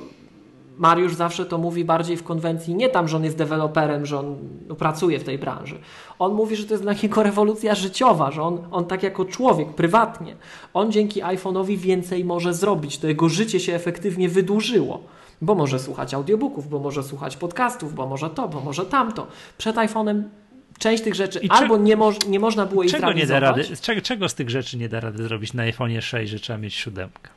[0.78, 4.36] Mariusz zawsze to mówi bardziej w konwencji, nie tam, że on jest deweloperem, że on
[4.68, 5.78] no, pracuje w tej branży.
[6.18, 9.68] On mówi, że to jest dla niego rewolucja życiowa, że on, on tak jako człowiek,
[9.68, 10.36] prywatnie,
[10.74, 12.98] on dzięki iPhone'owi więcej może zrobić.
[12.98, 15.02] To jego życie się efektywnie wydłużyło.
[15.42, 19.26] Bo może słuchać audiobooków, bo może słuchać podcastów, bo może to, bo może tamto.
[19.58, 20.22] Przed iPhone'em
[20.78, 23.64] część tych rzeczy I albo nie, mo nie można było ich czego nie da rady,
[23.80, 26.74] czego, czego z tych rzeczy nie da rady zrobić na iPhone'ie 6, że trzeba mieć
[26.74, 27.36] siódemkę?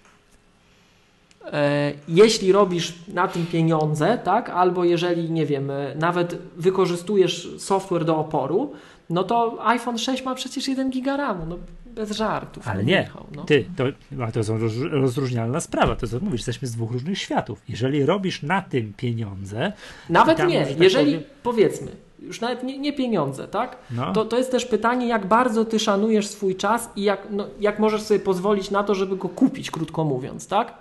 [1.54, 8.06] E, jeśli robisz na tym pieniądze, tak, albo jeżeli, nie wiem, e, nawet wykorzystujesz software
[8.06, 8.74] do oporu,
[9.10, 12.68] no to iPhone 6 ma przecież 1 giga RAMu, no bez żartów.
[12.68, 13.44] Ale nie, Michał, no.
[13.44, 13.84] ty, to,
[14.34, 14.58] to są
[14.92, 17.62] rozróżnialna sprawa, to co mówisz, jesteśmy z dwóch różnych światów.
[17.70, 19.74] Jeżeli robisz na tym pieniądze...
[20.10, 21.30] Nawet tam, nie, tak jeżeli, powiem...
[21.44, 21.92] powiedzmy,
[22.22, 23.78] już nawet nie, nie pieniądze, tak?
[23.92, 24.14] No.
[24.14, 27.80] To, to jest też pytanie, jak bardzo ty szanujesz swój czas i jak, no, jak
[27.80, 30.74] możesz sobie pozwolić na to, żeby go kupić, krótko mówiąc, tak?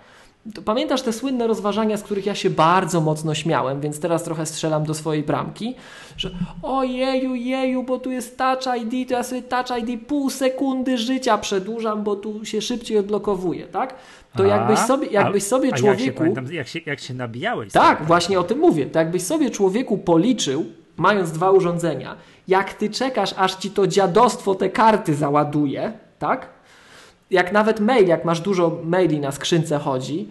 [0.64, 4.84] Pamiętasz te słynne rozważania, z których ja się bardzo mocno śmiałem, więc teraz trochę strzelam
[4.84, 5.74] do swojej bramki,
[6.16, 6.30] że
[6.62, 11.38] ojeju, jeju, bo tu jest Touch ID, to ja sobie Touch ID pół sekundy życia
[11.38, 13.94] przedłużam, bo tu się szybciej odblokowuje, tak?
[14.36, 16.02] To a, jakbyś sobie, jakbyś sobie a, człowieku...
[16.02, 17.72] Jak się, pamiętam, jak, się, jak się nabijałeś.
[17.72, 18.86] Tak, właśnie o tym mówię.
[18.86, 20.66] To jakbyś sobie człowieku policzył,
[20.96, 22.16] mając dwa urządzenia,
[22.48, 26.57] jak ty czekasz, aż ci to dziadostwo te karty załaduje, tak?
[27.30, 30.28] Jak nawet mail, jak masz dużo maili na skrzynce chodzi,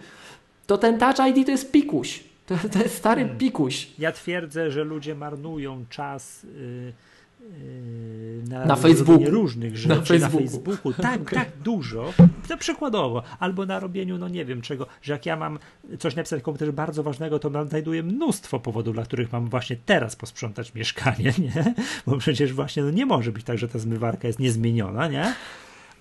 [0.68, 2.24] to ten Touch ID to jest pikuś.
[2.46, 3.38] To, to jest stary hmm.
[3.38, 3.88] pikuś.
[4.00, 6.94] Ja twierdzę, że ludzie marnują czas yy,
[7.42, 9.30] yy, na, na Facebooku.
[9.30, 9.90] różnych rzeczy.
[9.90, 10.40] Na Facebooku.
[10.40, 10.94] Na Facebooku.
[10.94, 11.40] Tak, okay.
[11.44, 12.14] tak dużo.
[12.48, 13.24] To przykładowo.
[13.40, 15.60] Albo na robieniu, no nie wiem czego, że jak ja mam
[16.00, 20.74] coś napisać komputerze bardzo ważnego, to znajduję mnóstwo powodów, dla których mam właśnie teraz posprzątać
[20.74, 21.74] mieszkanie, nie?
[22.06, 25.34] Bo przecież właśnie no nie może być tak, że ta zmywarka jest niezmieniona, nie?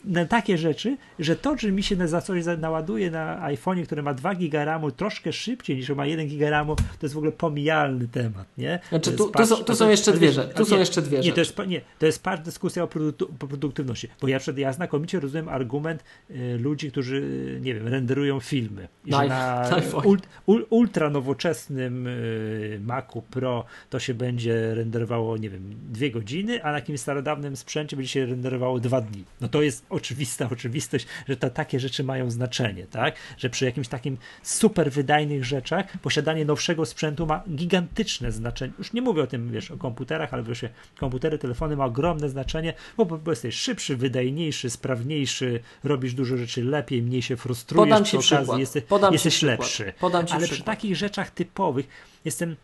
[0.05, 4.14] Na takie rzeczy, że to, że mi się za coś naładuje na iPhone'ie, który ma
[4.14, 8.09] 2 giga RAMu troszkę szybciej niż ma 1 giga RAMu, to jest w ogóle pomijalny
[8.09, 8.78] temat, nie?
[8.88, 10.55] Znaczy, tu, tu, są, tu są jeszcze dwie rzeczy.
[10.55, 14.09] Tu są jeszcze dwie nie, to jest, nie, to jest patrz dyskusja o, produktu, produktywności,
[14.20, 17.22] bo ja, ja znakomicie rozumiem argument y, ludzi, którzy,
[17.62, 18.88] nie wiem, renderują filmy.
[19.05, 19.70] I na, na
[20.47, 26.70] ul, ultra nowoczesnym y, Macu Pro to się będzie renderowało, nie wiem, dwie godziny, a
[26.70, 29.24] na jakimś starodawnym sprzęcie będzie się renderowało dwa dni.
[29.40, 33.14] No to jest oczywista oczywistość, że to takie rzeczy mają znaczenie, tak?
[33.38, 38.72] Że przy jakimś takim super wydajnych rzeczach posiadanie nowszego sprzętu ma gigantyczne znaczenie.
[38.78, 40.64] Już nie mówię o tym, wiesz, o komputerach, ale wiesz,
[40.99, 47.03] komputery, telefony ma ogromne znaczenie, bo, bo jesteś szybszy, wydajniejszy, sprawniejszy, robisz dużo rzeczy lepiej,
[47.03, 48.59] mniej się frustrujesz Podam ci okazji, przykład.
[48.59, 49.92] jesteś, Podam jesteś lepszy.
[50.01, 51.86] Podam ci ale przy takich rzeczach typowych
[52.24, 52.57] jestem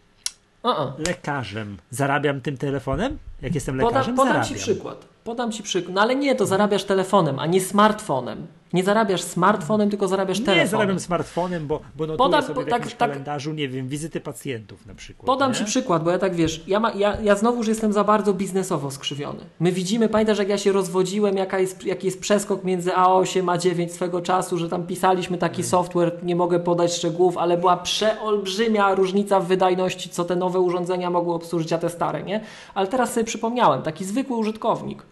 [0.63, 1.07] Uh-uh.
[1.07, 1.79] lekarzem.
[1.91, 3.19] Zarabiam tym telefonem?
[3.43, 4.49] Jak jestem lekarzem, podam zarabiam.
[4.49, 5.12] ci przykład.
[5.25, 5.95] Podam ci przykład.
[5.95, 8.47] No ale nie, to zarabiasz telefonem, a nie smartfonem.
[8.73, 10.67] Nie zarabiasz smartfonem, tylko zarabiasz nie telefonem.
[10.67, 14.21] Nie zarabiam smartfonem, bo, bo notuję Podam, sobie w tak, tak, kalendarzu, nie wiem, wizyty
[14.21, 15.27] pacjentów na przykład.
[15.27, 15.59] Podam nie?
[15.59, 18.91] ci przykład, bo ja tak wiesz, ja, ma, ja, ja znowuż jestem za bardzo biznesowo
[18.91, 19.41] skrzywiony.
[19.61, 23.59] My widzimy, pamiętasz jak ja się rozwodziłem, jaka jest, jaki jest przeskok między A8 a
[23.59, 25.71] 9 swego czasu, że tam pisaliśmy taki hmm.
[25.71, 31.11] software, nie mogę podać szczegółów, ale była przeolbrzymia różnica w wydajności, co te nowe urządzenia
[31.11, 32.41] mogły obsłużyć, a te stare, nie?
[32.75, 35.03] Ale teraz sobie przypomniałem, taki zwykły użytkownik,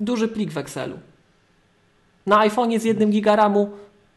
[0.00, 0.98] duży plik w Excelu
[2.26, 3.70] na iPhone'ie z jednym gigaramu,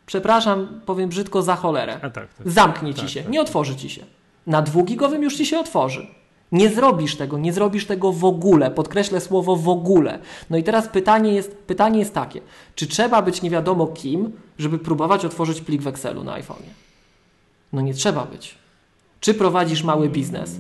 [0.05, 1.99] przepraszam, powiem brzydko, za cholerę.
[2.01, 4.05] Tak, tak, Zamknie tak, ci się, tak, nie otworzy ci się.
[4.47, 6.07] Na dwugigowym już ci się otworzy.
[6.51, 8.71] Nie zrobisz tego, nie zrobisz tego w ogóle.
[8.71, 10.19] Podkreślę słowo w ogóle.
[10.49, 12.41] No i teraz pytanie jest, pytanie jest takie,
[12.75, 16.73] czy trzeba być nie wiadomo kim, żeby próbować otworzyć plik w Excelu na iPhone'ie?
[17.73, 18.55] No nie trzeba być.
[19.19, 20.55] Czy prowadzisz mały biznes?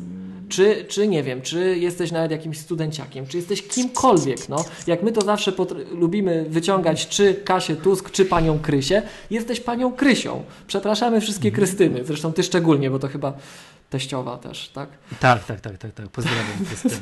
[0.53, 4.65] Czy, czy nie wiem, czy jesteś nawet jakimś studenciakiem, czy jesteś kimkolwiek, no.
[4.87, 5.53] Jak my to zawsze
[5.91, 10.43] lubimy wyciągać czy Kasię Tusk, czy panią Krysię, jesteś panią Krysią.
[10.67, 11.65] Przepraszamy wszystkie mhm.
[11.65, 13.33] Krystyny, zresztą ty szczególnie, bo to chyba
[13.89, 14.89] teściowa też, tak?
[15.19, 16.07] Tak, tak, tak, tak, tak.
[16.07, 17.01] Pozdrawiam Krystynę.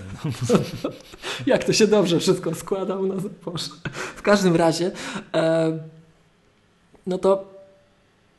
[1.45, 3.69] Jak to się dobrze wszystko składa u nas, Boże.
[4.15, 4.91] W każdym razie,
[5.33, 5.77] e,
[7.07, 7.50] no to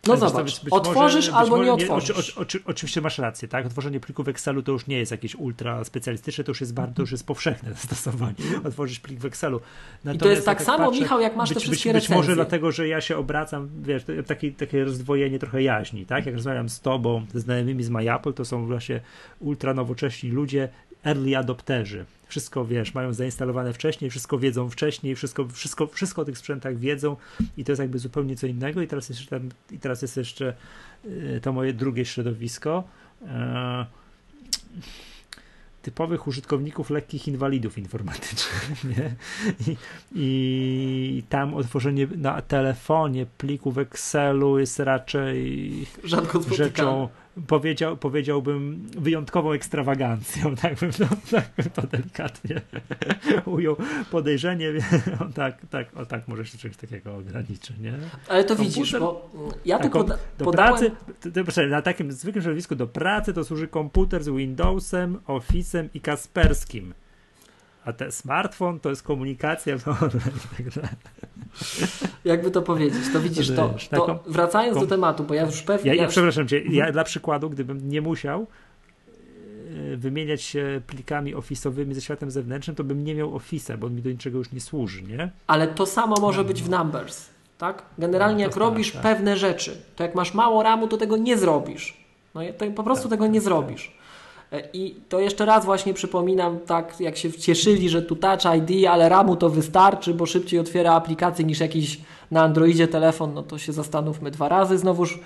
[0.06, 2.10] no zobacz, być, być otworzysz może, albo może, nie otworzysz.
[2.10, 3.66] oczy, oczy, oczywiście masz rację, tak?
[3.66, 6.94] Otworzenie pliku w Excelu to już nie jest jakieś ultra specjalistyczne, to już jest bardzo,
[6.94, 8.34] to już jest powszechne zastosowanie.
[8.64, 9.60] Otworzysz plik w Excelu.
[10.04, 12.08] Natomiast I to jest tak, tak samo, patrzę, Michał, jak masz być, te wszystkie być,
[12.08, 16.26] być może dlatego, że ja się obracam, wiesz, takie, takie rozdwojenie trochę jaźni, tak?
[16.26, 19.00] Jak rozmawiam z tobą, ze znajomymi z MyApple, to są właśnie
[19.40, 20.68] ultra nowocześni ludzie,
[21.04, 22.04] early adopterzy.
[22.32, 27.16] Wszystko wiesz, mają zainstalowane wcześniej, wszystko wiedzą wcześniej, wszystko, wszystko, wszystko o tych sprzętach wiedzą
[27.56, 28.82] i to jest jakby zupełnie co innego.
[28.82, 29.40] I teraz jest jeszcze,
[29.70, 30.54] i teraz jest jeszcze
[31.04, 32.84] y, to moje drugie środowisko.
[33.26, 33.86] E,
[35.82, 38.84] typowych użytkowników lekkich inwalidów informatycznych.
[38.96, 39.14] Nie?
[39.66, 39.76] I,
[40.14, 45.86] I, tam otworzenie na telefonie pliku w Excelu jest raczej
[46.52, 47.08] rzeczą,
[47.46, 52.60] powiedział, powiedziałbym, wyjątkową ekstrawagancją, tak bym to, tak bym to delikatnie
[53.46, 53.76] ujął.
[54.10, 54.72] Podejrzenie,
[55.28, 57.94] o tak, tak, o tak może się czymś takiego ograniczy, nie?
[58.28, 59.30] Ale to komputer, widzisz, bo
[59.64, 60.70] ja tu poda do podałem...
[60.70, 60.90] pracy,
[61.20, 66.00] to, to, na takim zwykłym środowisku do pracy to służy komputer z Windowsem, Office'em i
[66.00, 66.94] Kasperskim.
[67.84, 70.96] A ten smartfon to jest komunikacja online i tak dalej.
[72.24, 75.90] Jakby to powiedzieć, to widzisz, to, to wracając do tematu, bo ja już pewnie...
[75.90, 78.46] Ja, ja, ja przepraszam cię, ja dla przykładu, gdybym nie musiał
[79.92, 83.94] e, wymieniać się plikami ofisowymi ze światem zewnętrznym, to bym nie miał Office'a, bo on
[83.94, 85.30] mi do niczego już nie służy, nie?
[85.46, 87.28] Ale to samo może być w Numbers,
[87.58, 87.82] tak?
[87.98, 89.12] Generalnie no, jak robisz tak, tak.
[89.12, 91.96] pewne rzeczy, to jak masz mało ramu, to tego nie zrobisz.
[92.34, 93.92] No to po prostu tak, tego nie tak, zrobisz.
[94.52, 98.86] E, I to jeszcze raz właśnie przypominam, tak jak się cieszyli, że tu Touch ID,
[98.88, 102.00] ale RAMu to wystarczy, bo szybciej otwiera aplikację niż jakiś
[102.30, 105.18] na Androidzie telefon, no to się zastanówmy dwa razy znowuż.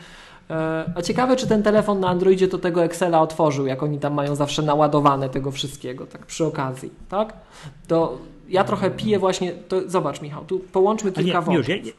[0.51, 4.15] E, a ciekawe, czy ten telefon na Androidzie to tego Excela otworzył, jak oni tam
[4.15, 7.33] mają zawsze naładowane tego wszystkiego, tak przy okazji, tak?
[7.87, 11.69] To ja trochę piję właśnie, to zobacz Michał, tu połączmy kilka wątków.
[11.69, 11.93] Nie, nie,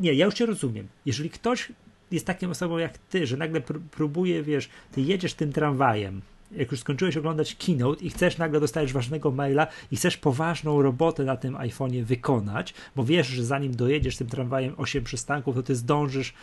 [0.00, 0.88] nie, ja już Cię rozumiem.
[1.06, 1.72] Jeżeli ktoś
[2.12, 3.60] jest taką osobą jak Ty, że nagle
[3.90, 6.22] próbuje, wiesz, Ty jedziesz tym tramwajem,
[6.56, 11.24] jak już skończyłeś oglądać keynote i chcesz nagle dostajesz ważnego maila i chcesz poważną robotę
[11.24, 15.74] na tym iPhone'ie wykonać, bo wiesz, że zanim dojedziesz tym tramwajem 8 przystanków, to ty
[15.74, 16.34] zdążysz,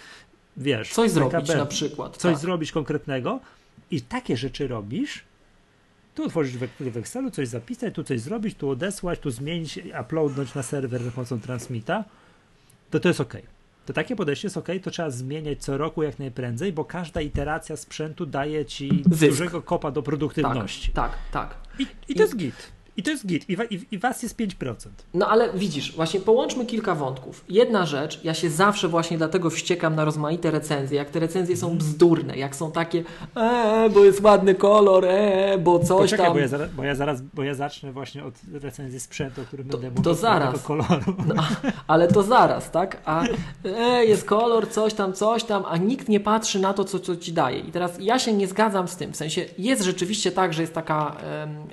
[0.58, 2.18] wiesz, coś zrobić na przykład.
[2.18, 2.42] Coś tak.
[2.42, 3.40] zrobić konkretnego
[3.92, 5.24] i takie rzeczy robisz,
[6.16, 10.64] tu otworzyć w Excelu, coś zapisać, tu coś zrobić, tu odesłać, tu zmienić, uploadnąć na
[10.64, 12.04] serwer za pomocą transmita,
[12.92, 13.34] to to jest ok
[13.90, 17.78] to takie podejście jest ok, to trzeba zmieniać co roku jak najprędzej, bo każda iteracja
[17.78, 19.30] sprzętu daje ci Zysk.
[19.30, 20.92] dużego kopa do produktywności.
[20.92, 21.54] Tak, tak.
[21.54, 21.80] tak.
[21.80, 22.72] I, i to jest git.
[23.00, 23.50] I to jest git.
[23.50, 24.76] I, i, I, was jest 5%.
[25.14, 27.46] No ale widzisz, właśnie połączmy kilka wątków.
[27.50, 31.78] Jedna rzecz, ja się zawsze właśnie dlatego wściekam na rozmaite recenzje, jak te recenzje są
[31.78, 33.04] bzdurne, jak są takie
[33.36, 36.34] eee, bo jest ładny kolor, eee, bo coś Poczekaj, tam...
[36.34, 39.68] Bo ja, zaraz, bo ja zaraz, bo ja zacznę właśnie od recenzji sprzętu, o którym
[39.68, 40.04] to, będę mówił.
[40.04, 40.64] To zaraz.
[40.64, 41.16] koloru.
[41.28, 41.44] No,
[41.88, 43.02] ale to zaraz, tak?
[43.06, 43.24] A
[43.66, 47.16] eee, jest kolor, coś tam, coś tam, a nikt nie patrzy na to, co, co
[47.16, 47.60] ci daje.
[47.60, 49.14] I teraz ja się nie zgadzam z tym.
[49.14, 51.16] W sensie jest rzeczywiście tak, że jest taka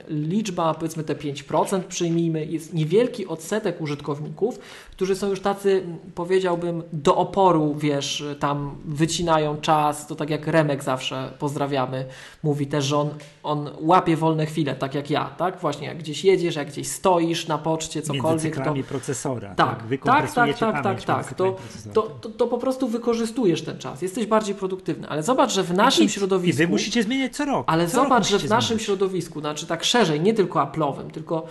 [0.09, 4.59] liczba, powiedzmy te 5% przyjmijmy, jest niewielki odsetek użytkowników,
[4.97, 5.83] którzy są już tacy,
[6.15, 12.07] powiedziałbym, do oporu, wiesz, tam wycinają czas, to tak jak Remek zawsze pozdrawiamy,
[12.43, 13.09] mówi też, że on,
[13.43, 15.61] on łapie wolne chwile, tak jak ja, tak?
[15.61, 18.57] Właśnie jak gdzieś jedziesz, jak gdzieś stoisz na poczcie, cokolwiek.
[18.57, 19.55] Między to procesora.
[19.55, 21.35] Tak, tak, tak, tak, tak, tak.
[21.35, 21.57] To,
[21.93, 25.75] to, to, to, po prostu wykorzystujesz ten czas, jesteś bardziej produktywny, ale zobacz, że w
[25.75, 26.63] naszym I, środowisku...
[26.63, 27.65] I wy musicie zmieniać co roku.
[27.67, 28.85] Ale co zobacz, że w naszym zmieniać.
[28.85, 31.47] środowisku, znaczy tak szerzej, nie tylko Apple'owym, tylko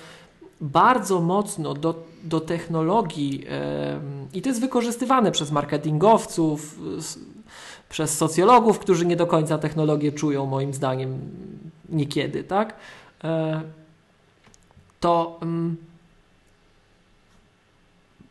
[0.61, 1.95] bardzo mocno do,
[2.25, 3.45] do technologii
[4.33, 6.79] i to jest wykorzystywane przez marketingowców,
[7.89, 11.19] przez socjologów, którzy nie do końca technologię czują, moim zdaniem,
[11.89, 12.75] niekiedy, tak?
[13.23, 13.29] Yy,
[14.99, 15.39] to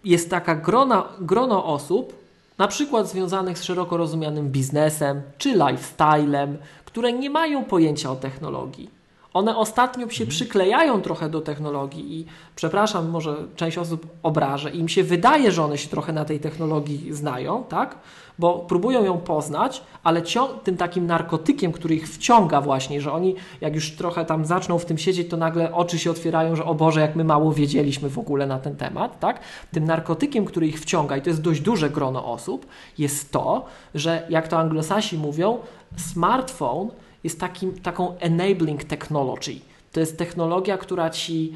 [0.05, 2.25] jest taka grona, grono osób,
[2.59, 8.91] na przykład związanych z szeroko rozumianym biznesem czy lifestylem, które nie mają pojęcia o technologii
[9.35, 10.29] one ostatnio się mhm.
[10.29, 15.79] przyklejają trochę do technologii i przepraszam, może część osób obrażę, im się wydaje, że one
[15.79, 17.99] się trochę na tej technologii znają, tak?
[18.39, 20.23] Bo próbują ją poznać, ale
[20.65, 24.85] tym takim narkotykiem, który ich wciąga właśnie, że oni jak już trochę tam zaczną w
[24.85, 28.19] tym siedzieć, to nagle oczy się otwierają, że o Boże, jak my mało wiedzieliśmy w
[28.19, 29.41] ogóle na ten temat, tak?
[29.73, 32.67] Tym narkotykiem, który ich wciąga i to jest dość duże grono osób,
[32.99, 35.59] jest to, że jak to anglosasi mówią,
[35.97, 36.89] smartphone
[37.25, 39.61] jest takim, taką enabling technology.
[39.93, 41.53] To jest technologia, która ci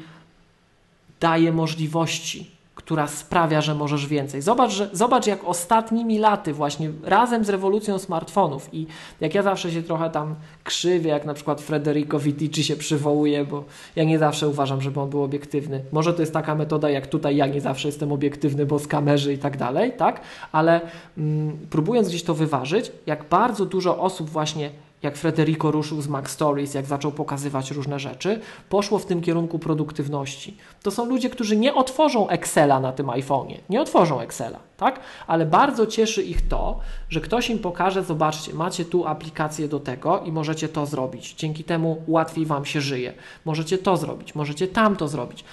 [1.19, 4.41] daje możliwości, która sprawia, że możesz więcej.
[4.41, 8.87] Zobacz, że, zobacz jak ostatnimi laty, właśnie razem z rewolucją smartfonów i
[9.21, 13.63] jak ja zawsze się trochę tam krzywię, jak na przykład Federico Vitici się przywołuje, bo
[13.95, 15.83] ja nie zawsze uważam, żeby on był obiektywny.
[15.91, 19.33] Może to jest taka metoda, jak tutaj ja nie zawsze jestem obiektywny, bo z kamerzy
[19.33, 20.21] i tak dalej, tak?
[20.51, 20.81] Ale
[21.17, 24.69] mm, próbując gdzieś to wyważyć, jak bardzo dużo osób właśnie
[25.03, 28.39] jak Federico ruszył z Mac Stories, jak zaczął pokazywać różne rzeczy,
[28.69, 30.57] poszło w tym kierunku produktywności.
[30.83, 34.99] To są ludzie, którzy nie otworzą Excela na tym iPhone'ie, nie otworzą Excela, tak?
[35.27, 40.19] Ale bardzo cieszy ich to, że ktoś im pokaże, zobaczcie, macie tu aplikację do tego
[40.19, 41.33] i możecie to zrobić.
[41.33, 43.13] Dzięki temu łatwiej Wam się żyje.
[43.45, 45.45] Możecie to zrobić, możecie tam to zrobić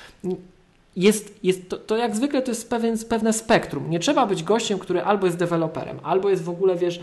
[0.97, 3.91] jest, jest to, to, jak zwykle to jest pewien, pewne spektrum.
[3.91, 7.01] Nie trzeba być gościem, który albo jest deweloperem, albo jest w ogóle, wiesz,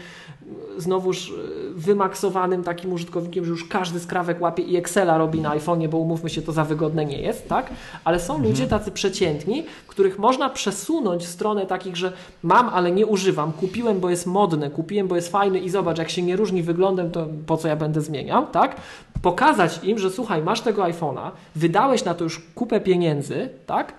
[0.78, 1.34] znowuż e,
[1.76, 6.30] wymaksowanym takim użytkownikiem, że już każdy skrawek łapie i Excela robi na iPhone'ie, bo umówmy
[6.30, 7.70] się, to za wygodne nie jest, tak?
[8.04, 8.52] Ale są mhm.
[8.52, 12.14] ludzie tacy przeciętni, których można przesunąć w stronę takich, że
[12.44, 16.10] mam, ale nie używam, kupiłem, bo jest modne, kupiłem, bo jest fajny i zobacz, jak
[16.10, 18.76] się nie różni wyglądem, to po co ja będę zmieniał, tak?
[19.22, 23.94] Pokazać im, że słuchaj, masz tego iPhone'a, wydałeś na to już kupę pieniędzy, tak?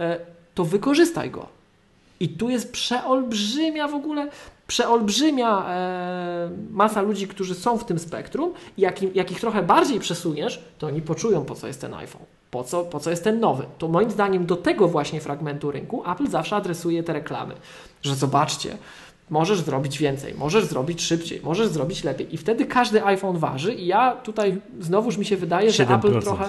[0.00, 0.18] E,
[0.54, 1.46] to wykorzystaj go.
[2.20, 4.28] I tu jest przeolbrzymia w ogóle
[4.70, 10.00] przeolbrzymia e, masa ludzi, którzy są w tym spektrum i jak, jak ich trochę bardziej
[10.00, 13.40] przesuniesz, to oni poczują, po co jest ten iPhone, po co, po co jest ten
[13.40, 13.64] nowy.
[13.78, 17.54] To moim zdaniem do tego właśnie fragmentu rynku Apple zawsze adresuje te reklamy,
[18.02, 18.76] że zobaczcie,
[19.30, 22.34] możesz zrobić więcej, możesz zrobić szybciej, możesz zrobić lepiej.
[22.34, 26.48] I wtedy każdy iPhone waży i ja tutaj znowuż mi się wydaje, że Apple trochę,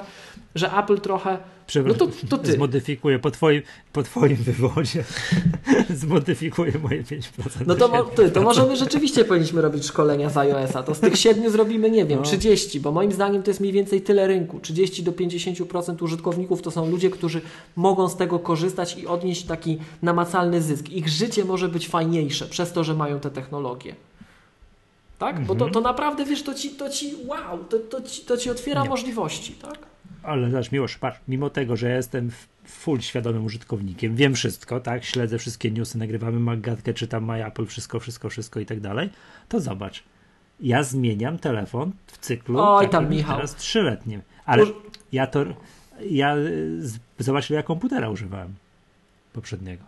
[0.56, 1.38] że Apple trochę
[1.76, 2.52] no to, to ty.
[2.52, 3.61] Zmodyfikuję po twoim,
[3.94, 5.03] po twoim wywodzie.
[5.90, 7.22] Zmodyfikuję moje 5%.
[7.68, 10.84] No to, ty, to możemy rzeczywiście powinniśmy robić szkolenia z iOS-a.
[10.84, 12.26] To z tych 7 zrobimy, nie wiem, no.
[12.26, 14.60] 30, bo moim zdaniem to jest mniej więcej tyle rynku.
[14.60, 17.41] 30 do 50% użytkowników to są ludzie, którzy
[17.76, 20.90] mogą z tego korzystać i odnieść taki namacalny zysk.
[20.90, 23.95] Ich życie może być fajniejsze przez to, że mają te technologie.
[25.19, 25.45] Tak?
[25.45, 25.72] Bo to, mhm.
[25.72, 28.90] to naprawdę, wiesz, to ci, to ci wow, to, to, ci, to ci otwiera nie.
[28.90, 29.90] możliwości, tak?
[30.23, 32.31] Ale znasz, Miłosz, patrz, mimo tego, że ja jestem
[32.65, 37.99] full świadomym użytkownikiem, wiem wszystko, tak, śledzę wszystkie newsy, nagrywamy Magatkę, czytam My Apple, wszystko,
[37.99, 39.10] wszystko, wszystko i tak dalej,
[39.49, 40.03] to zobacz,
[40.60, 43.35] ja zmieniam telefon w cyklu Oj, tam Michał.
[43.35, 44.69] teraz trzyletnim, ale Uż...
[45.11, 45.45] ja to,
[46.10, 46.35] ja,
[47.19, 48.56] zobacz, ja komputera używałem
[49.34, 49.84] poprzedniego.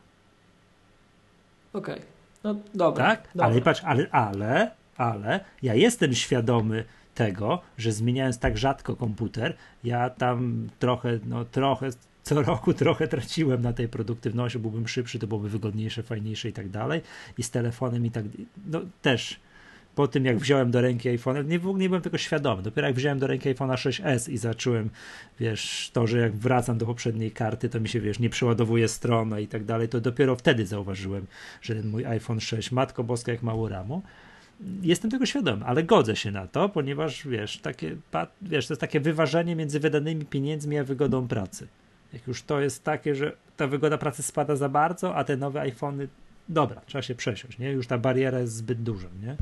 [1.74, 2.06] Okej, okay.
[2.44, 3.06] no dobra.
[3.06, 3.48] Tak, dobra.
[3.48, 10.10] ale patrz, ale, ale, ale ja jestem świadomy tego, że zmieniając tak rzadko komputer, ja
[10.10, 11.90] tam trochę, no trochę
[12.24, 16.70] co roku trochę traciłem na tej produktywności, byłbym szybszy, to byłoby wygodniejsze, fajniejsze i tak
[16.70, 17.02] dalej.
[17.38, 18.26] I z telefonem i tak,
[18.66, 19.40] no też
[19.96, 22.64] po tym jak wziąłem do ręki iPhone, nie, nie byłem tego świadomy.
[22.64, 24.90] Dopiero jak wziąłem do ręki iPhone'a 6s i zacząłem,
[25.40, 29.40] wiesz, to, że jak wracam do poprzedniej karty, to mi się, wiesz, nie przeładowuje strona
[29.40, 31.26] i tak dalej, to dopiero wtedy zauważyłem,
[31.62, 34.02] że ten mój iPhone 6, matko boska, jak mało ramu
[34.82, 37.96] jestem tego świadomy, ale godzę się na to, ponieważ wiesz, takie,
[38.42, 41.68] wiesz, to jest takie wyważenie między wydanymi pieniędzmi a wygodą pracy.
[42.14, 45.62] Jak już to jest takie, że ta wygoda pracy spada za bardzo, a te nowe
[45.62, 46.08] iPhony,
[46.50, 47.72] dobra, trzeba się przesiąść, nie?
[47.72, 49.36] Już ta bariera jest zbyt duża, nie?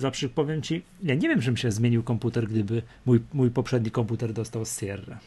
[0.00, 4.32] Zawsze powiem ci, ja nie wiem, czym się zmienił komputer, gdyby mój, mój poprzedni komputer
[4.32, 5.18] dostał Sierra.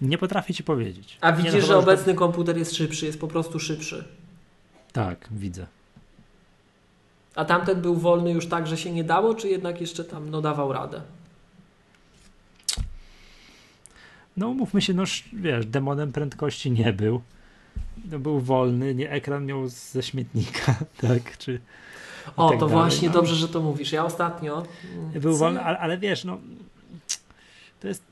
[0.00, 1.18] Nie potrafię ci powiedzieć.
[1.20, 4.04] A widzisz, że obecny komputer jest szybszy, jest po prostu szybszy.
[4.92, 5.66] Tak, widzę.
[7.38, 10.40] A tamten był wolny już tak, że się nie dało, czy jednak jeszcze tam no,
[10.40, 11.00] dawał radę?
[14.36, 15.02] No mówmy się, no
[15.32, 17.20] wiesz, demonem prędkości nie był.
[18.10, 20.74] No, był wolny, nie ekran miał ze śmietnika,
[21.08, 21.38] tak?
[21.38, 21.60] Czy,
[22.36, 22.82] o, tak to dalej.
[22.82, 23.14] właśnie no.
[23.14, 23.92] dobrze, że to mówisz.
[23.92, 24.62] Ja ostatnio.
[25.14, 25.38] Był co?
[25.38, 26.38] wolny, ale, ale wiesz, no
[27.80, 28.02] to jest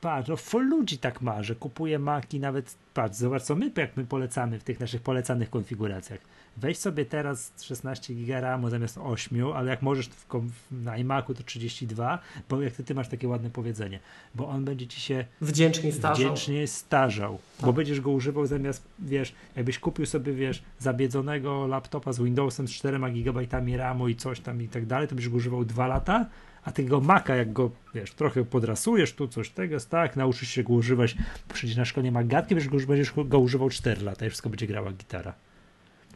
[0.00, 3.96] patrz, no full ludzi tak ma, że kupuje maki nawet, patrz, zobacz co my, jak
[3.96, 6.20] my polecamy w tych naszych polecanych konfiguracjach.
[6.56, 10.26] Weź sobie teraz 16 GB RAMu zamiast 8, ale jak możesz w,
[10.70, 12.18] na iMacu to 32,
[12.48, 13.98] bo jak ty, ty masz takie ładne powiedzenie,
[14.34, 17.66] bo on będzie ci się wdzięcznie starzał, wdzięcznie starzał tak.
[17.66, 22.70] bo będziesz go używał zamiast, wiesz, jakbyś kupił sobie, wiesz, zabiedzonego laptopa z Windowsem z
[22.70, 23.46] 4 GB
[23.76, 26.26] RAMu i coś tam i tak dalej, to byś go używał 2 lata,
[26.64, 30.72] a tego maka, jak go, wiesz, trochę podrasujesz, tu coś tego, tak, nauczysz się go
[30.72, 31.16] używać,
[31.52, 34.92] przyjdziesz na szkolenie magatki, będziesz go, będziesz go używał 4 lata i wszystko będzie grała
[34.92, 35.34] gitara.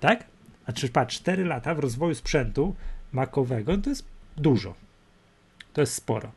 [0.01, 0.25] Tak?
[0.67, 2.75] A czy patrz, 4 lata w rozwoju sprzętu
[3.13, 4.05] makowego to jest
[4.37, 4.75] dużo.
[5.73, 6.33] To jest sporo.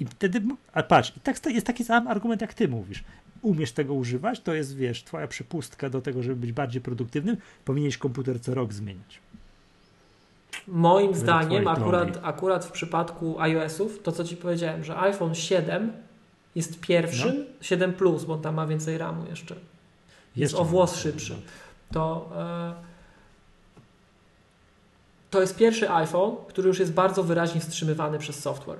[0.00, 0.42] I wtedy,
[0.72, 3.04] a patrz, i tak jest taki sam argument, jak ty mówisz.
[3.42, 7.98] Umiesz tego używać, to jest, wiesz, twoja przepustka do tego, żeby być bardziej produktywnym, powinieneś
[7.98, 9.20] komputer co rok zmieniać.
[10.66, 15.92] Moim zdaniem, akurat, akurat w przypadku iOS-ów, to co ci powiedziałem, że iPhone 7
[16.54, 17.44] jest pierwszym, no.
[17.60, 19.54] 7 Plus, bo tam ma więcej RAMu jeszcze.
[19.54, 19.62] Jest
[20.36, 21.36] jeszcze o włos szybszy.
[21.92, 22.74] To, e,
[25.30, 28.78] to jest pierwszy iPhone, który już jest bardzo wyraźnie wstrzymywany przez software.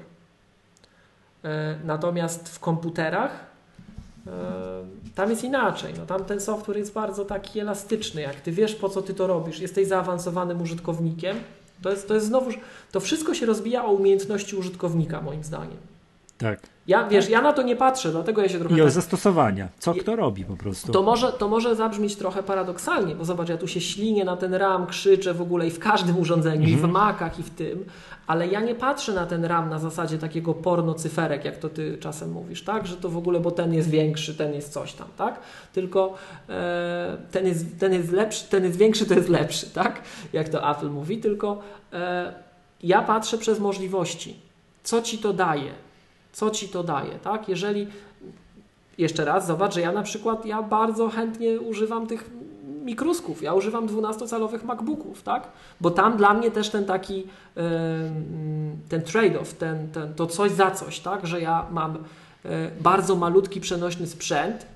[1.45, 3.47] E, natomiast w komputerach
[4.27, 4.31] e,
[5.15, 5.95] tam jest inaczej.
[5.99, 8.21] No, tam ten software jest bardzo taki elastyczny.
[8.21, 11.37] Jak ty wiesz, po co ty to robisz, jesteś zaawansowanym użytkownikiem,
[11.83, 12.51] To jest, to jest znowu,
[12.93, 15.98] to wszystko się rozbija o umiejętności użytkownika, moim zdaniem.
[16.39, 16.60] Tak.
[16.86, 18.77] Ja, wiesz, ja na to nie patrzę, dlatego ja się trochę...
[18.77, 19.69] I o tak- zastosowania.
[19.78, 20.93] Co kto robi po prostu.
[20.93, 24.55] To może, to może zabrzmieć trochę paradoksalnie, bo zobacz, ja tu się ślinię na ten
[24.55, 26.93] RAM, krzyczę w ogóle i w każdym urządzeniu, i w Mhm.
[26.93, 27.85] Macach, i w tym,
[28.27, 31.98] ale ja nie patrzę na ten RAM na zasadzie takiego porno cyferek, jak to ty
[32.01, 32.86] czasem mówisz, tak?
[32.86, 35.40] Że to w ogóle, bo ten jest większy, ten jest coś tam, tak?
[35.73, 36.15] Tylko
[36.48, 40.02] e, ten, jest, ten jest lepszy, ten jest większy, to jest lepszy, tak?
[40.32, 41.59] Jak to Apple mówi, tylko
[41.93, 42.32] e,
[42.82, 44.36] ja patrzę przez możliwości.
[44.82, 45.70] Co ci to daje?
[46.33, 47.49] Co ci to daje, tak?
[47.49, 47.87] Jeżeli
[48.99, 52.31] jeszcze raz, zobacz, że ja na przykład, ja bardzo chętnie używam tych
[52.85, 55.49] mikrusków, ja używam 12-calowych MacBooków, tak?
[55.81, 57.27] Bo tam dla mnie też ten taki,
[58.89, 61.27] ten trade-off, ten, ten, to coś za coś, tak?
[61.27, 61.97] Że ja mam
[62.45, 64.67] e, bardzo malutki, przenośny sprzęt,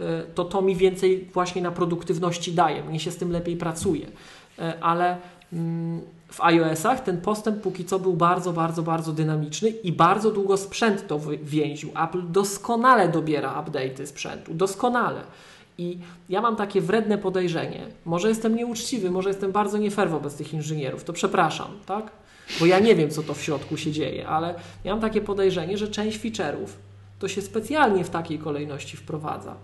[0.00, 4.06] e, to to mi więcej właśnie na produktywności daje, mnie się z tym lepiej pracuje.
[4.58, 5.16] E, Ale
[5.52, 6.00] mm,
[6.36, 11.06] w iOS-ach ten postęp póki co był bardzo, bardzo, bardzo dynamiczny i bardzo długo sprzęt
[11.06, 11.90] to więził.
[12.04, 15.20] Apple doskonale dobiera update'y sprzętu, doskonale.
[15.78, 15.98] I
[16.28, 20.54] ja mam takie wredne podejrzenie, może jestem nieuczciwy, może jestem bardzo nie fair wobec tych
[20.54, 22.10] inżynierów, to przepraszam, tak?
[22.60, 24.54] Bo ja nie wiem, co to w środku się dzieje, ale
[24.84, 26.68] ja mam takie podejrzenie, że część feature'ów
[27.18, 29.54] to się specjalnie w takiej kolejności wprowadza,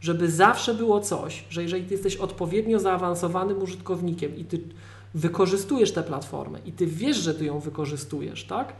[0.00, 4.60] żeby zawsze było coś, że jeżeli ty jesteś odpowiednio zaawansowanym użytkownikiem i ty
[5.14, 8.72] wykorzystujesz tę platformę i ty wiesz, że ty ją wykorzystujesz, tak?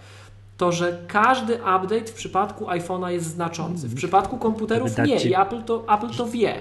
[0.56, 3.88] To, że każdy update w przypadku iPhone'a jest znaczący.
[3.88, 6.54] W przypadku komputerów nie ci- i Apple to, Apple to wie.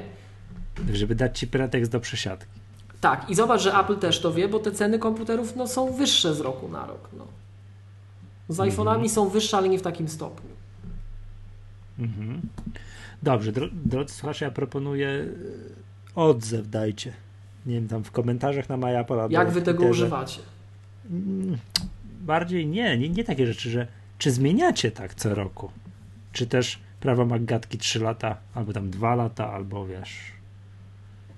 [0.93, 2.59] Żeby dać ci pretekst do przesiadki.
[3.01, 6.35] Tak, i zobacz, że Apple też to wie, bo te ceny komputerów no, są wyższe
[6.35, 7.09] z roku na rok.
[7.17, 7.27] No.
[8.49, 10.49] Z iPhone'ami są wyższe, ale nie w takim stopniu.
[11.99, 12.41] Mhm.
[13.23, 15.25] Dobrze, dro, drodzy słuchacze, ja proponuję e,
[16.15, 17.13] odzew dajcie.
[17.65, 20.41] Nie wiem, tam w komentarzach na MyApple albo Jak wy tego używacie?
[21.11, 21.57] Mm,
[22.21, 23.87] Bardziej nie, nie, nie takie rzeczy, że
[24.17, 25.71] czy zmieniacie tak co roku?
[26.33, 30.31] Czy też prawo Maggatki 3 lata, albo tam 2 lata, albo wiesz.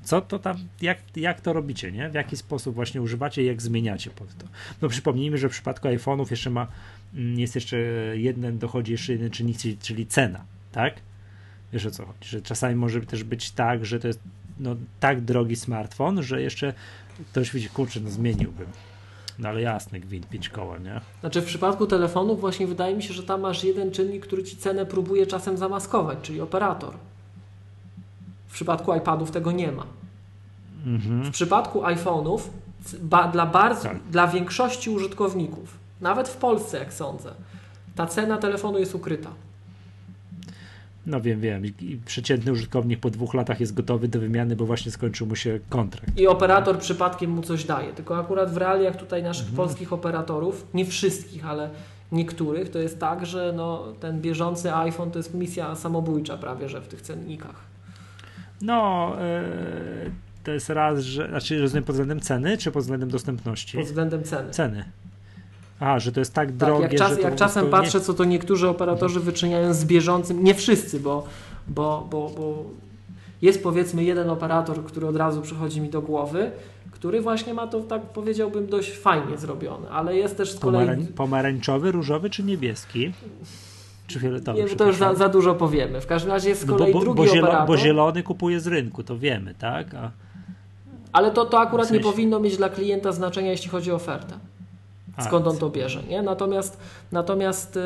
[0.04, 2.10] Co to tam, jak, jak to robicie, nie?
[2.10, 4.46] W jaki sposób właśnie używacie i jak zmieniacie pod to?
[4.82, 6.68] No przypomnijmy, że w przypadku iPhone'ów jeszcze ma,
[7.14, 7.78] mm, jest jeszcze
[8.14, 10.94] jeden, dochodzi jeszcze jeden czynnik, czyli- czyli cena, tak?
[11.74, 14.20] Wiesz o co chodzi, że czasami może też być tak, że to jest
[14.62, 16.74] no, tak drogi smartfon, że jeszcze
[17.32, 18.68] ktoś widzi, kurczę, no zmieniłbym.
[19.40, 21.02] No ale jasne, gwint, pięć koła, nie?
[21.20, 24.58] Znaczy w przypadku telefonów właśnie wydaje mi się, że tam masz jeden czynnik, który ci
[24.58, 26.94] cenę próbuje czasem zamaskować, czyli operator.
[28.48, 29.86] W przypadku iPadów tego nie ma.
[30.86, 31.24] Mhm.
[31.24, 32.40] W przypadku iPhone'ów
[33.02, 33.98] ba, dla, bardzo, Tak.
[34.12, 37.34] dla większości użytkowników, nawet w Polsce jak sądzę,
[37.96, 39.30] ta cena telefonu jest ukryta.
[41.06, 41.66] No wiem, wiem.
[41.66, 45.60] I, przeciętny użytkownik po dwóch latach jest gotowy do wymiany, bo właśnie skończył mu się
[45.70, 46.20] kontrakt.
[46.20, 47.94] I operator przypadkiem mu coś daje.
[47.94, 49.58] Tylko akurat w realiach tutaj naszych Mhm.
[49.58, 51.70] polskich operatorów, nie wszystkich, ale
[52.12, 56.82] niektórych, to jest tak, że no, ten bieżący iPhone to jest misja samobójcza prawie, że
[56.82, 57.56] w tych cennikach.
[58.62, 59.44] No, e,
[60.44, 61.28] to jest raz, że.
[61.28, 63.78] Znaczy, rozumiem pod względem ceny, czy pod względem dostępności?
[63.78, 64.52] Pod względem ceny.
[64.52, 64.86] Ceny.
[65.82, 68.02] A, że to jest tak Tak, drogie, jak, czas, że to jak czasem prostu patrzę,
[68.02, 71.24] co to niektórzy operatorzy wyczyniają z bieżącym, nie wszyscy, bo,
[71.68, 72.64] bo, bo, bo
[73.42, 76.52] jest powiedzmy jeden operator, który od razu przychodzi mi do głowy,
[76.92, 80.86] który właśnie ma to, tak powiedziałbym, dość fajnie zrobione, ale jest też z Nie, kolei...
[80.86, 83.14] pomarań, pomarańczowy, różowy czy niebieski?
[84.08, 84.60] Czy fioletowy?
[84.64, 86.02] Nie, bo to już za, za dużo powiemy.
[86.02, 88.24] W każdym razie jest z No kolei bo, bo, drugi bo, zielo, operator, bo zielony
[88.24, 89.94] kupuje z rynku, to wiemy, tak?
[89.96, 90.12] A,
[91.14, 93.96] ale to, to akurat W sensie- nie powinno mieć dla klienta znaczenia, jeśli chodzi o
[93.96, 94.34] ofertę.
[95.20, 96.04] Skąd on to bierze.
[96.04, 96.22] Nie?
[96.22, 96.80] Natomiast,
[97.12, 97.82] natomiast y,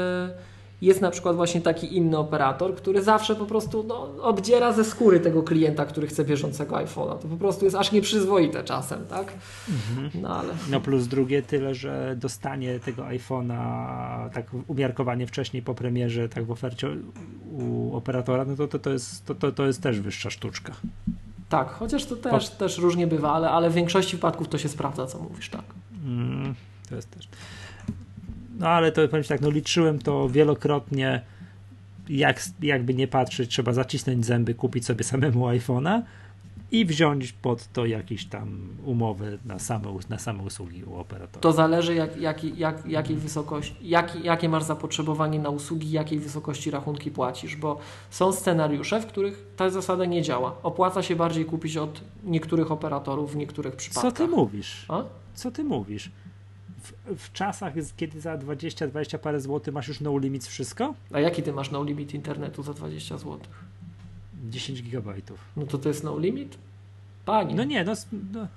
[0.82, 5.20] jest na przykład właśnie taki inny operator, który zawsze po prostu no, obdziera ze skóry
[5.20, 7.20] tego klienta, który chce bieżącego iPhone'a.
[7.20, 9.34] To po prostu jest aż nieprzyzwoite czasem, tak?
[9.70, 10.10] Mhm.
[10.22, 16.30] No ale No plus drugie tyle, że dostanie tego iPhone'a tak umiarkowanie wcześniej po premierze,
[16.30, 16.88] tak w ofercie
[17.52, 20.74] u operatora, no to, to, to, jest, to, to, to jest też wyższa sztuczka.
[21.50, 25.06] tak, chociaż to też, też różnie bywa, ale, ale w większości wypadków to się sprawdza,
[25.06, 25.64] co mówisz, tak.
[26.06, 26.56] Mm,
[26.86, 27.28] to jest też.
[28.60, 31.22] No ale to powiem tak, no liczyłem to wielokrotnie,
[32.10, 36.02] jak, jakby nie patrzeć, trzeba zacisnąć zęby, kupić sobie samemu iPhone'a
[36.72, 41.42] i wziąć pod to jakieś tam umowy na same, na same usługi u operatora.
[41.42, 46.72] To zależy jak, jak, jak, jakiej wysokości, jak, jakie masz zapotrzebowanie na usługi, jakiej wysokości
[46.72, 47.80] rachunki płacisz, bo
[48.10, 50.56] są scenariusze, w których ta zasada nie działa.
[50.64, 54.14] Opłaca się bardziej kupić od niektórych operatorów w niektórych Co przypadkach.
[54.14, 54.86] ty mówisz?
[54.90, 55.04] A?
[55.34, 56.12] Co ty mówisz?
[56.86, 60.94] W, w czasach, kiedy za 20-20 parę złotych masz już no limit wszystko?
[61.14, 63.40] A jaki ty masz no limit internetu za 20 zł?
[64.50, 65.40] 10 gigabajtów.
[65.58, 66.58] No to to jest no limit?
[67.26, 67.56] Panie.
[67.56, 67.94] No nie, no,
[68.34, 68.48] no,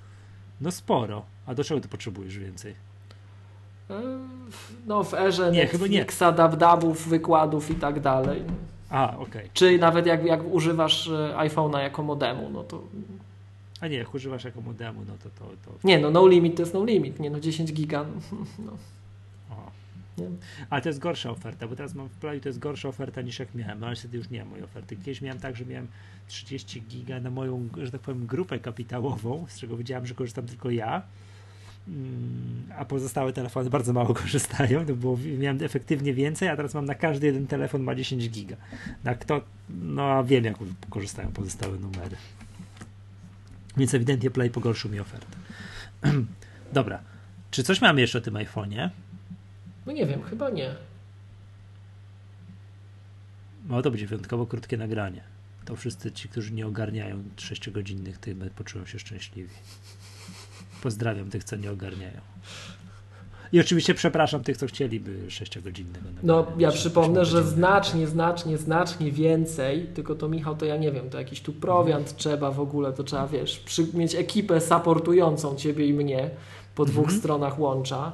[0.61, 1.25] no sporo.
[1.45, 2.75] A do czego ty potrzebujesz więcej?
[4.87, 8.43] No w erze nie, Netflixa, dabdabów, wykładów i tak dalej.
[8.89, 9.27] A, okej.
[9.27, 9.49] Okay.
[9.53, 12.83] Czy nawet jak, jak używasz e, iPhone'a jako modemu, no to...
[13.81, 15.87] A nie, jak używasz jako modemu, no to, to, to...
[15.87, 18.05] Nie, no no limit to jest no limit, nie no 10 giga,
[18.65, 18.71] no.
[19.49, 19.71] O.
[20.17, 20.27] Nie?
[20.69, 23.39] Ale to jest gorsza oferta, bo teraz mam w plaju, to jest gorsza oferta niż
[23.39, 24.95] jak miałem, no ale niestety już nie mam mojej oferty.
[24.95, 25.87] Kiedyś miałem tak, że miałem
[26.27, 30.69] 30 giga na moją, że tak powiem, grupę kapitałową, z czego wiedziałem, że korzystam tylko
[30.69, 31.01] ja,
[31.89, 36.85] Mm, a pozostałe telefony bardzo mało korzystają, to było, miałem efektywnie więcej, a teraz mam
[36.85, 38.55] na każdy jeden telefon ma 10 giga.
[39.03, 40.57] Na kto, no wiem jak
[40.89, 42.15] korzystają pozostałe numery.
[43.77, 45.37] Więc ewidentnie Play pogorszył mi ofertę.
[46.73, 46.99] Dobra.
[47.51, 48.89] Czy coś mamy jeszcze o tym iPhone'ie?
[49.85, 50.75] No nie wiem, chyba nie.
[53.69, 55.21] No to będzie wyjątkowo krótkie nagranie.
[55.65, 59.53] To wszyscy ci, którzy nie ogarniają 6-godzinnych, tym poczują się szczęśliwi.
[60.81, 62.21] Pozdrawiam tych, co nie ogarniają.
[63.53, 66.05] I oczywiście przepraszam tych, co chcieliby 6-godzinnego.
[66.23, 71.09] No, ja przypomnę, że znacznie, znacznie, znacznie więcej, tylko to Michał, to ja nie wiem,
[71.09, 72.17] to jakiś tu prowiant mhm.
[72.17, 76.29] trzeba w ogóle, to trzeba, wiesz, przy, mieć ekipę supportującą ciebie i mnie
[76.75, 77.19] po dwóch mhm.
[77.19, 78.11] stronach łącza,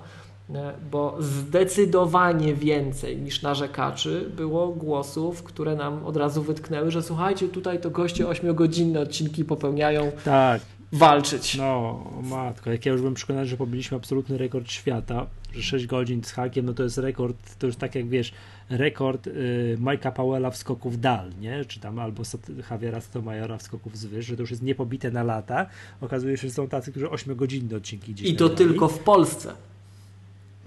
[0.91, 7.82] bo zdecydowanie więcej niż narzekaczy było głosów, które nam od razu wytknęły, że słuchajcie, tutaj
[7.82, 10.12] to goście 8-godzinne odcinki popełniają.
[10.26, 10.62] Tak
[10.98, 11.56] walczyć.
[11.58, 16.24] No, matko, jak ja już byłem przekonany, że pobiliśmy absolutny rekord świata, że 6 godzin
[16.24, 18.34] z hakiem, no to jest rekord, to już tak jak wiesz,
[18.70, 21.66] rekord y, Majka Powella w skoku w dal, nie?
[21.66, 22.24] Czy tam albo
[22.72, 25.66] Javiera Stomajora w skoków z wyż, że to już jest niepobite na lata.
[26.02, 29.54] Okazuje się, że są tacy, którzy 8 godzinne odcinki gdzieś I to tylko w Polsce.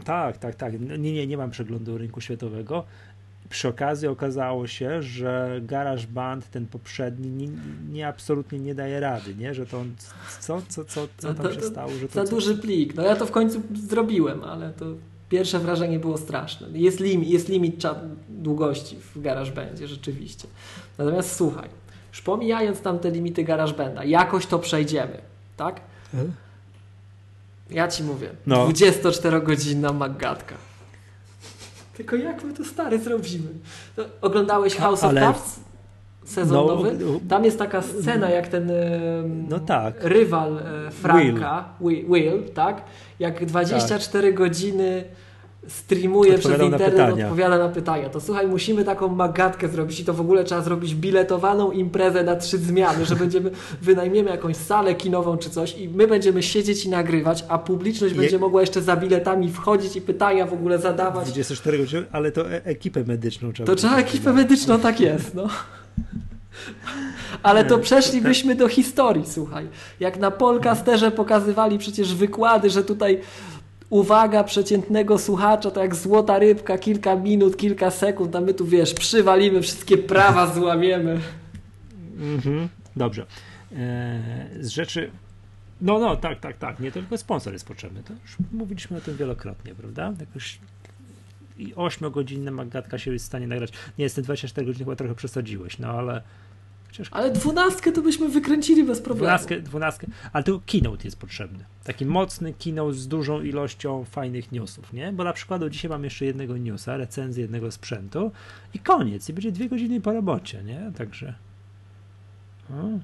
[0.05, 0.81] Tak, tak, tak.
[0.81, 2.85] Nie, nie, nie mam przeglądu rynku światowego.
[3.51, 7.49] Przy okazji okazało się, że GarageBand, ten poprzedni, nie,
[7.91, 9.55] nie, absolutnie nie daje rady, nie?
[9.55, 9.95] Że to on,
[10.41, 11.91] co, co, co, co tam się stało?
[11.91, 12.95] Że to, za duży plik.
[12.95, 14.87] No ja to w końcu zrobiłem, ale to
[15.29, 16.69] pierwsze wrażenie było straszne.
[16.73, 17.83] Jest, lim, jest limit
[18.29, 20.49] długości w GarageBandzie, rzeczywiście.
[20.99, 21.69] Natomiast słuchaj,
[22.13, 25.19] już pomijając tam te limity GarageBanda, jakoś to przejdziemy,
[25.57, 25.81] tak?
[26.13, 26.33] Hmm?
[27.71, 28.69] Ja ci mówię, no.
[28.69, 30.55] 24-godzinna magatka.
[31.99, 33.49] Tylko jak my to stary zrobimy?
[33.97, 35.29] No, oglądałeś House Ale...
[35.29, 35.61] of Cards?
[36.25, 36.99] Sezon no, nowy?
[37.29, 38.73] Tam jest taka scena, jak ten
[39.49, 39.95] no tak.
[40.01, 42.07] rywal e, Franka, Will.
[42.09, 42.83] Will, tak?
[43.19, 44.39] Jak 24 tak.
[44.39, 45.05] godziny
[45.69, 48.09] streamuje przez internet, odpowiada na pytania.
[48.09, 52.37] To słuchaj, musimy taką magatkę zrobić i to w ogóle trzeba zrobić biletowaną imprezę na
[52.37, 53.51] trzy zmiany, że będziemy,
[53.83, 58.21] wynajmiemy jakąś salę kinową czy coś i my będziemy siedzieć i nagrywać, a publiczność Je...
[58.21, 61.25] będzie mogła jeszcze za biletami wchodzić i pytania w ogóle zadawać.
[61.25, 63.67] 24 godziny, ale to e ekipę medyczną trzeba.
[63.67, 65.49] To trzeba ekipę medyczną, tak jest, no.
[67.43, 69.69] Ale to przeszlibyśmy do historii, słuchaj.
[70.01, 73.21] Jak na Polkasterze pokazywali przecież wykłady, że tutaj
[73.91, 78.95] uwaga przeciętnego słuchacza to jak złota rybka, kilka minut, kilka sekund, a my tu wiesz,
[78.95, 81.21] przywalimy, wszystkie prawa złamiemy.
[82.19, 83.27] Mhm, dobrze.
[83.73, 85.11] Eee, z rzeczy.
[85.81, 86.81] No, no, tak, tak, tak.
[86.81, 88.03] Nie tylko sponsor jest potrzebny.
[88.03, 90.13] To już mówiliśmy o tym wielokrotnie, prawda?
[90.21, 90.59] Jakoś
[91.59, 93.73] i 8-godzinna magatka się jest w stanie nagrać.
[93.99, 96.23] Nie, jest 24 godziny chyba trochę przesadziłeś, no ale
[97.11, 99.27] Ale dwunastkę to byśmy wykręcili bez problemu.
[99.27, 101.65] Dwunastkę, dwunastkę, ale tu keynote jest potrzebny.
[101.85, 105.13] Taki mocny keynote z dużą ilością fajnych newsów, nie?
[105.13, 108.33] Bo na przykład dzisiaj mam jeszcze jednego newsa, recenzję jednego sprzętu
[108.75, 109.29] i koniec.
[109.29, 110.93] I będzie dwie godziny po robocie, nie?
[110.97, 111.35] Także...
[112.69, 113.01] Hmm.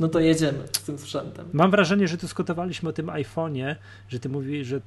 [0.00, 1.48] No to jedziemy z tym sprzętem.
[1.52, 3.76] Mam wrażenie, że dyskutowaliśmy o tym iPhone'ie,
[4.08, 4.80] że ty mówisz, że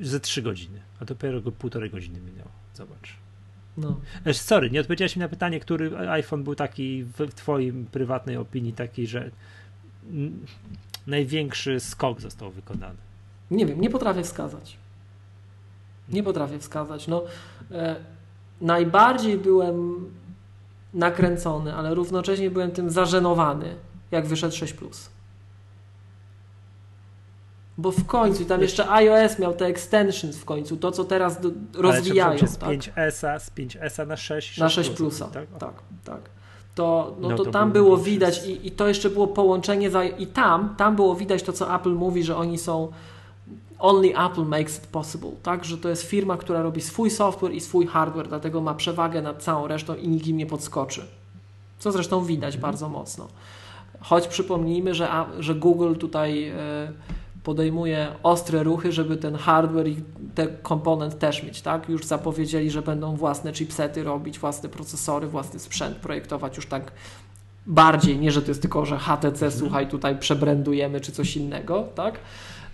[0.00, 2.50] ze trzy godziny, a dopiero półtorej godziny minęło.
[2.74, 3.19] Zobacz.
[3.76, 4.00] No.
[4.32, 9.06] Sorry, nie odpowiedziałeś mi na pytanie, który iPhone był taki w twoim prywatnej opinii taki,
[9.06, 9.30] że
[11.06, 12.98] największy skok został wykonany.
[13.50, 14.76] Nie wiem, nie potrafię wskazać.
[16.08, 17.08] Nie potrafię wskazać.
[17.08, 17.24] No,
[17.70, 17.96] e,
[18.60, 20.06] najbardziej byłem
[20.94, 23.76] nakręcony, ale równocześnie byłem tym zażenowany,
[24.10, 25.10] jak wyszedł 6 plus.
[27.80, 31.40] Bo w końcu, i tam jeszcze iOS miał te extensions w końcu, to co teraz
[31.40, 32.38] do, rozwijają.
[32.38, 32.70] Ale z tak?
[32.70, 35.46] 5S, z 5S na 6, 6 Na 6 plusa, tak?
[35.58, 35.74] tak,
[36.04, 36.20] tak.
[36.74, 40.04] To, no, no to, to, tam było widać i, i to jeszcze było połączenie za,
[40.04, 42.92] i tam, tam było widać to, co Apple mówi, że oni są
[43.78, 45.64] only Apple makes it possible, tak?
[45.64, 49.42] Że to jest firma, która robi swój software i swój hardware, dlatego ma przewagę nad
[49.42, 51.06] całą resztą i nikt im nie podskoczy.
[51.78, 52.72] Co zresztą widać mhm.
[52.72, 53.28] bardzo mocno.
[54.00, 55.08] Choć przypomnijmy, że,
[55.38, 56.42] że Google tutaj...
[56.42, 57.10] Yy,
[57.42, 59.96] podejmuje ostre ruchy, żeby ten hardware i
[60.34, 61.88] te komponent też mieć, tak?
[61.88, 66.92] Już zapowiedzieli, że będą własne chipsety robić, własne procesory, własny sprzęt projektować już tak
[67.66, 69.52] bardziej, nie że to jest tylko, że HTC, mhm.
[69.52, 72.18] słuchaj, tutaj przebrandujemy czy coś innego, tak?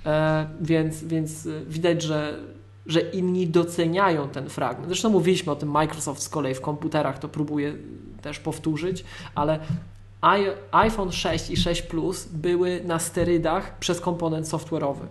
[0.07, 2.39] E, więc, więc widać, że,
[2.87, 4.89] że inni doceniają ten fragment.
[4.89, 7.75] Zresztą mówiliśmy o tym, Microsoft z kolei w komputerach to próbuje
[8.23, 9.59] też powtórzyć, ale
[10.73, 15.07] iPhone 6 i 6 Plus były na sterydach przez komponent software'owy.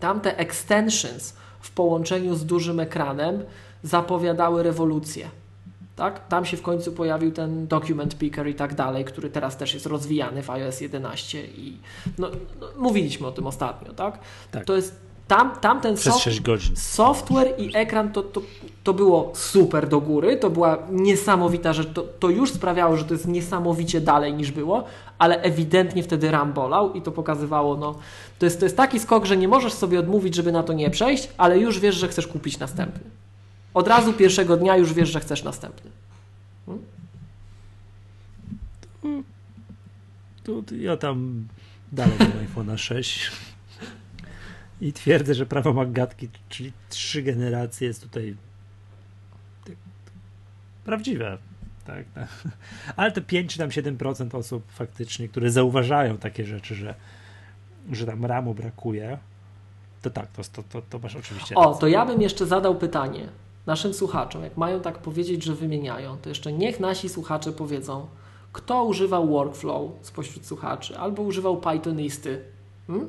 [0.00, 3.44] Tamte extensions w połączeniu z dużym ekranem
[3.82, 5.30] zapowiadały rewolucję.
[5.96, 6.28] Tak?
[6.28, 9.86] Tam się w końcu pojawił ten document picker i tak dalej, który teraz też jest
[9.86, 11.78] rozwijany w iOS 11 i
[12.18, 12.30] no,
[12.60, 14.18] no, mówiliśmy o tym ostatnio, tak?
[14.50, 14.64] tak.
[14.64, 15.96] To jest tam, tam ten
[16.74, 18.42] software i ekran to, to,
[18.84, 23.14] to było super do góry, to była niesamowita rzecz, to, to już sprawiało, że to
[23.14, 24.84] jest niesamowicie dalej niż było,
[25.18, 27.94] ale ewidentnie wtedy RAM bolał i to pokazywało, no
[28.38, 30.90] to jest, to jest taki skok, że nie możesz sobie odmówić, żeby na to nie
[30.90, 33.10] przejść, ale już wiesz, że chcesz kupić następny.
[33.74, 35.90] Od razu pierwszego dnia już wiesz, że chcesz następny.
[39.02, 39.24] Hmm?
[40.44, 41.46] To, to ja tam
[41.92, 43.30] dalej mam iPhone'a 6
[44.80, 48.36] i twierdzę, że prawo Maggatki, czyli trzy generacje jest tutaj
[50.84, 51.38] prawdziwe.
[51.86, 52.28] Tak, tak.
[52.96, 56.94] Ale te 5 czy tam 7% osób faktycznie, które zauważają takie rzeczy, że,
[57.92, 59.18] że tam ramu brakuje,
[60.02, 61.54] to tak, to, to, to, to masz oczywiście.
[61.54, 63.28] O, to ja bym jeszcze zadał pytanie
[63.66, 68.06] naszym słuchaczom, jak mają tak powiedzieć, że wymieniają, to jeszcze niech nasi słuchacze powiedzą,
[68.52, 72.44] kto używał workflow spośród słuchaczy, albo używał Pythonisty.
[72.86, 73.08] Hmm?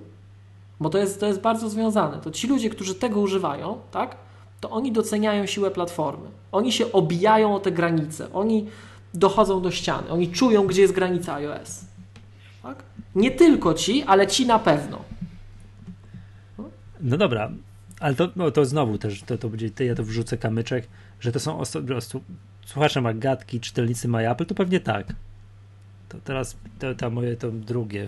[0.82, 2.18] Bo to jest, to jest bardzo związane.
[2.18, 4.16] To ci ludzie, którzy tego używają, tak,
[4.62, 6.30] to oni doceniają siłę platformy.
[6.52, 8.34] Oni się obijają o te granice.
[8.34, 8.68] Oni
[9.14, 10.10] dochodzą do ściany.
[10.10, 11.86] Oni czują, gdzie jest granica iOS.
[12.64, 12.84] Tak?
[13.16, 14.98] Nie tylko ci, ale ci na pewno.
[17.02, 17.52] No dobra,
[17.99, 20.88] ale to, no to znowu też, to, to będzie, ja to wrzucę kamyczek,
[21.20, 21.95] że to są osoby,
[22.66, 25.08] słuchacze Magatki, czytelnicy MyApple, to pewnie tak.
[26.12, 28.08] To teraz to, to moje to drugie.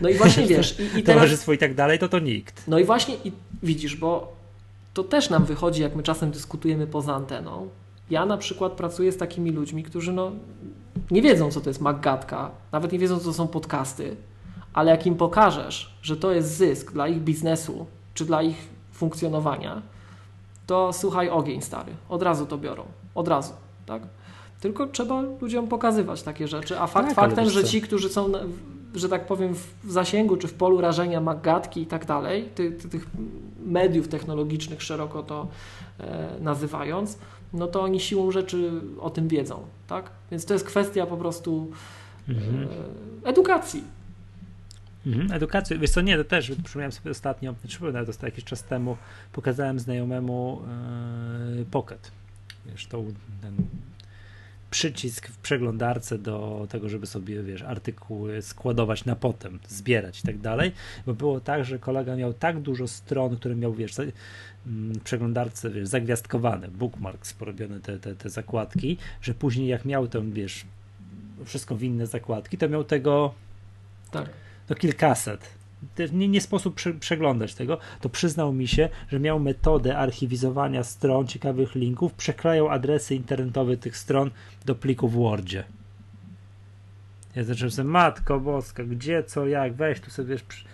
[0.00, 0.80] No i właśnie wiesz.
[0.80, 1.04] I, i teraz...
[1.04, 2.68] Towarzystwo i tak dalej, to to nikt.
[2.68, 4.32] No i właśnie i widzisz, bo
[4.94, 7.68] to też nam wychodzi, jak my czasem dyskutujemy poza anteną.
[8.10, 10.32] Ja na przykład pracuję z takimi ludźmi, którzy no,
[11.10, 14.16] nie wiedzą, co to jest Maggatka, nawet nie wiedzą, co to są podcasty,
[14.72, 19.82] ale jak im pokażesz, że to jest zysk dla ich biznesu, czy dla ich funkcjonowania,
[20.66, 22.84] to słuchaj ogień stary, od razu to biorą,
[23.14, 23.52] od razu,
[23.86, 24.02] tak?
[24.60, 28.32] Tylko trzeba ludziom pokazywać takie rzeczy, a fakt tak, faktem, że ci, którzy są,
[28.94, 32.88] że tak powiem, w zasięgu czy w polu rażenia magatki i tak dalej, ty, ty,
[32.88, 33.06] tych
[33.66, 35.48] mediów technologicznych szeroko to
[36.00, 37.18] e, nazywając,
[37.52, 38.70] no to oni siłą rzeczy
[39.00, 40.10] o tym wiedzą, tak?
[40.30, 41.70] Więc to jest kwestia po prostu
[42.28, 42.68] mhm.
[43.24, 43.84] e, edukacji.
[45.06, 45.78] Mhm, edukację.
[45.78, 48.96] Wiesz co, nie, to też przypomniałem sobie ostatnio, przypomniałem to jakiś czas temu,
[49.32, 50.62] pokazałem znajomemu
[51.56, 52.10] yy, Pocket.
[52.66, 53.02] Wiesz, to
[53.42, 53.56] ten
[54.70, 60.38] przycisk w przeglądarce do tego, żeby sobie, wiesz, artykuły składować na potem, zbierać i tak
[60.38, 60.72] dalej,
[61.06, 64.12] bo było tak, że kolega miał tak dużo stron, które miał, wiesz, mm,
[64.94, 70.32] w przeglądarce, wiesz, zagwiazdkowane, bookmarks porobione te, te, te zakładki, że później jak miał tam,
[70.32, 70.64] wiesz,
[71.44, 73.34] wszystko w inne zakładki, to miał tego
[74.10, 74.30] tak.
[74.68, 75.59] do kilkaset
[76.12, 81.26] nie, nie sposób prze, przeglądać tego, to przyznał mi się, że miał metodę archiwizowania stron,
[81.26, 84.30] ciekawych linków, przekrajał adresy internetowe tych stron
[84.64, 85.64] do pliku w Wordzie.
[87.36, 90.64] Ja zacząłem sobie, matko boska, gdzie, co, jak, weź tu sobie, wiesz,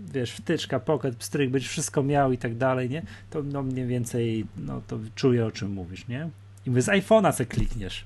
[0.00, 3.02] wiesz, wtyczka, pocket, pstryk, będziesz wszystko miał i tak dalej, nie?
[3.30, 6.30] To no mniej więcej, no to czuję o czym mówisz, nie?
[6.66, 8.04] I mówię, z iPhone'a se klikniesz.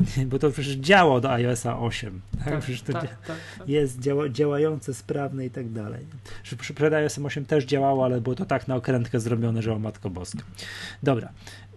[0.30, 2.20] bo to przecież działo do iOSa 8.
[2.38, 2.44] Tak?
[2.44, 6.06] tak przecież to tak, tak, tak, jest działa, działające, sprawne i tak dalej.
[6.74, 10.10] Przed iOSem 8 też działało, ale było to tak na okrętkę zrobione, że o matko
[10.10, 10.42] boska.
[11.02, 11.28] Dobra,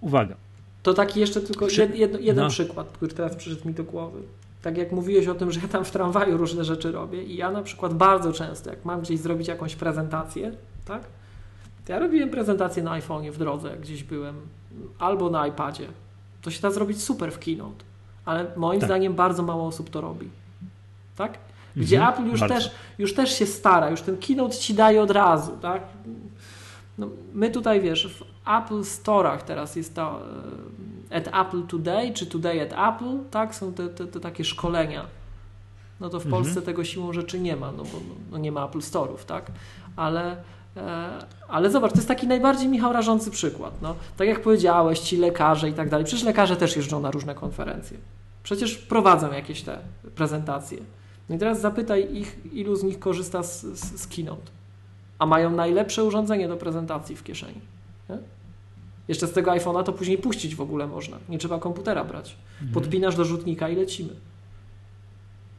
[0.01, 0.35] uwaga.
[0.83, 1.81] To taki jeszcze tylko Przy...
[1.81, 2.49] jed, jed, jeden no.
[2.49, 4.21] przykład, który teraz przyszedł mi do głowy.
[4.61, 7.51] Tak jak mówiłeś o tym, że ja tam w tramwaju różne rzeczy robię i ja
[7.51, 10.51] na przykład bardzo często, jak mam gdzieś zrobić jakąś prezentację,
[10.85, 11.03] tak?
[11.85, 14.35] To ja robiłem prezentację na iPhone'ie w drodze, jak gdzieś byłem,
[14.99, 15.87] albo na iPadzie.
[16.41, 17.85] To się da zrobić super w Keynote
[18.25, 18.89] ale moim tak.
[18.89, 20.29] zdaniem bardzo mało osób to robi.
[21.15, 21.37] Tak?
[21.75, 25.11] Gdzie mhm, Apple już też, już też się stara, już ten keynote ci daje od
[25.11, 25.81] razu, tak?
[26.97, 30.21] No, my tutaj, wiesz, w Apple Store'ach teraz jest to
[31.11, 33.55] e, at Apple Today, czy Today at Apple, tak?
[33.55, 35.05] Są te, te, te takie szkolenia.
[35.99, 36.43] No to w mhm.
[36.43, 37.99] Polsce tego siłą rzeczy nie ma, no bo
[38.31, 39.51] no nie ma Apple Store'ów, tak?
[39.95, 40.37] Ale,
[41.47, 43.81] ale zobacz, to jest taki najbardziej Michał rażący przykład.
[43.81, 46.05] No, tak jak powiedziałeś, ci lekarze i tak dalej.
[46.05, 47.97] Przecież lekarze też jeżdżą na różne konferencje.
[48.43, 49.79] Przecież prowadzą jakieś te
[50.15, 50.77] prezentacje.
[51.29, 54.51] No i teraz zapytaj ich, ilu z nich korzysta z, z, z Keynote.
[55.19, 57.61] A mają najlepsze urządzenie do prezentacji w kieszeni.
[58.09, 58.17] Nie?
[59.07, 61.17] Jeszcze z tego iPhone'a to później puścić w ogóle można.
[61.29, 62.35] Nie trzeba komputera brać.
[62.53, 62.73] Mhm.
[62.73, 64.13] Podpinasz do rzutnika i lecimy.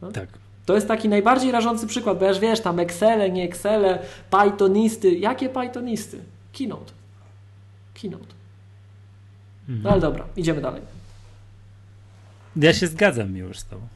[0.02, 0.12] No?
[0.12, 0.28] Tak.
[0.66, 3.98] To jest taki najbardziej rażący przykład, bo ja już wiesz, tam Excele, nie Excele,
[4.30, 5.10] Pythonisty.
[5.10, 6.18] Jakie Pythonisty?
[6.52, 6.92] Keynote.
[7.94, 8.34] Keynote.
[9.68, 9.82] Mhm.
[9.82, 10.82] No ale dobra, idziemy dalej.
[12.56, 13.86] Ja się zgadzam już z tobą.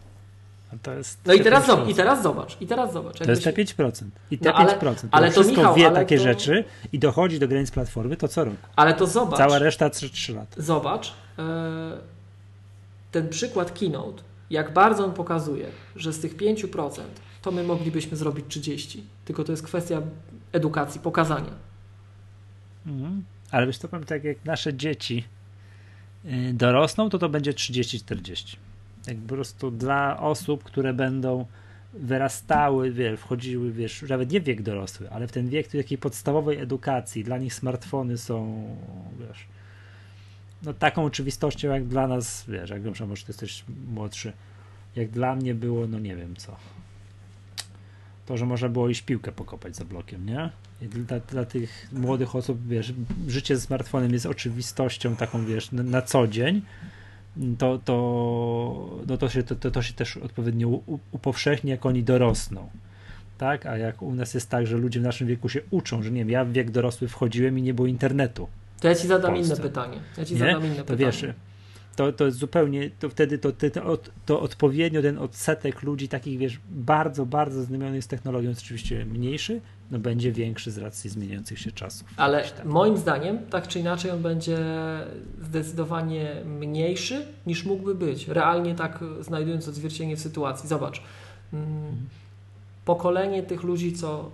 [0.82, 0.90] To
[1.26, 3.18] no i teraz, zobacz, i teraz zobacz, i teraz zobacz.
[3.18, 4.04] To jest te 5%.
[4.30, 5.08] I te no, ale, 5%.
[5.10, 6.22] Ale to wszystko Michał, wie takie to...
[6.22, 8.56] rzeczy i dochodzi do granic platformy, to co roku.
[8.76, 9.38] Ale to zobacz.
[9.38, 10.62] Cała reszta 3, 3 lata.
[10.62, 11.42] Zobacz, e,
[13.12, 15.66] ten przykład Keynote, jak bardzo on pokazuje,
[15.96, 17.00] że z tych 5%
[17.42, 19.04] to my moglibyśmy zrobić 30.
[19.24, 20.02] Tylko to jest kwestia
[20.52, 21.52] edukacji, pokazania.
[22.86, 23.24] Mhm.
[23.50, 25.24] Ale wiesz, tak, jak nasze dzieci
[26.24, 28.56] y, dorosną, to to będzie 30-40
[29.06, 31.46] jak po prostu dla osób, które będą
[31.92, 37.24] wyrastały, wiesz, wchodziły, wiesz, nawet nie wiek dorosły, ale w ten wiek takiej podstawowej edukacji,
[37.24, 38.64] dla nich smartfony są,
[39.20, 39.46] wiesz,
[40.62, 43.64] no taką oczywistością jak dla nas, wiesz, jak wiem, może ty jesteś
[43.94, 44.32] młodszy,
[44.96, 46.56] jak dla mnie było, no nie wiem co.
[48.26, 50.50] To, że można było iść piłkę pokopać za blokiem, nie?
[50.82, 52.92] Dla, dla, tych młodych osób, wiesz,
[53.28, 56.62] życie z smartfonem jest oczywistością taką, wiesz, na, na co dzień,
[57.58, 60.80] to, to, no to, się, to, to się też odpowiednio
[61.12, 62.70] upowszechni, jak oni dorosną.
[63.38, 63.66] Tak?
[63.66, 66.20] A jak u nas jest tak, że ludzie w naszym wieku się uczą, że nie
[66.20, 68.48] wiem, ja w wiek dorosły wchodziłem i nie było internetu.
[68.80, 70.00] To ja ci zadam inne pytanie.
[70.18, 70.38] Ja ci nie?
[70.38, 71.06] zadam inne to pytanie.
[71.06, 71.24] Wiesz,
[71.96, 76.38] to, to jest zupełnie, to wtedy to, to, to, to odpowiednio ten odsetek ludzi takich,
[76.38, 81.58] wiesz, bardzo, bardzo znamionych z technologią jest oczywiście mniejszy, no będzie większy z racji zmieniających
[81.58, 82.08] się czasów.
[82.16, 82.64] Ale tak.
[82.64, 84.58] moim zdaniem, tak czy inaczej, on będzie
[85.42, 88.28] zdecydowanie mniejszy niż mógłby być.
[88.28, 90.68] Realnie tak znajdując odzwierciedlenie w sytuacji.
[90.68, 91.02] Zobacz,
[91.52, 91.66] mm,
[92.84, 94.30] pokolenie tych ludzi, co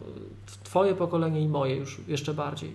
[0.64, 2.72] twoje pokolenie i moje już jeszcze bardziej,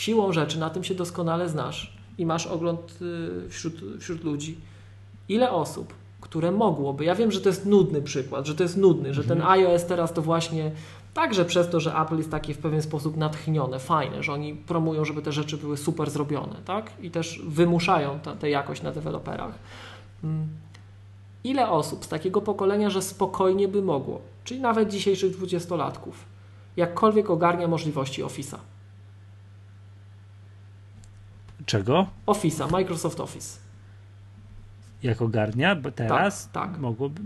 [0.00, 4.58] siłą rzeczy na tym się doskonale znasz i masz ogląd y, wśród, wśród ludzi.
[5.28, 9.14] Ile osób, które mogłoby, ja wiem, że to jest nudny przykład, że to jest nudny,
[9.14, 9.52] że ten mhm.
[9.52, 10.70] iOS teraz to właśnie
[11.14, 15.04] Także przez to, że Apple jest takie w pewien sposób natchnione, fajne, że oni promują,
[15.04, 16.90] żeby te rzeczy były super zrobione, tak?
[17.02, 19.54] I też wymuszają tę jakość na deweloperach.
[20.24, 20.48] Mm.
[21.44, 26.24] Ile osób z takiego pokolenia, że spokojnie by mogło, czyli nawet dzisiejszych dwudziestolatków,
[26.76, 28.56] jakkolwiek ogarnia możliwości Office'a?
[31.66, 32.06] Czego?
[32.26, 33.58] Office'a, Microsoft Office.
[35.02, 35.76] Jak ogarnia?
[35.76, 36.80] Bo teraz tak, tak.
[36.80, 37.20] mogłoby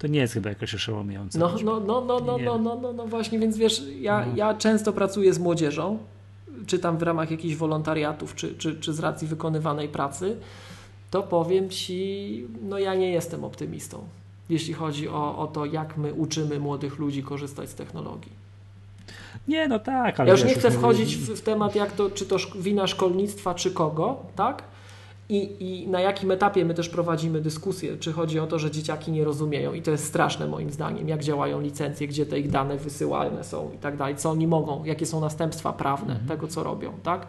[0.00, 1.38] to nie jest chyba jakoś oszołomiające.
[1.38, 4.36] No, no, no, no, no, no, no, no, no właśnie, więc wiesz, ja, no.
[4.36, 5.98] ja często pracuję z młodzieżą,
[6.66, 10.36] czy tam w ramach jakichś wolontariatów, czy, czy, czy z racji wykonywanej pracy,
[11.10, 14.04] to powiem Ci, no ja nie jestem optymistą,
[14.48, 18.32] jeśli chodzi o, o to, jak my uczymy młodych ludzi korzystać z technologii.
[19.48, 20.28] Nie, no tak, ale.
[20.28, 23.70] Ja już nie chcę wchodzić w, w temat, jak to, czy to wina szkolnictwa, czy
[23.70, 24.62] kogo, tak?
[25.30, 29.12] I, I na jakim etapie my też prowadzimy dyskusję, czy chodzi o to, że dzieciaki
[29.12, 32.76] nie rozumieją i to jest straszne moim zdaniem, jak działają licencje, gdzie te ich dane
[32.76, 36.28] wysyłane są i tak dalej, co oni mogą, jakie są następstwa prawne mhm.
[36.28, 37.26] tego, co robią, tak?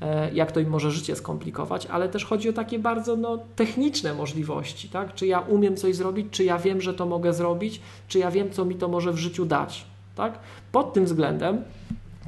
[0.00, 4.14] E, jak to im może życie skomplikować, ale też chodzi o takie bardzo no, techniczne
[4.14, 5.14] możliwości, tak?
[5.14, 8.50] Czy ja umiem coś zrobić, czy ja wiem, że to mogę zrobić, czy ja wiem,
[8.50, 9.86] co mi to może w życiu dać,
[10.18, 10.38] tak?
[10.72, 11.62] Pod tym względem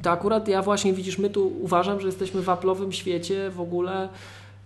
[0.01, 4.09] to akurat ja właśnie widzisz, my tu uważam, że jesteśmy w Apple'owym świecie w ogóle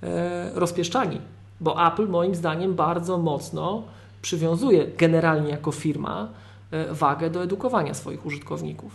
[0.03, 1.21] E, rozpieszczani,
[1.61, 3.83] bo Apple moim zdaniem bardzo mocno
[4.21, 6.27] przywiązuje generalnie jako firma
[6.71, 8.91] e, wagę do edukowania swoich użytkowników.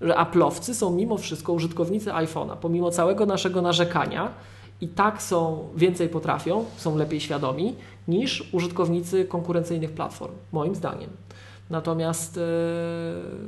[0.00, 4.30] Że Apple'owcy są mimo wszystko użytkownicy iPhone'a, pomimo całego naszego narzekania,
[4.80, 7.74] i tak są więcej potrafią, są lepiej świadomi
[8.08, 11.10] niż użytkownicy konkurencyjnych platform, moim zdaniem.
[11.70, 12.40] Natomiast e,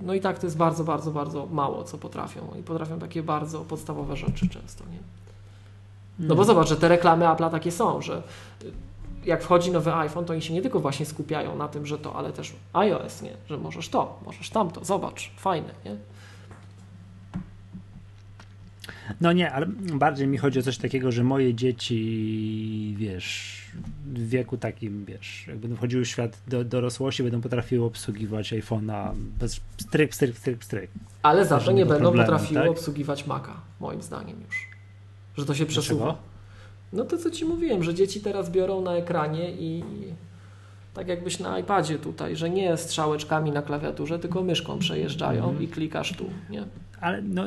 [0.03, 2.41] no i tak to jest bardzo, bardzo, bardzo mało, co potrafią.
[2.61, 4.85] I potrafią takie bardzo podstawowe rzeczy często.
[4.85, 4.99] Nie?
[6.19, 8.23] No bo zobacz, że te reklamy Apple'a takie są, że
[9.25, 12.15] jak wchodzi nowy iPhone, to oni się nie tylko właśnie skupiają na tym, że to,
[12.15, 13.33] ale też iOS, nie?
[13.49, 15.97] Że możesz to, możesz tamto, zobacz, fajne, nie?
[19.21, 23.63] No nie, ale bardziej mi chodzi o coś takiego, że moje dzieci, wiesz,
[24.07, 29.15] w wieku takim, wiesz, jak będą wchodziły w świat do, dorosłości, będą potrafiły obsługiwać iPhone'a
[29.15, 30.91] bez stryk, stryk, stryk, stryk.
[31.23, 32.71] Ale za to nie będą problemu, potrafiły tak?
[32.71, 34.77] obsługiwać Maca, moim zdaniem już
[35.37, 36.05] że to się przesuwa.
[36.05, 36.23] Dlaczego?
[36.93, 39.85] No to co ci mówiłem, że dzieci teraz biorą na ekranie i
[40.95, 45.63] tak jakbyś na iPadzie tutaj, że nie strzałeczkami na klawiaturze, tylko myszką przejeżdżają mm.
[45.63, 46.65] i klikasz tu, nie?
[47.01, 47.45] Ale no,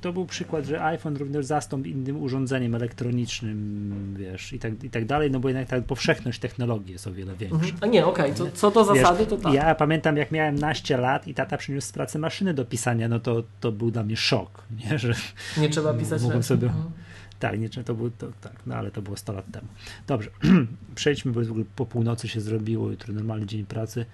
[0.00, 5.06] to był przykład, że iPhone również zastąpi innym urządzeniem elektronicznym, wiesz, i tak, i tak
[5.06, 7.56] dalej, no bo jednak ta powszechność technologii jest o wiele większa.
[7.56, 7.76] Mhm.
[7.80, 8.50] A nie, okej, okay.
[8.52, 9.54] co do zasady, wiesz, to tak.
[9.54, 13.20] Ja pamiętam, jak miałem naście lat i tata przyniósł z pracy maszyny do pisania, no
[13.20, 14.98] to, to był dla mnie szok, nie?
[14.98, 15.14] że
[15.58, 16.66] nie trzeba pisać mogłem sobie...
[16.66, 16.90] Mhm
[17.38, 19.66] Tak, nie, to było, to, tak, no ale to było 100 lat temu.
[20.06, 20.30] Dobrze,
[20.94, 24.06] przejdźmy, bo w ogóle po północy się zrobiło, jutro normalny dzień pracy,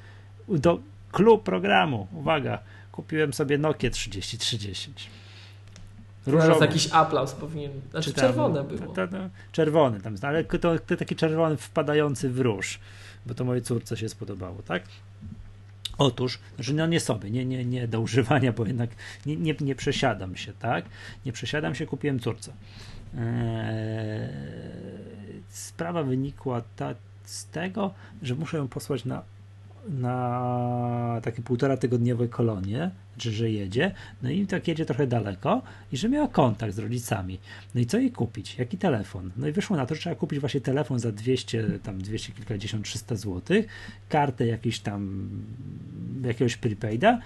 [0.49, 0.81] do
[1.13, 2.09] klub programu.
[2.13, 2.59] Uwaga,
[3.03, 4.93] kupiłem sobie Nokia 3030.
[6.27, 6.67] Różowy.
[6.67, 7.71] jakiś aplauz powinien.
[7.91, 8.95] Znaczy tam, czerwone było.
[9.53, 12.79] Czerwone tam, ale to, to taki czerwony wpadający w róż,
[13.27, 14.83] bo to mojej córce się spodobało, tak?
[15.99, 18.91] Otóż, znaczy no nie sobie, nie, nie, nie do używania, bo jednak
[19.27, 20.85] nie, nie, nie przesiadam się, tak?
[21.27, 22.53] Nie przesiadam się, kupiłem córce.
[23.19, 24.29] Eee,
[25.49, 26.95] sprawa wynikła ta,
[27.25, 29.23] z tego, że muszę ją posłać na
[29.89, 35.63] na takie półtora tygodniowe kolonie, czy że jedzie, no i tak jedzie trochę daleko
[35.93, 37.39] i że miała kontakt z rodzicami.
[37.75, 38.59] No i co jej kupić?
[38.59, 39.31] Jaki telefon?
[39.37, 42.85] No i wyszło na to, że trzeba kupić właśnie telefon za 200, tam 200 kilkadziesiąt,
[42.85, 43.67] 300 złotych,
[44.09, 45.29] kartę jakiś tam
[46.25, 47.19] jakiegoś prepaida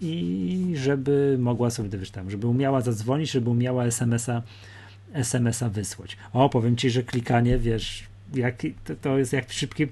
[0.00, 4.42] i żeby mogła sobie, wiesz tam, żeby umiała zadzwonić, żeby umiała SMS-a
[5.12, 6.16] SMS-a wysłać.
[6.32, 8.54] O, powiem ci, że klikanie, wiesz, jak,
[8.84, 9.88] to, to, jest jak szybkie,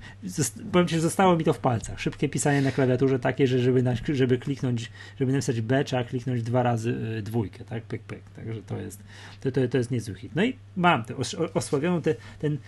[0.73, 2.01] powiem ci, że zostało mi to w palcach.
[2.01, 4.91] Szybkie pisanie na klawiaturze takie, że żeby, na, żeby kliknąć,
[5.21, 8.23] żeby napisać B, trzeba kliknąć dwa razy y, dwójkę, tak, pyk, pyk.
[8.37, 9.03] Także to jest,
[9.41, 10.33] to, to, to jest niezły hit.
[10.35, 11.15] No i mam tę
[11.55, 12.59] osławioną, te, ten,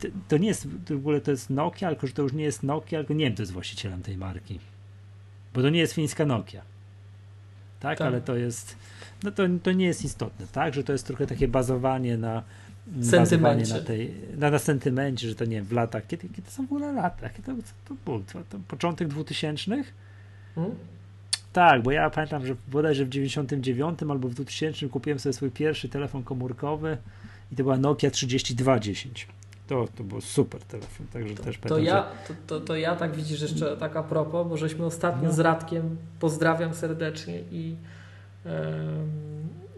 [0.00, 2.44] to, to nie jest, to w ogóle to jest Nokia, tylko że to już nie
[2.44, 4.60] jest Nokia, tylko nie wiem, kto jest właścicielem tej marki.
[5.54, 6.62] Bo to nie jest fińska Nokia.
[7.80, 8.06] Tak, tak.
[8.06, 8.76] ale to jest,
[9.22, 12.42] no to, to nie jest istotne, tak, że to jest trochę takie bazowanie na
[13.02, 13.74] sentymencie.
[13.74, 16.92] Na, tej, na, na sentymencie, że to nie w latach, kiedy, kiedy są w ogóle
[16.92, 17.28] lata?
[17.28, 17.52] Kiedy to,
[17.88, 18.24] to był?
[18.32, 19.84] To, to początek 2000?
[20.54, 20.74] Hmm?
[21.52, 25.88] Tak, bo ja pamiętam, że bodajże w 99 albo w 2000 kupiłem sobie swój pierwszy
[25.88, 26.96] telefon komórkowy
[27.52, 29.28] i to była Nokia 3210.
[29.66, 32.34] To, to był super telefon, także to, też to pamiętam, ja, że...
[32.34, 35.34] to, to, to, ja tak widzisz jeszcze tak a propos, bo żeśmy ostatnio no.
[35.34, 37.76] z Radkiem, pozdrawiam serdecznie i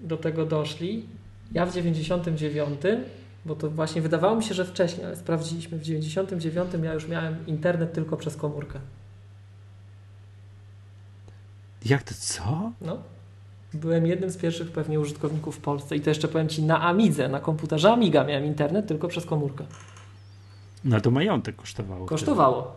[0.03, 1.07] do tego doszli
[1.53, 2.81] ja w 99,
[3.47, 7.47] bo to właśnie wydawało mi się, że wcześniej, ale sprawdziliśmy, w 99 ja już miałem
[7.47, 8.79] internet tylko przez komórkę.
[11.85, 12.73] Jak to co?
[12.81, 12.99] No.
[13.75, 17.29] Byłem jednym z pierwszych pewnie użytkowników w Polsce i to jeszcze powiem Ci na Amidze,
[17.29, 19.65] na komputerze Amiga miałem internet tylko przez komórkę.
[20.85, 22.07] No to majątek kosztowało.
[22.07, 22.77] Kosztowało.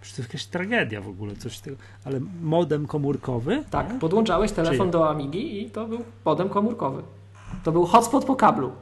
[0.00, 1.76] Przecież to jakaś tragedia w ogóle, coś tego.
[2.04, 3.64] Ale modem komórkowy?
[3.70, 3.98] Tak, nie?
[3.98, 7.02] podłączałeś telefon do Amigi i to był modem komórkowy.
[7.64, 8.72] To był hotspot po kablu.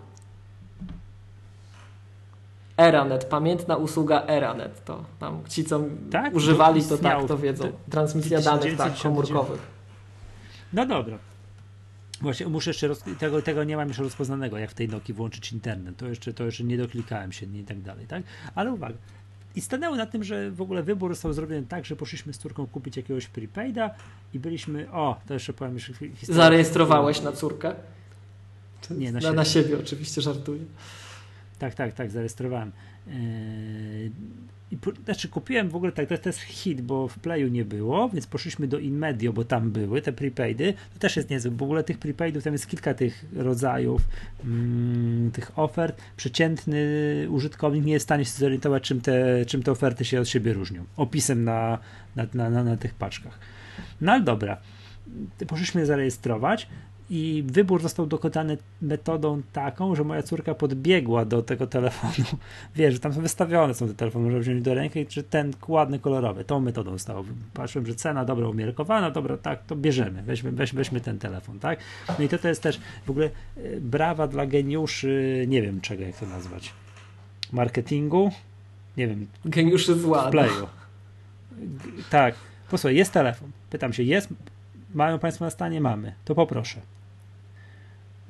[2.76, 4.84] Eranet, pamiętna usługa Eranet.
[4.84, 5.80] To tam ci, co
[6.10, 6.34] tak?
[6.34, 7.72] używali, to tak, to wiedzą.
[7.90, 9.60] Transmisja danych tak, komórkowych.
[10.72, 11.18] No dobra.
[12.20, 13.02] Właśnie muszę jeszcze roz...
[13.18, 15.96] tego, tego nie mam jeszcze rozpoznanego, jak w tej Nokii włączyć internet.
[15.96, 18.22] To jeszcze, to jeszcze nie doklikałem się i tak dalej, tak?
[18.54, 18.94] Ale uwaga,
[19.56, 22.66] i stanęło na tym, że w ogóle wybór został zrobiony tak, że poszliśmy z córką
[22.66, 23.90] kupić jakiegoś prepaida
[24.34, 26.34] i byliśmy, o, to jeszcze powiem jeszcze historię.
[26.34, 27.74] Zarejestrowałeś na córkę?
[28.90, 29.36] Nie, na, na siebie.
[29.36, 30.60] Na siebie oczywiście żartuję.
[31.58, 32.72] Tak, tak, tak, zarejestrowałem.
[33.06, 33.12] Yy,
[34.70, 38.26] i, znaczy kupiłem w ogóle tak, to, jest hit, bo w Playu nie było, więc
[38.26, 40.74] poszliśmy do InMedio, bo tam były te prepaidy.
[40.94, 41.50] To też jest niezłe.
[41.50, 44.02] W ogóle tych prepaidów tam jest kilka tych rodzajów
[44.44, 46.02] mm, tych ofert.
[46.16, 46.80] Przeciętny
[47.30, 50.52] użytkownik nie jest w stanie się zorientować, czym te, czym te oferty się od siebie
[50.52, 50.84] różnią.
[50.96, 51.78] Opisem na,
[52.16, 53.38] na, na, na, na tych paczkach.
[54.00, 54.56] No ale dobra.
[55.46, 56.68] Poszliśmy zarejestrować
[57.10, 62.28] i wybór został dokonany metodą taką, że moja córka podbiegła do tego telefonu.
[62.76, 65.98] Wiesz, że tam są wystawione są te telefony, można wziąć do ręki, czy ten ładny,
[65.98, 66.44] kolorowy.
[66.44, 67.24] Tą metodą zostało.
[67.54, 71.78] Patrzyłem, że cena dobra, umiarkowana, dobra, tak, to bierzemy, weźmy, weź, weźmy ten telefon, tak?
[72.18, 73.26] No i to, to jest też w ogóle
[73.56, 76.72] e, brawa dla geniuszy, nie wiem czego, jak to nazwać,
[77.52, 78.30] marketingu,
[78.96, 79.26] nie wiem.
[79.44, 80.30] Geniuszy zła.
[80.30, 80.66] Playu.
[82.10, 82.34] Tak.
[82.70, 83.50] Posłuchaj, jest telefon.
[83.70, 84.28] Pytam się, jest,
[84.94, 85.80] mają Państwo na stanie?
[85.80, 86.14] Mamy.
[86.24, 86.80] To poproszę.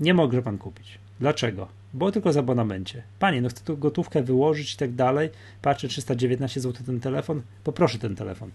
[0.01, 0.99] Nie może pan kupić.
[1.21, 1.69] Dlaczego?
[1.95, 3.03] Bo tylko z abonamencie.
[3.19, 5.31] Panie, no chcę tu gotówkę wyłożyć i tak dalej.
[5.63, 7.43] Patrzę, 319 zł ten telefon.
[7.65, 8.51] Poproszę ten telefon.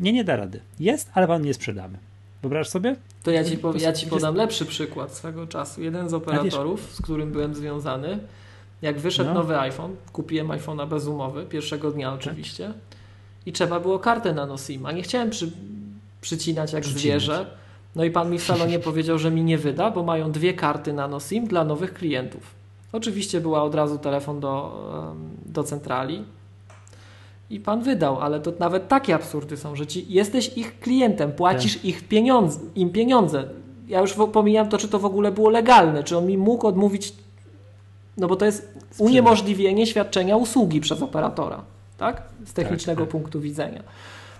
[0.00, 0.60] Nie, nie da rady.
[0.80, 1.98] Jest, ale pan nie sprzedamy.
[2.42, 2.96] Wyobraź sobie?
[3.22, 5.82] To ja ci, po, ja ci podam lepszy przykład swego czasu.
[5.82, 8.18] Jeden z operatorów, z którym byłem związany,
[8.82, 9.34] jak wyszedł no.
[9.34, 12.20] nowy iPhone, kupiłem iPhone'a bez umowy, pierwszego dnia tak.
[12.20, 12.76] oczywiście, tak.
[13.46, 15.52] i trzeba było kartę nano SIM, a nie chciałem przy,
[16.20, 17.02] przycinać jak przycinać.
[17.02, 17.46] zwierzę
[17.96, 20.92] no i pan mi w salonie powiedział, że mi nie wyda, bo mają dwie karty
[20.92, 22.54] nano SIM dla nowych klientów.
[22.92, 24.82] Oczywiście była od razu telefon do,
[25.46, 26.24] do centrali
[27.50, 31.74] i pan wydał, ale to nawet takie absurdy są, że ci, jesteś ich klientem, płacisz
[31.74, 31.84] tak.
[31.84, 33.48] ich pieniądze, im pieniądze.
[33.88, 37.12] Ja już pomijam to, czy to w ogóle było legalne, czy on mi mógł odmówić,
[38.16, 41.62] no bo to jest uniemożliwienie świadczenia usługi przez operatora,
[41.98, 42.22] tak?
[42.44, 43.12] Z technicznego tak, tak.
[43.12, 43.82] punktu widzenia.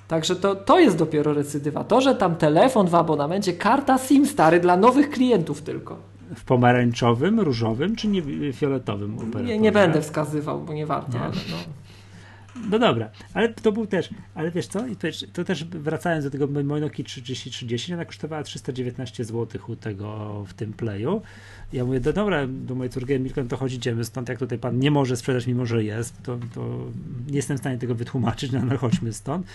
[0.09, 1.85] Także to, to jest dopiero recydywa.
[1.85, 5.97] To, że tam telefon w abonamencie, karta SIM stary dla nowych klientów tylko.
[6.37, 9.45] W pomarańczowym, różowym czy nie, fioletowym operatorze?
[9.45, 11.25] Nie, nie będę wskazywał, bo nie warto, nie?
[11.25, 11.57] ale no.
[12.71, 16.31] No dobra, ale to był też, ale wiesz co, I to, to też wracając do
[16.31, 21.23] tego Monoki 3030, ona kosztowała 319 zł u tego w tym playu.
[21.75, 24.79] Ja mówię, do dobra, do mojej córki Milton, to chodź idziemy stąd, jak tutaj pan
[24.79, 26.91] nie może sprzedać, mimo że jest, to, to
[27.27, 29.47] nie jestem w stanie tego wytłumaczyć, no, no chodźmy stąd.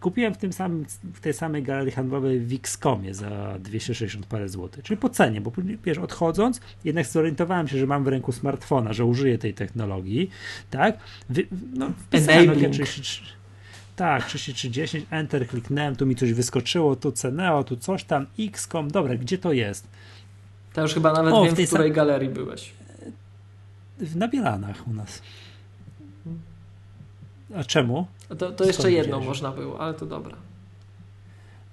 [0.00, 0.84] Kupiłem w tym samym,
[1.14, 5.52] w tej samej galerii handlowej w Xcomie za 260 parę złotych, czyli po cenie, bo
[5.84, 10.30] wiesz, odchodząc, jednak zorientowałem się, że mam w ręku smartfona, że użyję tej technologii,
[10.70, 10.98] tak?
[11.28, 11.90] Wy, no,
[12.46, 13.22] Nokia 33,
[13.96, 19.16] tak, 3310, Enter, kliknąłem, tu mi coś wyskoczyło, tu Ceneo, tu coś tam, XCOM, dobra,
[19.16, 19.88] gdzie to jest?
[20.74, 21.96] To już chyba nawet o, wiem, w, w której sam...
[21.96, 22.72] galerii byłeś.
[24.14, 25.22] Na Bielanach u nas.
[27.56, 28.06] A czemu?
[28.38, 30.36] To, to jeszcze jedno można było, ale to dobra.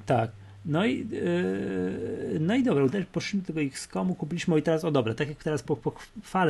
[0.06, 0.32] Tak.
[0.66, 5.14] No i, yy, no i dobra, poszliśmy do tego XCOMu, kupiliśmy i teraz, o dobra,
[5.14, 5.94] tak jak teraz po, po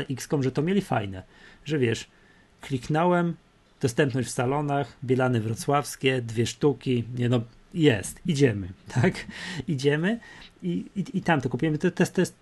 [0.10, 1.23] XCOM, że to mieli fajne,
[1.65, 2.07] że wiesz,
[2.61, 3.36] kliknąłem,
[3.82, 7.41] dostępność w salonach, Bielany Wrocławskie, dwie sztuki, nie no,
[7.73, 8.69] jest, idziemy,
[9.02, 9.14] tak,
[9.68, 10.19] idziemy
[10.64, 12.36] i, i, i tam to kupujemy, to, to, to jest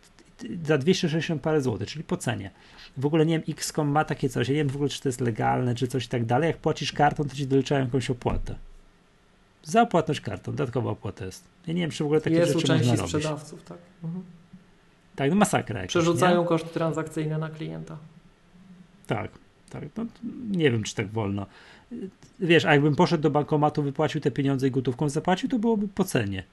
[0.63, 2.51] za 260 parę złotych, czyli po cenie.
[2.97, 5.09] W ogóle nie wiem, XCOM ma takie coś, ja nie wiem w ogóle, czy to
[5.09, 8.55] jest legalne, czy coś i tak dalej, jak płacisz kartą, to ci doliczają jakąś opłatę.
[9.63, 11.43] Za opłatność kartą, dodatkowa opłata jest.
[11.67, 13.11] Ja nie wiem, czy w ogóle takie jest rzeczy można robić.
[13.11, 13.77] sprzedawców, tak.
[14.03, 14.23] Mhm.
[15.15, 16.47] Tak, no masakra jakaś, Przerzucają nie?
[16.47, 17.97] koszty transakcyjne na klienta.
[19.07, 19.31] Tak,
[19.69, 19.83] tak.
[19.97, 20.05] No,
[20.51, 21.45] nie wiem, czy tak wolno.
[22.39, 26.03] Wiesz, a jakbym poszedł do bankomatu, wypłacił te pieniądze i gotówką zapłacił, to byłoby po
[26.03, 26.43] cenie.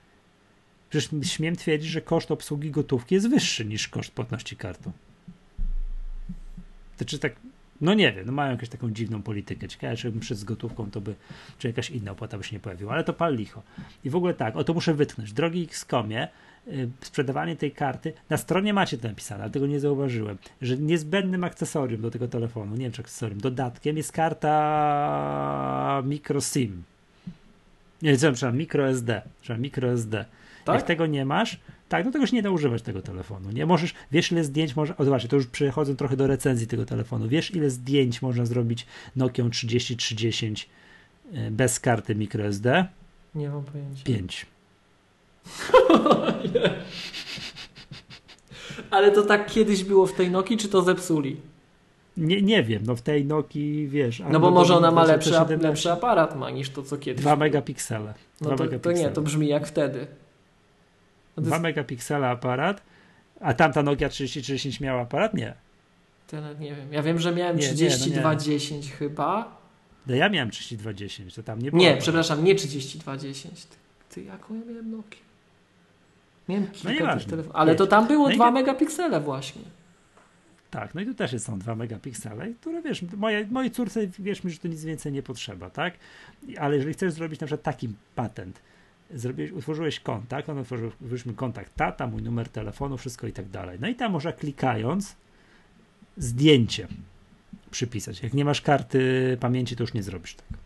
[0.91, 4.93] Przecież śmiem twierdzić, że koszt obsługi gotówki jest wyższy niż koszt płatności kartą.
[6.97, 7.37] To czy tak,
[7.81, 9.69] no nie wiem, no mają jakąś taką dziwną politykę.
[9.69, 11.15] Ciekawe, czy przed z gotówką, to by,
[11.59, 13.63] czy jakaś inna opłata by się nie pojawiła, ale to pal licho.
[14.05, 15.33] I w ogóle tak, o to muszę wytknąć.
[15.33, 16.29] Drogi XCOMie,
[16.69, 18.13] Y, sprzedawanie tej karty.
[18.31, 22.77] Na stronie macie to napisane, ale tego nie zauważyłem, że niezbędnym akcesorium do tego telefonu,
[22.77, 26.83] nie wiem czy akcesorium, dodatkiem jest karta microSIM.
[28.03, 29.23] Nie, przepraszam, microSD.
[29.41, 30.25] Przepraszam, microSD.
[30.67, 30.77] Tak?
[30.77, 33.51] Jak tego nie masz, tak, no tego się nie da używać tego telefonu.
[33.51, 36.87] Nie możesz, wiesz ile zdjęć można, o zobaczcie, to już przechodzę trochę do recenzji tego
[36.87, 37.29] telefonu.
[37.29, 38.87] Wiesz ile zdjęć można zrobić
[39.17, 40.47] Nokią 3030
[41.35, 42.87] y, bez karty microSD?
[43.35, 44.05] Nie mam pojęcia.
[44.05, 44.47] 5.
[48.91, 51.37] Ale to tak kiedyś było w tej Noki, czy to zepsuli?
[52.17, 54.23] Nie, nie wiem, no w tej Noki wiesz.
[54.31, 57.23] No bo może ona ma lepszy, lepszy aparat ma niż to, co kiedyś.
[57.23, 58.15] 2 megapiksele.
[58.41, 58.95] No to, megapiksele.
[58.95, 60.07] to nie, to brzmi jak wtedy.
[61.37, 61.63] No 2 jest...
[61.63, 62.83] megapiksele aparat,
[63.41, 65.35] a tamta Nokia 3030 miała aparat?
[65.35, 65.55] Nie.
[66.27, 66.93] To nie wiem.
[66.93, 69.57] Ja wiem, że miałem 3210 no chyba.
[70.07, 71.83] No ja miałem 3210, to tam nie było.
[71.83, 72.03] Nie, aparat.
[72.03, 73.65] przepraszam, nie 3210.
[73.65, 73.77] Ty,
[74.11, 75.19] ty jaką ja miałem Nokia?
[76.49, 77.57] Miałem kilka no tych telefonów.
[77.57, 79.63] Ale to tam było no 2 megapiksele właśnie.
[80.71, 84.51] Tak, no i tu też są 2 megapiksele, które wiesz, moje, mojej córce wiesz mi,
[84.51, 85.95] że to nic więcej nie potrzeba, tak?
[86.59, 88.61] Ale jeżeli chcesz zrobić na przykład taki patent,
[89.15, 93.79] zrobiłeś, utworzyłeś kontakt, on utworzyliśmy kontakt tata, mój numer telefonu, wszystko i tak dalej.
[93.81, 95.17] No i tam można klikając
[96.17, 96.89] zdjęcie
[97.71, 98.23] przypisać.
[98.23, 100.59] Jak nie masz karty pamięci, to już nie zrobisz tak.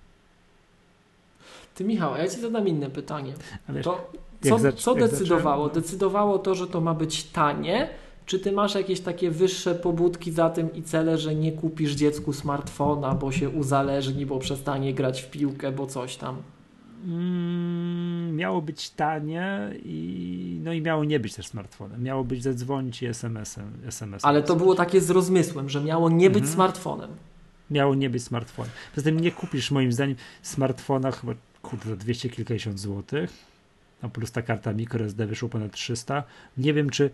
[1.75, 3.35] Ty Michał, ja ci zadam inne pytanie.
[3.69, 4.11] Wiesz, to
[4.43, 5.65] co, co decydowało?
[5.65, 5.85] Zacząłem?
[5.85, 7.89] Decydowało to, że to ma być tanie,
[8.27, 12.33] czy ty masz jakieś takie wyższe pobudki za tym i cele, że nie kupisz dziecku
[12.33, 16.43] smartfona, bo się uzależni, bo przestanie grać w piłkę, bo coś tam?
[17.05, 22.02] Mm, miało być tanie i no i miało nie być też smartfonem.
[22.02, 23.72] Miało być zadzwonić i SMS-em.
[23.86, 26.55] SMS Ale to było takie z rozmysłem, że miało nie być mhm.
[26.55, 27.10] smartfonem.
[27.70, 28.72] Miało nie być smartfonem.
[28.94, 31.32] Poza tym nie kupisz moim zdaniem smartfona chyba
[31.62, 33.51] kurde, za 200 kilkadziesiąt złotych
[34.02, 36.24] no plus ta karta microSD wyszło ponad 300.
[36.59, 37.10] Nie wiem, czy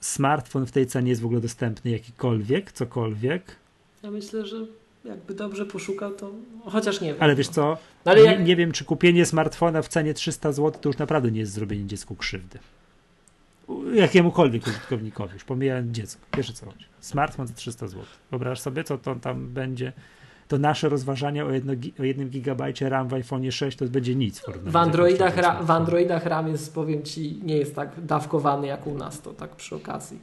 [0.00, 3.56] smartfon w tej cenie jest w ogóle dostępny jakikolwiek, cokolwiek.
[4.02, 4.66] Ja myślę, że
[5.06, 6.30] jakby dobrze poszukał, to
[6.64, 7.16] chociaż nie wiem.
[7.20, 8.38] Ale wiesz co, no, ale jak...
[8.38, 11.52] nie, nie, wiem, czy kupienie smartfona w cenie 300 zł to już naprawdę nie jest
[11.52, 12.58] zrobienie dziecku krzywdy.
[13.94, 16.22] Jakiemukolwiek użytkownikowi, już pomijając dziecko.
[16.36, 16.84] Wiesz o co chodzi.
[17.00, 18.04] Smartfon za 300 zł.
[18.30, 19.92] Wyobraź sobie, co to tam będzie
[20.48, 24.40] to nasze rozważania o, jedno, o jednym gigabajcie RAM w iPhone 6 to będzie nic.
[24.40, 28.86] W, w, Androidach, ra, w Androidach RAM jest, powiem Ci, nie jest tak dawkowany jak
[28.86, 30.18] u nas, to tak przy okazji.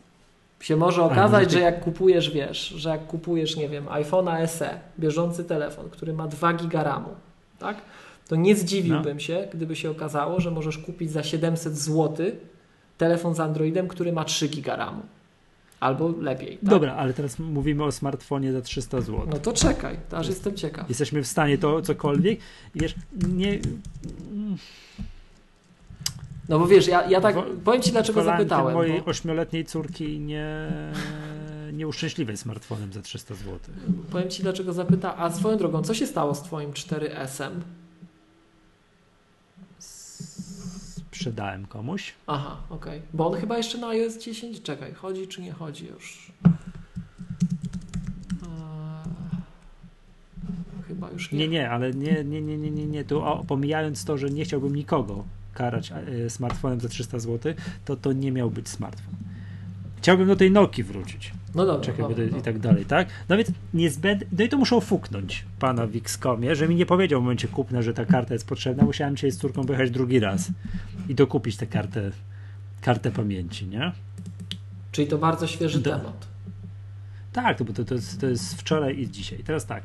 [0.64, 5.44] Się może okazać, że jak kupujesz, wiesz, że jak kupujesz, nie wiem, iPhone'a SE, bieżący
[5.44, 7.10] telefon, który ma 2 giga RAMu,
[7.60, 7.78] tak?
[8.28, 9.20] To nie zdziwiłbym no.
[9.20, 12.26] się, gdyby się okazało, że możesz kupić za 700 zł
[12.98, 15.02] telefon z Androidem, który ma 3 giga RAMu.
[15.80, 16.58] Albo lepiej.
[16.58, 16.70] Tak?
[16.70, 19.28] Dobra, ale teraz mówimy o smartfonie za 300 zł.
[19.30, 20.90] No to czekaj, aż jestem ciekaw.
[20.90, 22.40] Jesteśmy w stanie to cokolwiek.
[22.76, 22.96] Wiesz,
[23.30, 23.60] nie.
[26.50, 28.74] No bo wiesz, ja, ja tak, powiem Ci dlaczego zapytałem.
[28.74, 29.06] mojej bo...
[29.06, 30.72] ośmioletniej córki nie,
[31.74, 33.60] nie uszczęśliwej smartfonem za 300 zł.
[34.12, 35.18] Powiem Ci dlaczego zapyta.
[35.18, 37.52] A swoją drogą, co się stało z Twoim 4S-em?
[39.80, 42.14] Sprzedałem komuś.
[42.28, 42.98] Aha, okej.
[42.98, 43.10] Okay.
[43.14, 46.32] Bo on chyba jeszcze na iOS 10, czekaj, chodzi czy nie chodzi już?
[50.88, 51.40] Chyba już nie.
[51.40, 53.04] Nie, nie, ale nie, nie, nie, nie, nie, nie.
[53.06, 57.54] Tu o, pomijając to, że nie chciałbym nikogo karać e, smartfonem za 300 zł,
[57.86, 59.16] to to nie miał być smartfon.
[59.98, 61.32] Chciałbym do tej Noki wrócić.
[61.56, 61.86] No dobra.
[61.86, 62.42] Czekaj, dobra, i no.
[62.42, 63.08] tak dalej, tak?
[63.30, 67.22] No więc niezbędnie, no i to muszę fuknąć pana w Xcomie, że mi nie powiedział
[67.22, 68.84] w momencie kupna, że ta karta jest potrzebna.
[68.84, 70.52] Musiałem dzisiaj z córką wyjechać drugi raz
[71.10, 72.12] i dokupić tę kartę,
[72.82, 73.92] kartę pamięci, nie?
[74.92, 75.92] Czyli to bardzo świeży do...
[75.92, 76.28] temat.
[77.34, 79.40] Tak, to, to, to, jest, to jest wczoraj i dzisiaj.
[79.44, 79.84] Teraz tak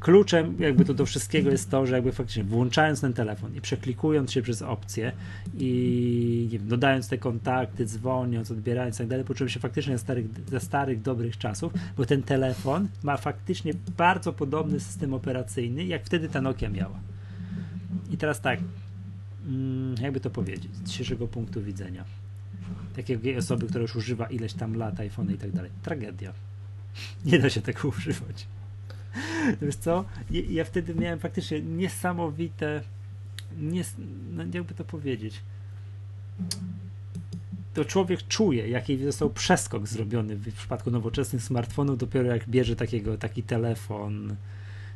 [0.00, 4.32] kluczem jakby to do wszystkiego jest to, że jakby faktycznie włączając ten telefon i przeklikując
[4.32, 5.12] się przez opcje
[5.58, 10.26] i wiem, dodając te kontakty, dzwoniąc, odbierając i tak dalej, poczułem się faktycznie ze starych,
[10.48, 16.28] ze starych, dobrych czasów, bo ten telefon ma faktycznie bardzo podobny system operacyjny, jak wtedy
[16.28, 17.00] ta Nokia miała.
[18.10, 18.60] I teraz tak,
[19.46, 22.04] mm, jakby to powiedzieć, z dzisiejszego punktu widzenia,
[22.96, 26.32] takiej osoby, która już używa ileś tam lat iPhone i tak dalej, tragedia.
[27.24, 28.46] Nie da się tego używać.
[29.62, 30.04] Wiesz co?
[30.30, 32.82] Ja wtedy miałem faktycznie niesamowite,
[33.58, 33.94] nies,
[34.32, 35.40] no jakby to powiedzieć,
[37.74, 43.18] to człowiek czuje, jaki został przeskok zrobiony w przypadku nowoczesnych smartfonów, dopiero jak bierze takiego,
[43.18, 44.36] taki telefon,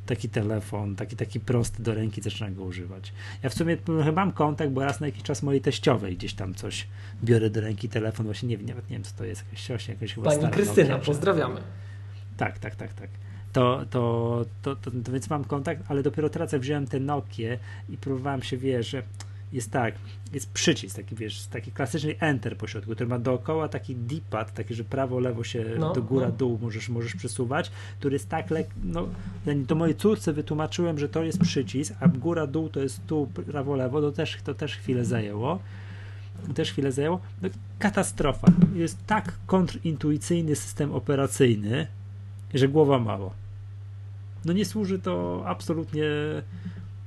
[0.06, 3.12] taki telefon, taki, taki prosty do ręki, zaczyna go używać.
[3.42, 3.76] Ja w sumie
[4.14, 6.86] mam kontakt, bo raz na jakiś czas mojej teściowej gdzieś tam coś
[7.24, 9.92] biorę do ręki telefon, właśnie nie wiem, nawet nie wiem, co to jest, jakaś siosia,
[9.92, 11.60] jakaś chyba Pani Krystyna, pozdrawiamy.
[12.36, 13.10] Tak, tak, tak, tak
[13.54, 17.58] to, to, to, to, to, więc mam kontakt, ale dopiero teraz jak wziąłem tę Nokię
[17.88, 19.02] i próbowałem się, wiesz, że
[19.52, 19.94] jest tak,
[20.32, 24.74] jest przycisk, taki wiesz, taki klasyczny enter po środku, który ma dookoła taki D-pad, taki,
[24.74, 26.32] że prawo, lewo się no, do góra, no.
[26.32, 29.08] dół możesz, możesz przesuwać, który jest tak lek, no,
[29.66, 33.76] to mojej córce wytłumaczyłem, że to jest przycisk, a góra, dół to jest tu, prawo,
[33.76, 35.58] lewo, to też, to też chwilę zajęło
[36.54, 37.20] też chwilę zajęło.
[37.42, 37.48] No,
[37.78, 38.46] katastrofa.
[38.74, 41.86] Jest tak kontrintuicyjny system operacyjny,
[42.54, 43.43] że głowa mało
[44.44, 46.04] no nie służy to absolutnie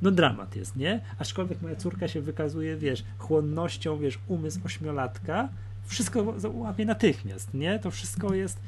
[0.02, 1.02] no dramat jest, nie?
[1.20, 5.50] Aczkolwiek moja córka się wykazuje, wiesz, chłonnością, wiesz, umysł ośmiolatka,
[5.86, 7.80] wszystko łapie natychmiast, nie?
[7.80, 8.60] To wszystko jest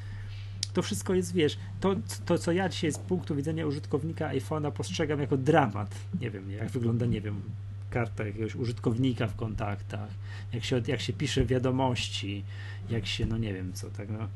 [0.74, 5.20] to wszystko jest, wiesz, to, to co ja dzisiaj z punktu widzenia użytkownika iPhone'a postrzegam
[5.20, 7.42] jako dramat, nie wiem, jak wygląda, nie wiem,
[7.90, 10.10] karta jakiegoś użytkownika w kontaktach,
[10.54, 12.44] jak się, jak się pisze wiadomości,
[12.90, 14.28] jak się, no nie wiem co, tak, no,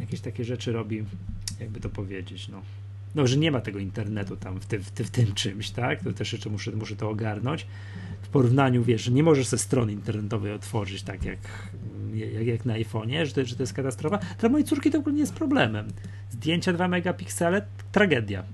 [0.00, 1.04] jakieś takie rzeczy robi,
[1.60, 2.62] jakby to powiedzieć, no
[3.16, 6.02] no, że nie ma tego internetu tam w, ty, w, ty, w tym czymś, tak?
[6.02, 7.66] To też jeszcze muszę, muszę to ogarnąć.
[8.22, 11.38] W porównaniu, wiesz, że nie możesz ze strony internetowej otworzyć tak jak,
[12.14, 14.18] jak, jak na iPhone'ie, że to, że to jest katastrofa.
[14.38, 15.88] Dla mojej córki to w ogóle nie jest problemem.
[16.30, 18.44] Zdjęcia 2 megapiksele, tragedia.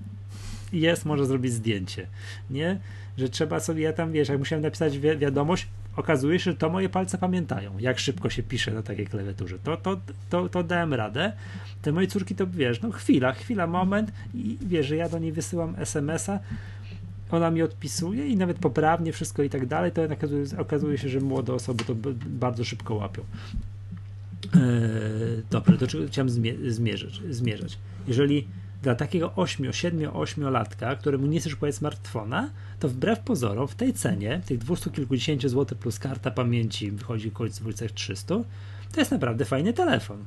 [0.73, 2.07] Jest, może zrobić zdjęcie,
[2.51, 2.81] nie?
[3.19, 5.67] Że trzeba sobie, ja tam, wiesz, jak musiałem napisać wi wiadomość,
[5.97, 9.59] okazuje się, że to moje palce pamiętają, jak szybko się pisze na takiej klawiaturze.
[9.59, 10.01] To, to,
[10.31, 11.33] to, to dałem radę.
[11.83, 15.33] Te moje córki to wiesz, no chwila, chwila, moment i wiesz, że ja do niej
[15.33, 16.39] wysyłam SMS-a,
[17.31, 21.21] ona mi odpisuje i nawet poprawnie wszystko i tak dalej, to okazuje, okazuje się, że
[21.21, 21.95] młode osoby to
[22.27, 23.23] bardzo szybko łapią.
[24.55, 24.61] Eee,
[25.51, 26.31] dobra, do czego chciałem
[26.71, 27.79] zmierzać, zmierzać?
[28.09, 28.49] Jeżeli
[28.83, 32.51] dla takiego 8, 7, 8 latka, któremu nie chcesz kupować smartfona,
[32.81, 37.35] to wbrew pozorom w tej cenie, tych 200 kilkudziesięciu złotych plus karta pamięci wychodzi w
[37.35, 38.35] okolicach 300,
[38.93, 40.25] to jest naprawdę fajny telefon.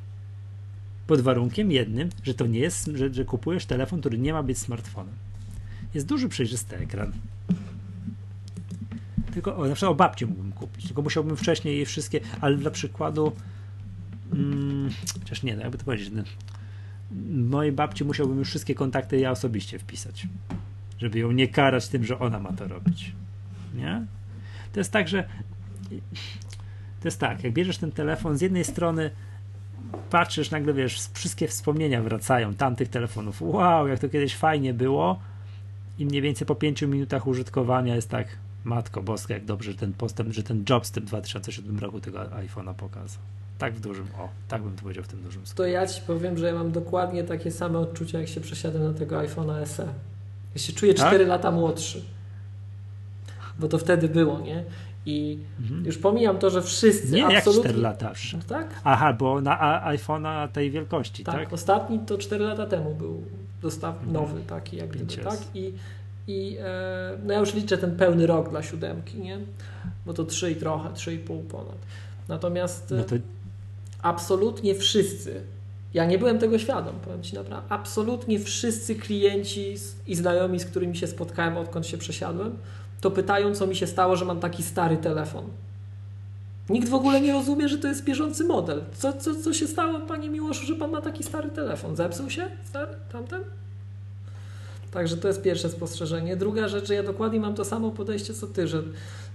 [1.07, 4.57] Pod warunkiem jednym, że to nie jest, że, że kupujesz telefon, który nie ma być
[4.57, 5.13] smartfonem.
[5.93, 7.11] Jest duży przejrzysty ekran.
[9.33, 12.71] Tylko o, na przykład o babci mógłbym kupić, tylko musiałbym wcześniej je wszystkie, ale dla
[12.71, 13.31] przykładu
[14.33, 16.23] mm, chociaż nie, no jakby to powiedzieć, no,
[17.31, 20.27] mojej babci musiałbym już wszystkie kontakty ja osobiście wpisać,
[20.97, 23.11] żeby ją nie karać tym, że ona ma to robić.
[23.75, 24.05] Nie?
[24.73, 25.23] To jest tak, że
[27.01, 29.11] to jest tak, jak bierzesz ten telefon, z jednej strony
[30.09, 33.41] patrzysz, nagle wiesz, wszystkie wspomnienia wracają tamtych telefonów.
[33.41, 35.19] Wow, jak to kiedyś fajnie było.
[35.99, 38.27] I mniej więcej po pięciu minutach użytkowania jest tak,
[38.63, 42.73] matko boska, jak dobrze, ten postęp, że ten Jobs w tym 2007 roku tego iPhone'a
[42.73, 43.21] pokazał.
[43.57, 45.57] Tak w dużym, o, tak bym to powiedział w tym dużym sklepie.
[45.57, 48.99] To ja ci powiem, że ja mam dokładnie takie same odczucia, jak się przesiadłem na
[48.99, 49.87] tego iPhone'a SE.
[50.55, 51.07] Ja się czuję tak?
[51.07, 52.01] 4 lata młodszy.
[53.59, 54.63] Bo to wtedy było, nie?
[55.05, 55.85] I mhm.
[55.85, 57.63] już pomijam to, że wszyscy Nie, absolutnie...
[57.63, 58.81] jak 4 lata no, tak?
[58.83, 61.35] Aha, bo na iPhone'a tej wielkości, tak?
[61.35, 63.23] Tak, ostatni to 4 lata temu był
[63.61, 64.13] dostaw mhm.
[64.13, 65.39] nowy taki, jak gdyby, tak?
[65.53, 65.73] I
[66.27, 69.39] I e, no ja już liczę ten pełny rok dla siódemki, nie?
[70.05, 71.77] Bo to 3 i trochę, 3,5 ponad.
[72.27, 73.15] Natomiast no to...
[74.05, 75.41] absolutnie wszyscy,
[75.93, 79.75] ja nie byłem tego świadom, powiem Ci naprawdę, absolutnie wszyscy klienci
[80.07, 82.57] i znajomi, z którymi się spotkałem, odkąd się przesiadłem,
[83.01, 85.43] to pytają, co mi się stało, że mam taki stary telefon.
[86.69, 88.83] Nikt w ogóle nie rozumie, że to jest bieżący model.
[88.93, 91.95] Co, co, co się stało, Panie Miłoszu, że Pan ma taki stary telefon?
[91.95, 93.41] Zepsuł się stary tamten?
[94.95, 96.35] Także to jest pierwsze spostrzeżenie.
[96.35, 98.83] Druga rzecz, że ja dokładnie mam to samo podejście co Ty, że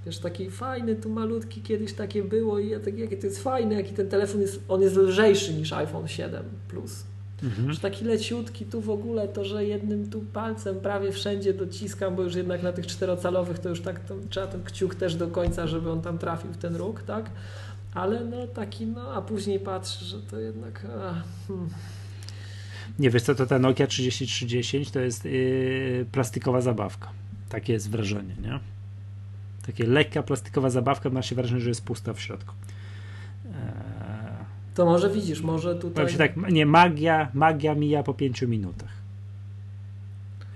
[0.06, 3.74] wiesz, taki fajny, tu malutki, kiedyś takie było i ja tak, jakie to jest fajne,
[3.74, 7.04] jaki ten telefon jest, on jest lżejszy niż iPhone 7 Plus.
[7.42, 7.72] Mhm.
[7.72, 12.22] Że taki leciutki tu w ogóle, to że jednym tu palcem prawie wszędzie dociskam, bo
[12.22, 15.66] już jednak na tych czterocalowych to już tak to, trzeba ten kciuk też do końca,
[15.66, 17.30] żeby on tam trafił w ten róg, tak?
[17.94, 20.86] Ale no taki, no a później patrzę, że to jednak...
[21.00, 21.14] A,
[21.48, 21.68] hmm.
[23.01, 27.09] Nie wiesz co, to ta Nokia 3310 to jest yy, plastikowa zabawka.
[27.48, 28.59] Takie jest wrażenie, nie?
[29.66, 32.55] Takie lekka plastikowa zabawka, ma się wrażenie, że jest pusta w środku.
[33.47, 34.31] Eee
[34.74, 35.94] to może widzisz, może tutaj.
[35.94, 38.89] Powiem się tak, nie, magia, magia mija po pięciu minutach.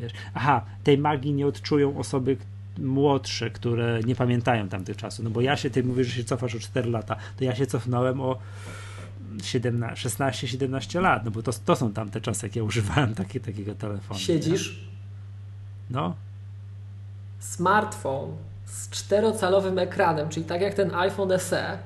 [0.01, 0.13] Wiesz?
[0.35, 2.37] Aha, tej magii nie odczują osoby
[2.79, 5.25] młodsze, które nie pamiętają tamtych czasów.
[5.25, 7.67] No bo ja się, ty mówisz, że się cofasz o 4 lata, to ja się
[7.67, 8.39] cofnąłem o
[9.39, 14.21] 16-17 lat, no bo to, to są tamte czasy, jak ja używałem takie, takiego telefonu.
[14.21, 14.71] Siedzisz?
[14.71, 14.85] Nie?
[15.91, 16.15] No.
[17.39, 18.37] Smartfon
[18.67, 21.79] z czterocalowym ekranem, czyli tak jak ten iPhone SE,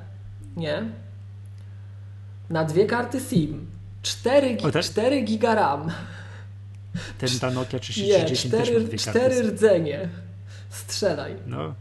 [0.56, 0.82] nie?
[2.50, 3.66] na dwie karty SIM,
[4.02, 4.84] 4, gi- tak?
[4.84, 5.90] 4 giga RAM.
[7.18, 10.08] Ten ta Nokia 3310 Nie, 4, też ma 4 rdzenie.
[10.70, 11.36] Strzelaj.
[11.46, 11.74] No.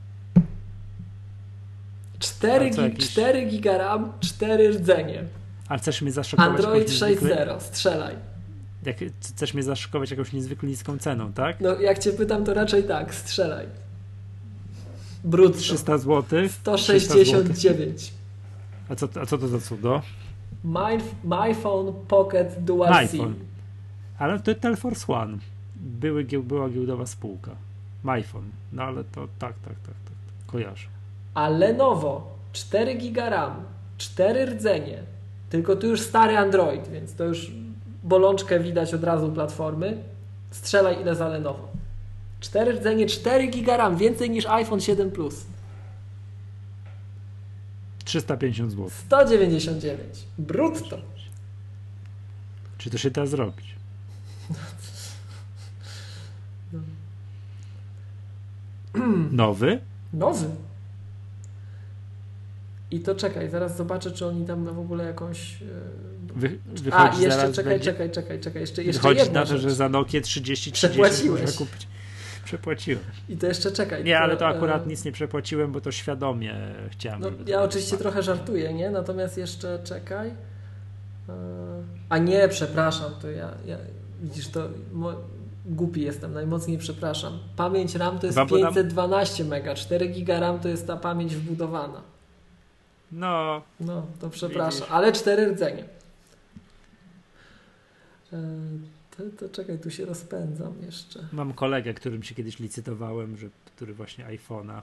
[2.19, 3.09] 4, gi- jakiś...
[3.11, 5.23] 4 giga RAM, 4 rdzenie.
[5.69, 8.15] A chcesz mnie zaszokować Android 6.0, strzelaj.
[8.85, 11.61] Jak, chcesz mnie zaszokować jakąś niezwykle niską ceną, tak?
[11.61, 13.65] No jak cię pytam, to raczej tak, strzelaj.
[15.23, 15.59] Brutto.
[15.59, 16.49] 300 zł?
[16.49, 18.13] 169.
[18.89, 20.01] A co, a co to za cudo?
[20.63, 23.35] My, MyPhone Pocket Dual My SIM.
[24.19, 25.37] Ale to Telforce One.
[25.75, 27.51] Były, była giełdowa spółka.
[28.03, 28.49] MyPhone.
[28.73, 30.13] No ale to tak, tak, tak, tak.
[30.47, 30.87] Kojarzę.
[31.33, 33.63] A Lenovo 4 giga RAM,
[33.97, 35.16] 4 rdzenie.
[35.49, 37.51] Tylko tu już stary Android, więc to już
[38.03, 40.03] bolączkę widać od razu platformy.
[40.51, 41.67] Strzelaj ile za Lenovo.
[42.39, 45.45] 4 rdzenie, 4 giga RAM, więcej niż iPhone 7 Plus.
[48.05, 48.89] 350 zł.
[48.89, 49.99] 199.
[50.37, 50.97] Brutto.
[52.77, 53.75] Czy to się da zrobić?
[59.31, 59.79] Nowy?
[60.13, 60.49] Nowy.
[62.91, 65.61] I to czekaj, zaraz zobaczę, czy oni tam w ogóle jakąś.
[65.61, 65.65] E,
[66.35, 66.59] Wy,
[66.91, 67.91] A, jeszcze czekaj, będzie...
[67.91, 71.87] czekaj, czekaj, czekaj, jeszcze, jeszcze Wychodzi na to, że za Nokia 30 30 można kupić.
[72.45, 73.03] Przepłaciłem.
[73.29, 74.03] I to jeszcze czekaj.
[74.03, 74.89] Nie, ale to akurat e...
[74.89, 76.55] nic nie przepłaciłem, bo to świadomie
[76.89, 77.21] chciałem.
[77.21, 78.89] No, ja oczywiście trochę żartuję, nie?
[78.89, 80.29] Natomiast jeszcze czekaj.
[81.29, 81.33] E...
[82.09, 83.77] A nie, przepraszam, to ja, ja
[84.21, 85.13] widzisz, to mo...
[85.65, 87.39] głupi jestem, najmocniej przepraszam.
[87.55, 92.01] Pamięć RAM to jest Wam 512 MB, 4 GB RAM to jest ta pamięć wbudowana.
[93.11, 93.61] No.
[93.79, 94.91] No, to przepraszam, widzisz.
[94.91, 95.83] ale 4 rdzenie.
[98.33, 98.37] E...
[99.17, 101.27] To, to czekaj, tu się rozpędzam jeszcze.
[101.33, 104.81] Mam kolegę, którym się kiedyś licytowałem, że, który właśnie iPhone'a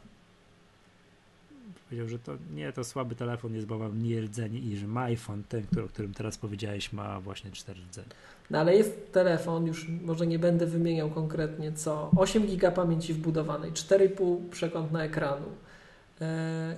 [1.84, 5.02] powiedział, że to nie, to słaby telefon jest, bo ma mniej rdzeni i że ma
[5.02, 8.06] iPhone, ten, o którym teraz powiedziałeś, ma właśnie 4 rdzenie.
[8.50, 13.72] No ale jest telefon, już może nie będę wymieniał konkretnie co, 8 giga pamięci wbudowanej,
[13.72, 15.46] 4,5 przekątna ekranu,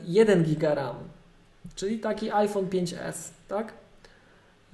[0.05, 0.97] 1 e, giga RAM,
[1.74, 3.72] czyli taki iPhone 5S, tak?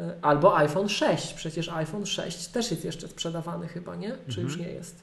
[0.01, 1.35] E, albo iPhone 6.
[1.35, 4.09] Przecież iPhone 6 też jest jeszcze sprzedawany chyba, nie?
[4.09, 4.47] Czy mhm.
[4.47, 5.03] już nie jest?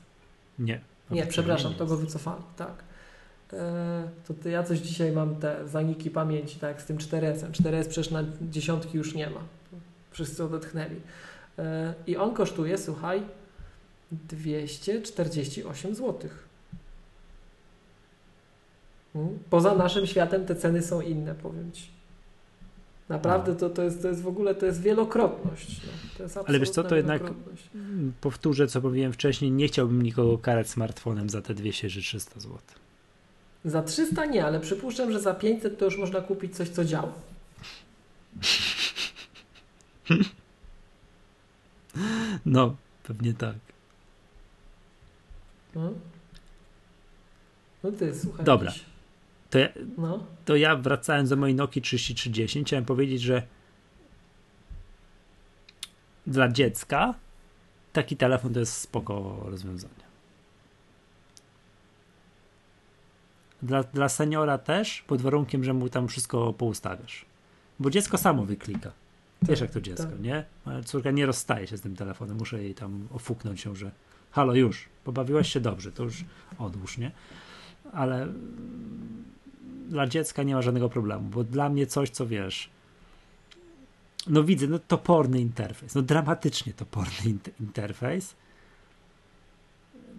[0.60, 0.82] Nie.
[1.12, 2.84] Nie, przepraszam, to go wycofali, tak.
[3.54, 4.10] E,
[4.44, 7.52] to, ja coś dzisiaj mam te zaniki pamięci, tak, z tym 4S-em.
[7.52, 9.40] 4S przecież na dziesiątki już nie ma.
[10.12, 10.96] Wszyscy odetchnęli.
[11.60, 13.22] E, I on kosztuje, słuchaj,
[14.12, 16.30] 248 zł.
[19.50, 21.90] Poza naszym światem te ceny są inne, powiem Ci.
[23.10, 25.82] Naprawdę to, to, jest, to jest w ogóle to jest wielokrotność.
[25.86, 25.92] No.
[26.18, 27.22] To jest Ale wiesz co, to jednak
[28.22, 32.58] powtórzę, co mówiłem wcześniej, nie chciałbym nikogo karać smartfonem za te 200 czy 300 zł.
[33.66, 37.12] Za 300 nie, ale przypuszczam, że za 500 to już można kupić coś, co działa.
[42.46, 43.56] No, pewnie tak.
[45.76, 45.92] No,
[47.84, 48.46] no ty, słuchaj.
[48.46, 48.72] Dobra.
[48.72, 48.89] Dziś.
[49.50, 50.26] To ja, no.
[50.46, 53.44] to ja wracając do mojej Nokia 3310 chciałem powiedzieć, że
[56.28, 57.14] dla dziecka
[57.94, 60.10] taki telefon to jest spoko rozwiązanie.
[63.62, 67.26] Dla, dla seniora też, pod warunkiem, że mu tam wszystko poustawiasz.
[67.80, 68.92] Bo dziecko samo wyklika.
[69.42, 70.22] Wiesz jak to dziecko, tak.
[70.22, 70.46] nie?
[70.66, 72.38] Moja córka nie rozstaje się z tym telefonem.
[72.38, 73.92] Muszę jej tam ofuknąć się, że
[74.32, 76.26] halo już, pobawiłaś się dobrze, to już
[76.58, 77.12] odłóż, nie?
[77.94, 78.28] Ale
[79.90, 82.70] dla dziecka nie ma żadnego problemu, bo dla mnie coś, co wiesz,
[84.28, 88.36] no widzę, no toporny interfejs, no dramatycznie toporny inter- interfejs.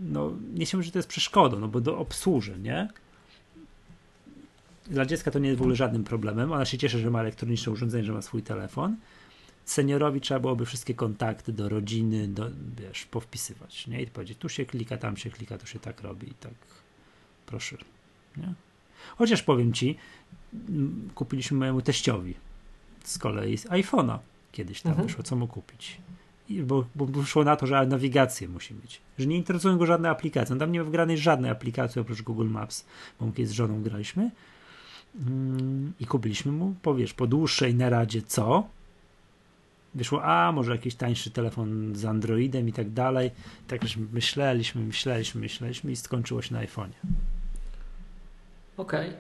[0.01, 2.89] No nie się że to jest przeszkodą, no bo do obsłuży, nie?
[4.87, 6.53] Dla dziecka to nie jest w ogóle żadnym problemem.
[6.53, 8.97] Ona się cieszy, że ma elektroniczne urządzenie, że ma swój telefon.
[9.65, 14.03] Seniorowi trzeba byłoby wszystkie kontakty do rodziny, do, wiesz, powpisywać, nie?
[14.03, 16.55] I powiedzieć, tu się klika, tam się klika, tu się tak robi i tak
[17.47, 17.77] proszę,
[18.37, 18.55] nie?
[19.19, 19.97] Chociaż powiem ci,
[20.69, 22.35] m, kupiliśmy mojemu teściowi
[23.05, 24.19] z kolei z iPhone'a
[24.53, 25.09] kiedyś tam Mhm.
[25.09, 25.99] wyszło, co mu kupić.
[26.49, 29.01] I bo, bo wyszło na to, że nawigację musi mieć.
[29.19, 30.57] Że nie interesują go żadne aplikacje.
[30.57, 32.85] Tam nie ma wgranej żadnej aplikacji oprócz Google Maps,
[33.21, 34.31] bo my kiedyś z żoną graliśmy.
[35.21, 38.69] Mm, I kupiliśmy mu, powiesz, po dłuższej naradzie co?
[39.95, 43.31] Wyszło, a może jakiś tańszy telefon z Androidem i tak dalej.
[43.69, 46.93] Tak już myśleliśmy, myśleliśmy, myśleliśmy i skończyło się na iPhone'ie.
[48.81, 49.13] Okej.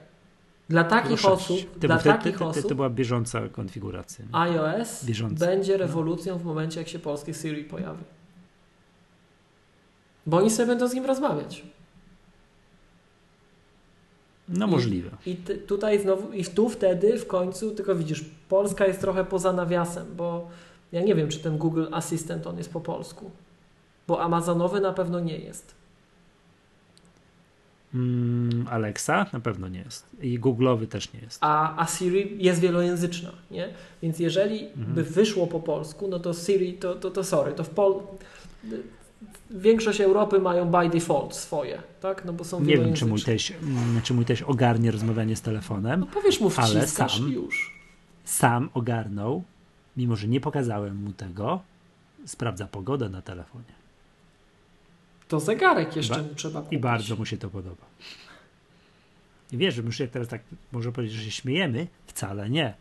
[0.68, 1.72] Dla takich Proszę osób.
[1.72, 4.24] To, dla to, takich to, to, osób to była bieżąca konfiguracja.
[4.32, 5.46] iOS Bieżąco.
[5.46, 8.04] będzie rewolucją w momencie, jak się polskie Siri pojawi.
[10.26, 11.62] Bo oni sobie będą z nim rozmawiać.
[14.48, 15.10] No I- możliwe.
[15.26, 19.52] I ty, tutaj znowu, i tu wtedy w końcu, tylko widzisz, Polska jest trochę poza
[19.52, 20.48] nawiasem, bo
[20.92, 23.30] ja nie wiem, czy ten Google Assistant on jest po polsku.
[24.08, 25.79] Bo Amazonowy na pewno nie jest.
[27.94, 30.06] Mm, Alexa na pewno nie jest.
[30.22, 31.38] I Google'owy też nie jest.
[31.40, 33.68] A, a Siri jest wielojęzyczna, nie?
[34.02, 34.94] Więc jeżeli Mhm.
[34.94, 37.94] by wyszło po polsku, no to Siri, to, to, to sorry, to w Pol...
[39.50, 42.24] Większość Europy mają by default swoje, tak?
[42.24, 45.42] No bo są Nie wiem, czy mój, teś, mm, czy mój teś ogarnie rozmawianie z
[45.42, 46.00] telefonem.
[46.00, 47.80] No powiesz mu ale sam- już.
[48.24, 49.42] Sam ogarnął,
[49.96, 51.60] mimo że nie pokazałem mu tego,
[52.26, 53.79] sprawdza pogodę na telefonie.
[55.30, 56.78] To zegarek jeszcze Ba- mu trzeba kupić.
[56.78, 57.86] I bardzo mu się to podoba.
[59.52, 60.42] I wiesz, że już jak teraz tak
[60.72, 62.74] może powiedzieć, że się śmiejemy, wcale nie.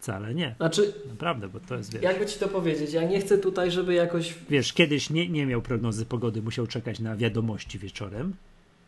[0.00, 0.54] Wcale nie.
[0.56, 3.94] Znaczy, Naprawdę, bo to jest, wiesz, jakby ci to powiedzieć, ja nie chcę tutaj, żeby
[3.94, 8.34] jakoś wiesz kiedyś nie, nie miał prognozy pogody, musiał czekać na wiadomości wieczorem,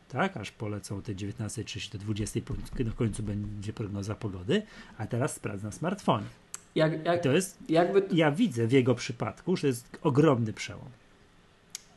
[0.08, 4.62] tak, aż polecą te 19.30 do 20, po- na końcu będzie prognoza pogody,
[4.98, 6.26] a teraz sprawdza na smartfonie.
[6.74, 10.88] jak, jak, to jest, jakby ja widzę w jego przypadku, że jest ogromny przełom.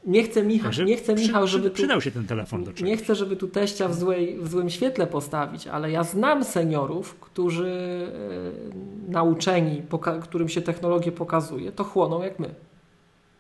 [0.06, 2.90] Nie chcę Michał, Także nie chcę Michał, żeby tu, przydał się ten telefon do czegoś.
[2.90, 7.16] nie chcę, żeby tu teścia w, złej, w złym świetle postawić, ale ja znam seniorów,
[7.20, 8.08] którzy
[9.08, 9.82] e, nauczeni,
[10.22, 12.56] którym się technologię pokazuje, to chłoną jak my.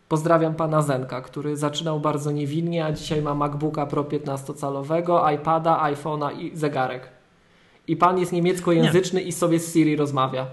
[0.10, 6.40] Pozdrawiam pana Zenka, który zaczynał bardzo niewinnie, a dzisiaj ma MacBooka Pro 15-calowego, iPada, iPhone'a
[6.40, 7.10] i zegarek.
[7.88, 10.48] I pan jest niemieckojęzyczny i sobie z Siri rozmawia.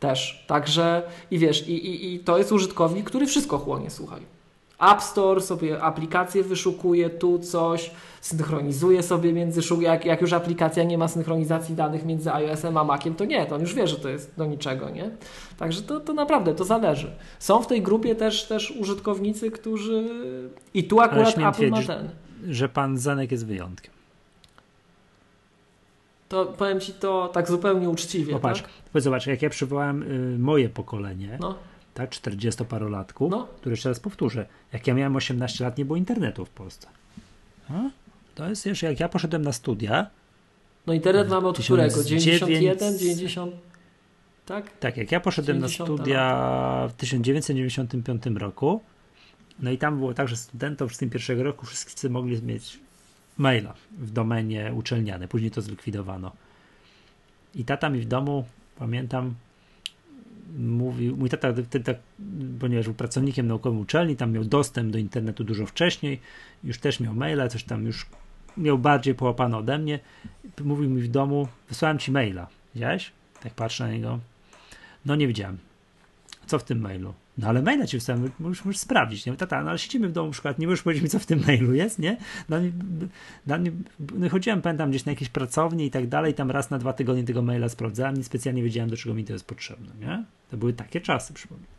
[0.00, 0.44] Też.
[0.46, 4.33] Także i wiesz, i, i, i to jest użytkownik, który wszystko chłonie, słuchaj.
[4.78, 7.90] App Store sobie aplikacje wyszukuje, tu coś,
[8.20, 13.14] synchronizuje sobie między jak, jak już aplikacja nie ma synchronizacji danych między iOS-em a Maciem,
[13.14, 15.10] to nie, to on już wie, że to jest do niczego, nie?
[15.58, 17.10] Także to, to naprawdę, to zależy.
[17.38, 20.08] Są w tej grupie też, też użytkownicy, którzy
[20.74, 22.08] i tu akurat Apple ma twierdzić, ten.
[22.48, 23.94] Że pan Zanek jest wyjątkiem.
[26.28, 29.02] To powiem Ci to tak zupełnie uczciwie, Popatrz, tak?
[29.02, 31.54] zobacz, jak ja przywołałem y, moje pokolenie, No,
[31.94, 33.46] tak, 40-parolatków, no.
[33.56, 36.88] które jeszcze raz powtórzę, jak ja miałem 18 lat, nie było internetu w Polsce.
[37.70, 37.72] A?
[38.34, 40.10] To jest jeszcze, jak ja poszedłem na studia,
[40.86, 42.04] No internet mamy od Tysiąc którego?
[42.08, 43.54] 91, dziewięć- 90,
[44.46, 44.78] tak?
[44.78, 48.80] tak, jak ja poszedłem na 90 studia w 1995 roku,
[49.60, 52.78] no i tam było tak, że studentom z tym pierwszego roku wszyscy mogli mieć
[53.38, 56.32] maila w domenie uczelniane, później to zlikwidowano.
[57.54, 58.44] I tata mi w domu,
[58.78, 59.34] pamiętam,
[60.58, 61.52] mówił, mój tata,
[61.84, 61.96] tak,
[62.60, 66.20] ponieważ był pracownikiem naukowym uczelni, tam miał dostęp do internetu dużo wcześniej,
[66.64, 68.06] już też miał maila, coś tam już
[68.56, 69.98] miał bardziej połapane ode mnie.
[70.64, 72.46] Mówił mi w domu, wysłałem ci maila.
[72.74, 73.12] Widziałeś?
[73.42, 74.18] Tak patrzę na niego.
[75.06, 75.58] No nie widziałem.
[76.46, 77.14] Co w tym mailu?
[77.38, 79.26] No ale maila ci wysłałem, możesz, możesz sprawdzić.
[79.26, 79.32] Nie?
[79.32, 81.40] Tata, no ale siedzimy w domu na przykład, nie możesz powiedzieć mi, co w tym
[81.46, 82.16] mailu jest, nie?
[82.48, 82.72] Dla mnie,
[83.46, 83.72] dla mnie,
[84.14, 87.24] no chodziłem, pamiętam, gdzieś na jakieś pracownie i tak dalej, tam raz na dwa tygodnie
[87.24, 90.24] tego maila sprawdzałem, nie specjalnie wiedziałem, do czego mi to jest potrzebne, nie?
[90.50, 91.73] To były takie czasy, przypomnę.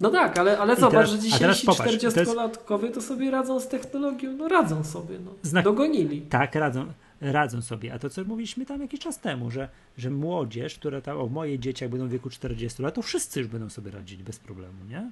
[0.00, 4.32] No tak, ale, ale I zobacz, teraz- że dzisiejsi 40-latkowie to sobie radzą z technologią,
[4.32, 5.30] no radzą sobie, no.
[5.42, 6.22] Znak- Dogonili.
[6.22, 6.86] Tak, radzą,
[7.20, 7.94] radzą sobie.
[7.94, 9.68] A to, co mówiliśmy tam jakiś czas temu, że,
[9.98, 13.40] że młodzież, która tam, o moje dzieci, jak będą w wieku 40 lat, to wszyscy
[13.40, 15.10] już będą sobie radzić bez problemu, nie?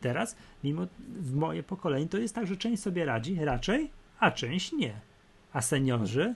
[0.00, 0.86] Teraz, mimo
[1.20, 4.92] w moje pokolenie, to jest tak, że część sobie radzi raczej, a część nie.
[5.52, 6.34] A seniorzy,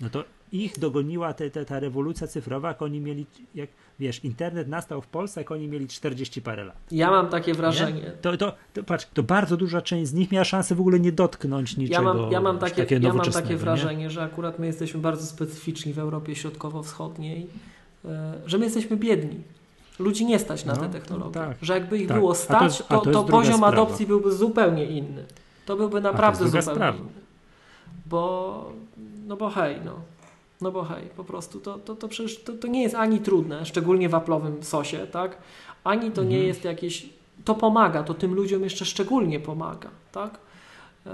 [0.00, 3.68] no to ich dogoniła te, te, ta rewolucja cyfrowa, jak oni mieli, jak
[4.00, 6.76] wiesz, internet nastał w Polsce, jak oni mieli 40 parę lat.
[6.90, 8.12] Ja mam takie wrażenie.
[8.22, 11.12] To, to, to, patrz, to bardzo duża część z nich miała szansę w ogóle nie
[11.12, 12.08] dotknąć niczego.
[12.08, 14.10] Ja mam, ja mam, takie, ja mam takie wrażenie, nie?
[14.10, 17.46] że akurat my jesteśmy bardzo specyficzni w Europie Środkowo-Wschodniej,
[18.04, 19.40] e, że my jesteśmy biedni.
[19.98, 21.34] Ludzi nie stać na no, te technologie.
[21.34, 22.18] Tak, że jakby ich tak.
[22.18, 23.72] było stać, to, to, to poziom sprawa.
[23.72, 25.24] adopcji byłby zupełnie inny.
[25.66, 26.98] To byłby naprawdę zupełnie sprawa.
[26.98, 27.10] inny.
[28.06, 28.72] Bo,
[29.26, 29.94] no bo hej, no.
[30.60, 33.66] No bo hej, po prostu to, to, to przecież to, to nie jest ani trudne,
[33.66, 35.38] szczególnie w aplowym sosie, tak?
[35.84, 36.28] Ani to mhm.
[36.28, 37.08] nie jest jakieś.
[37.44, 40.38] To pomaga, to tym ludziom jeszcze szczególnie pomaga, tak?
[41.06, 41.10] E,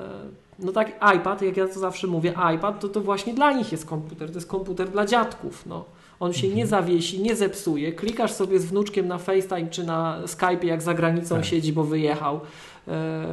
[0.59, 3.86] no tak, iPad, jak ja to zawsze mówię, iPad to, to właśnie dla nich jest
[3.86, 5.85] komputer, to jest komputer dla dziadków, no.
[6.20, 6.68] On się nie mhm.
[6.68, 7.93] zawiesi, nie zepsuje.
[7.93, 11.44] Klikasz sobie z wnuczkiem na FaceTime czy na Skype, jak za granicą tak.
[11.44, 12.40] siedzi, bo wyjechał,
[12.89, 13.27] e,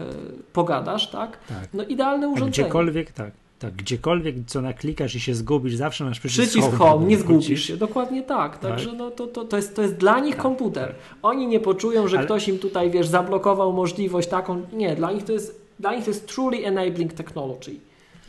[0.53, 1.38] pogadasz, tak?
[1.48, 1.68] tak?
[1.73, 2.52] No idealne urządzenie.
[2.52, 3.31] Gdziekolwiek, tak.
[3.64, 7.64] Tak, gdziekolwiek co naklikasz i się zgubisz, zawsze masz przycisk, przycisk home, home nie zgubisz
[7.64, 7.77] się.
[7.77, 8.57] Dokładnie tak.
[8.57, 8.98] Także tak?
[8.98, 10.88] no, to, to, to, jest, to jest dla nich tak, komputer.
[10.88, 10.95] Tak.
[11.22, 12.26] Oni nie poczują, że Ale...
[12.26, 14.61] ktoś im tutaj, wiesz, zablokował możliwość taką.
[14.73, 17.76] Nie, dla nich to jest, dla nich to jest truly enabling technology.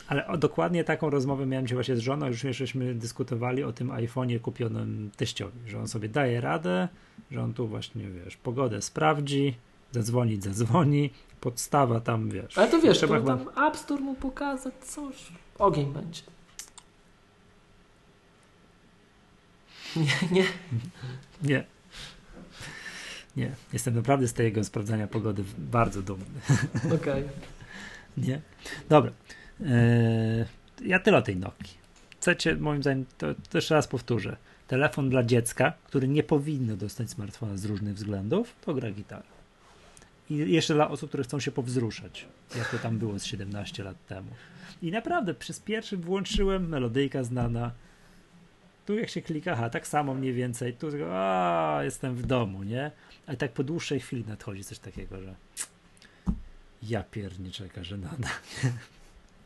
[0.09, 3.89] Ale o, dokładnie taką rozmowę miałem się właśnie z żoną, już żeśmy dyskutowali o tym
[3.89, 6.89] iPhone'ie kupionym teściowi, że on sobie daje radę,
[7.31, 9.55] że on tu właśnie, wiesz, pogodę sprawdzi,
[9.93, 11.11] zadzwonić, zadzwoni,
[11.45, 12.59] podstawa tam, wiesz.
[12.59, 16.23] Ale to wiesz, trzeba to tam App Store mu pokazać coś, ogień będzie.
[19.97, 20.45] Nie, nie.
[21.43, 21.65] Nie.
[23.37, 23.55] Nie.
[23.73, 26.25] Jestem naprawdę z tego sprawdzania pogody bardzo dumny.
[26.97, 26.97] Okej.
[26.97, 27.29] Okay.
[28.17, 28.41] Nie?
[28.89, 29.13] Dobra.
[29.61, 30.45] Eee,
[30.85, 31.75] ja tyle o tej Nokii.
[32.21, 34.37] Chcecie, moim zdaniem, to, to jeszcze raz powtórzę.
[34.69, 39.34] Telefon dla dziecka, który nie powinno dostać smartfona z różnych względów, to gra gitarę.
[40.31, 42.27] I jeszcze dla osób, które chcą się powzruszać,
[42.57, 44.31] jak to tam było z 17 lat temu.
[44.83, 47.71] I naprawdę przez pierwszy włączyłem melodyjka znana.
[48.87, 50.75] Tu jak się klika, aha, tak samo mniej więcej.
[50.75, 52.91] Tu a, jestem w domu, nie?
[53.27, 55.35] Ale tak po dłuższej chwili nadchodzi coś takiego, że
[56.83, 58.29] ja pierniczeka, że nada.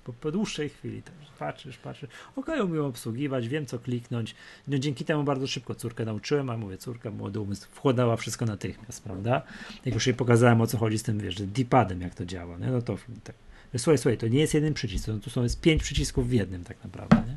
[0.05, 4.35] Po, po dłuższej chwili tak patrzysz, patrzysz, okej, okay, umiem obsługiwać, wiem co kliknąć.
[4.69, 9.05] No dzięki temu bardzo szybko córkę nauczyłem, a mówię, córka młody umysł wkładała wszystko natychmiast,
[9.05, 9.43] prawda?
[9.85, 12.66] Jak już jej pokazałem o co chodzi z tym, wiesz, D-padem jak to działa, nie?
[12.66, 13.37] no to tak.
[13.77, 16.65] Słuchaj, słuchaj, to nie jest jeden przycisk, to tu są jest pięć przycisków w jednym
[16.65, 17.37] tak naprawdę, nie?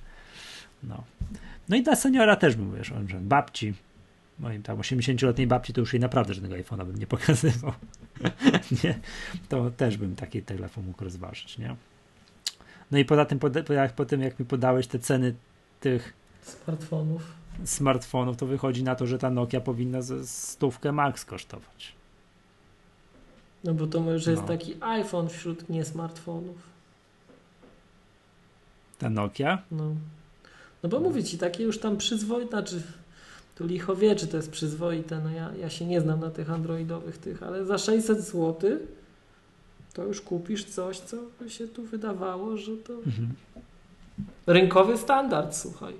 [0.84, 1.04] No.
[1.70, 3.74] No i dla seniora też bym, wiesz, babci,
[4.40, 7.74] moim tam 80-letniej babci, to już jej naprawdę żadnego iPhone'a bym nie pokazywał.
[8.84, 9.00] nie?
[9.50, 11.76] To też bym taki telefon mógł rozważyć, nie?
[12.92, 13.40] No i poza tym,
[13.70, 15.34] jak, po tym jak mi podałeś te ceny
[15.80, 17.22] tych smartfonów,
[17.66, 21.96] smartfonów, to wychodzi na to, że ta Nokia powinna ze stówkę max kosztować.
[23.64, 24.48] No bo to może jest no.
[24.48, 26.58] taki iPhone wśród nie smartfonów.
[29.00, 29.62] Ta Nokia?
[29.72, 29.96] No.
[30.84, 32.82] No bo mówię ci, takie już tam przyzwoite, znaczy
[33.56, 36.50] tu licho wie, czy to jest przyzwoite, no ja, ja się nie znam na tych
[36.50, 38.80] androidowych tych, ale za 600 zł
[39.94, 43.34] to już kupisz coś, co by się tu wydawało, że to mhm.
[44.48, 45.94] rynkowy standard, słuchaj.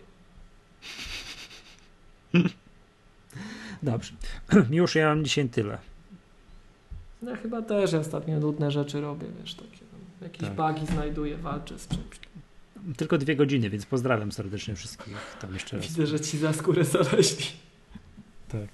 [3.84, 4.14] Dobrze.
[4.72, 5.78] Już ja mam dzisiaj tyle.
[7.22, 9.82] No chyba też ja ostatnio nudne rzeczy robię, wiesz, takie
[10.22, 10.56] jakieś tak.
[10.56, 12.20] bugi znajduję, walczę z czymś.
[12.98, 15.88] Tylko dwie godziny, więc pozdrawiam serdecznie wszystkich tam jeszcze raz.
[15.88, 17.46] Widzę, że ci za skórę zaleźli.
[18.48, 18.68] Tak.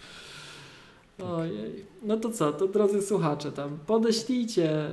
[1.23, 1.85] Ojej.
[2.03, 4.89] No to co, to drodzy słuchacze, tam podeślijcie.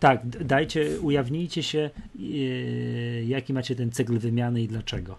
[0.00, 5.16] Tak, dajcie, ujawnijcie się, yy, jaki macie ten cykl wymiany i dlaczego.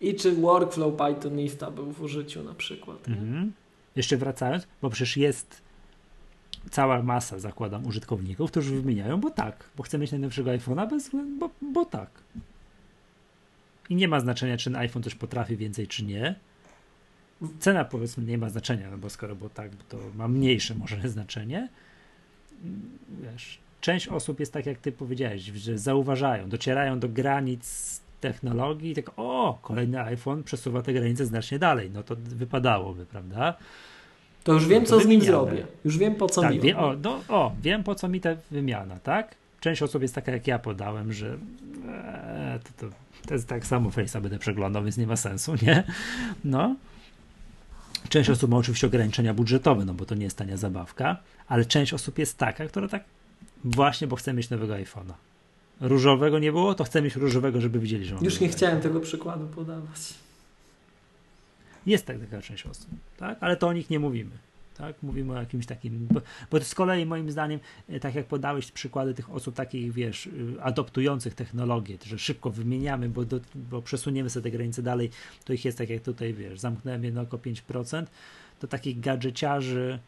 [0.00, 3.08] I czy workflow Pythonista był w użyciu na przykład.
[3.08, 3.52] Mhm.
[3.96, 5.62] Jeszcze wracając, bo przecież jest
[6.70, 11.50] cała masa, zakładam, użytkowników, którzy wymieniają, bo tak, bo chcę mieć najnowszego iPhone'a, bez, bo,
[11.72, 12.10] bo tak.
[13.90, 16.34] I nie ma znaczenia, czy ten iPhone coś potrafi więcej, czy nie
[17.60, 21.68] Cena powiedzmy nie ma znaczenia, no bo skoro było tak, to ma mniejsze może znaczenie.
[23.22, 28.94] Wiesz, część osób jest tak, jak ty powiedziałeś, że zauważają, docierają do granic technologii i
[28.94, 31.90] tak, o, kolejny iPhone przesuwa te granice znacznie dalej.
[31.90, 33.54] No to wypadałoby, prawda?
[34.44, 35.66] To już wiem, no co z nim zrobię.
[35.84, 38.30] Już wiem, po co tak, mi wie, o, no, o, wiem, po co mi ta
[38.50, 39.34] wymiana, tak?
[39.60, 41.38] Część osób jest taka, jak ja podałem, że
[41.88, 42.94] e, to, to,
[43.26, 45.84] to jest tak samo Face'a będę przeglądał, więc nie ma sensu, nie?
[46.44, 46.76] No.
[48.08, 51.16] Część osób ma oczywiście ograniczenia budżetowe, no bo to nie jest tania zabawka,
[51.48, 53.04] ale część osób jest taka, która tak
[53.64, 55.12] właśnie, bo chce mieć nowego iPhone'a.
[55.80, 59.00] Różowego nie było, to chcę mieć różowego, żeby widzieli, że mam Już nie chciałem tego
[59.00, 60.14] przykładu podawać.
[61.86, 63.38] Jest tak taka część osób, tak?
[63.40, 64.30] Ale to o nich nie mówimy.
[64.74, 65.02] Tak?
[65.02, 66.20] Mówimy o jakimś takim, bo,
[66.50, 70.62] bo z kolei moim zdaniem, e, tak jak podałeś przykłady tych osób takich, wiesz, y,
[70.62, 75.10] adoptujących technologię, że szybko wymieniamy, bo, do, bo przesuniemy sobie te granice dalej,
[75.44, 78.04] to ich jest tak jak tutaj, wiesz, zamknąłem jedno oko 5%,
[78.60, 79.98] to takich gadżeciarzy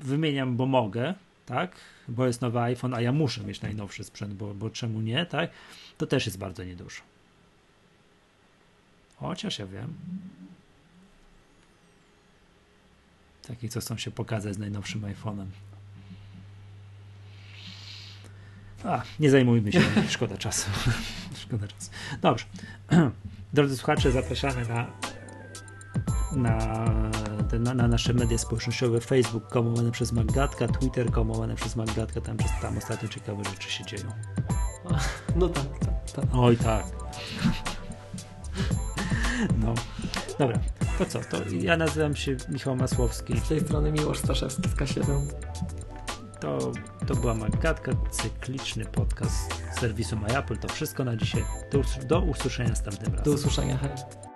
[0.00, 1.14] wymieniam, bo mogę,
[1.46, 1.76] tak,
[2.08, 5.50] bo jest nowy iPhone, a ja muszę mieć najnowszy sprzęt, bo, bo czemu nie, tak,
[5.98, 7.02] to też jest bardzo niedużo.
[9.16, 9.94] Chociaż ja wiem.
[13.50, 15.46] Taki, co chcą się pokazać z najnowszym iPhone'em.
[18.84, 20.70] A, nie zajmujmy się, szkoda czasu.
[21.42, 21.90] szkoda czasu.
[22.22, 22.44] Dobrze.
[23.52, 24.86] Drodzy słuchacze, zapraszamy na,
[26.32, 26.58] na,
[27.58, 32.78] na, na nasze media społecznościowe Facebook komowany przez Maggatka, Twitter komowany przez Maggatka, tam, tam
[32.78, 34.12] ostatnio ciekawe rzeczy się dzieją.
[35.36, 36.24] No tak, tak, tak.
[36.32, 36.86] Oj tak.
[39.58, 39.74] No.
[40.38, 40.58] Dobra,
[41.00, 41.20] to co?
[41.20, 43.40] To ja nazywam się Michał Masłowski.
[43.40, 45.26] Z tej strony Miłosz Staszewski z K7.
[46.40, 46.72] To,
[47.06, 50.56] to była Magatka, cykliczny podcast serwisu MyApple.
[50.56, 51.44] To wszystko na dzisiaj.
[51.72, 53.24] Do, do usłyszenia następnym razem.
[53.24, 54.29] Do usłyszenia, hej.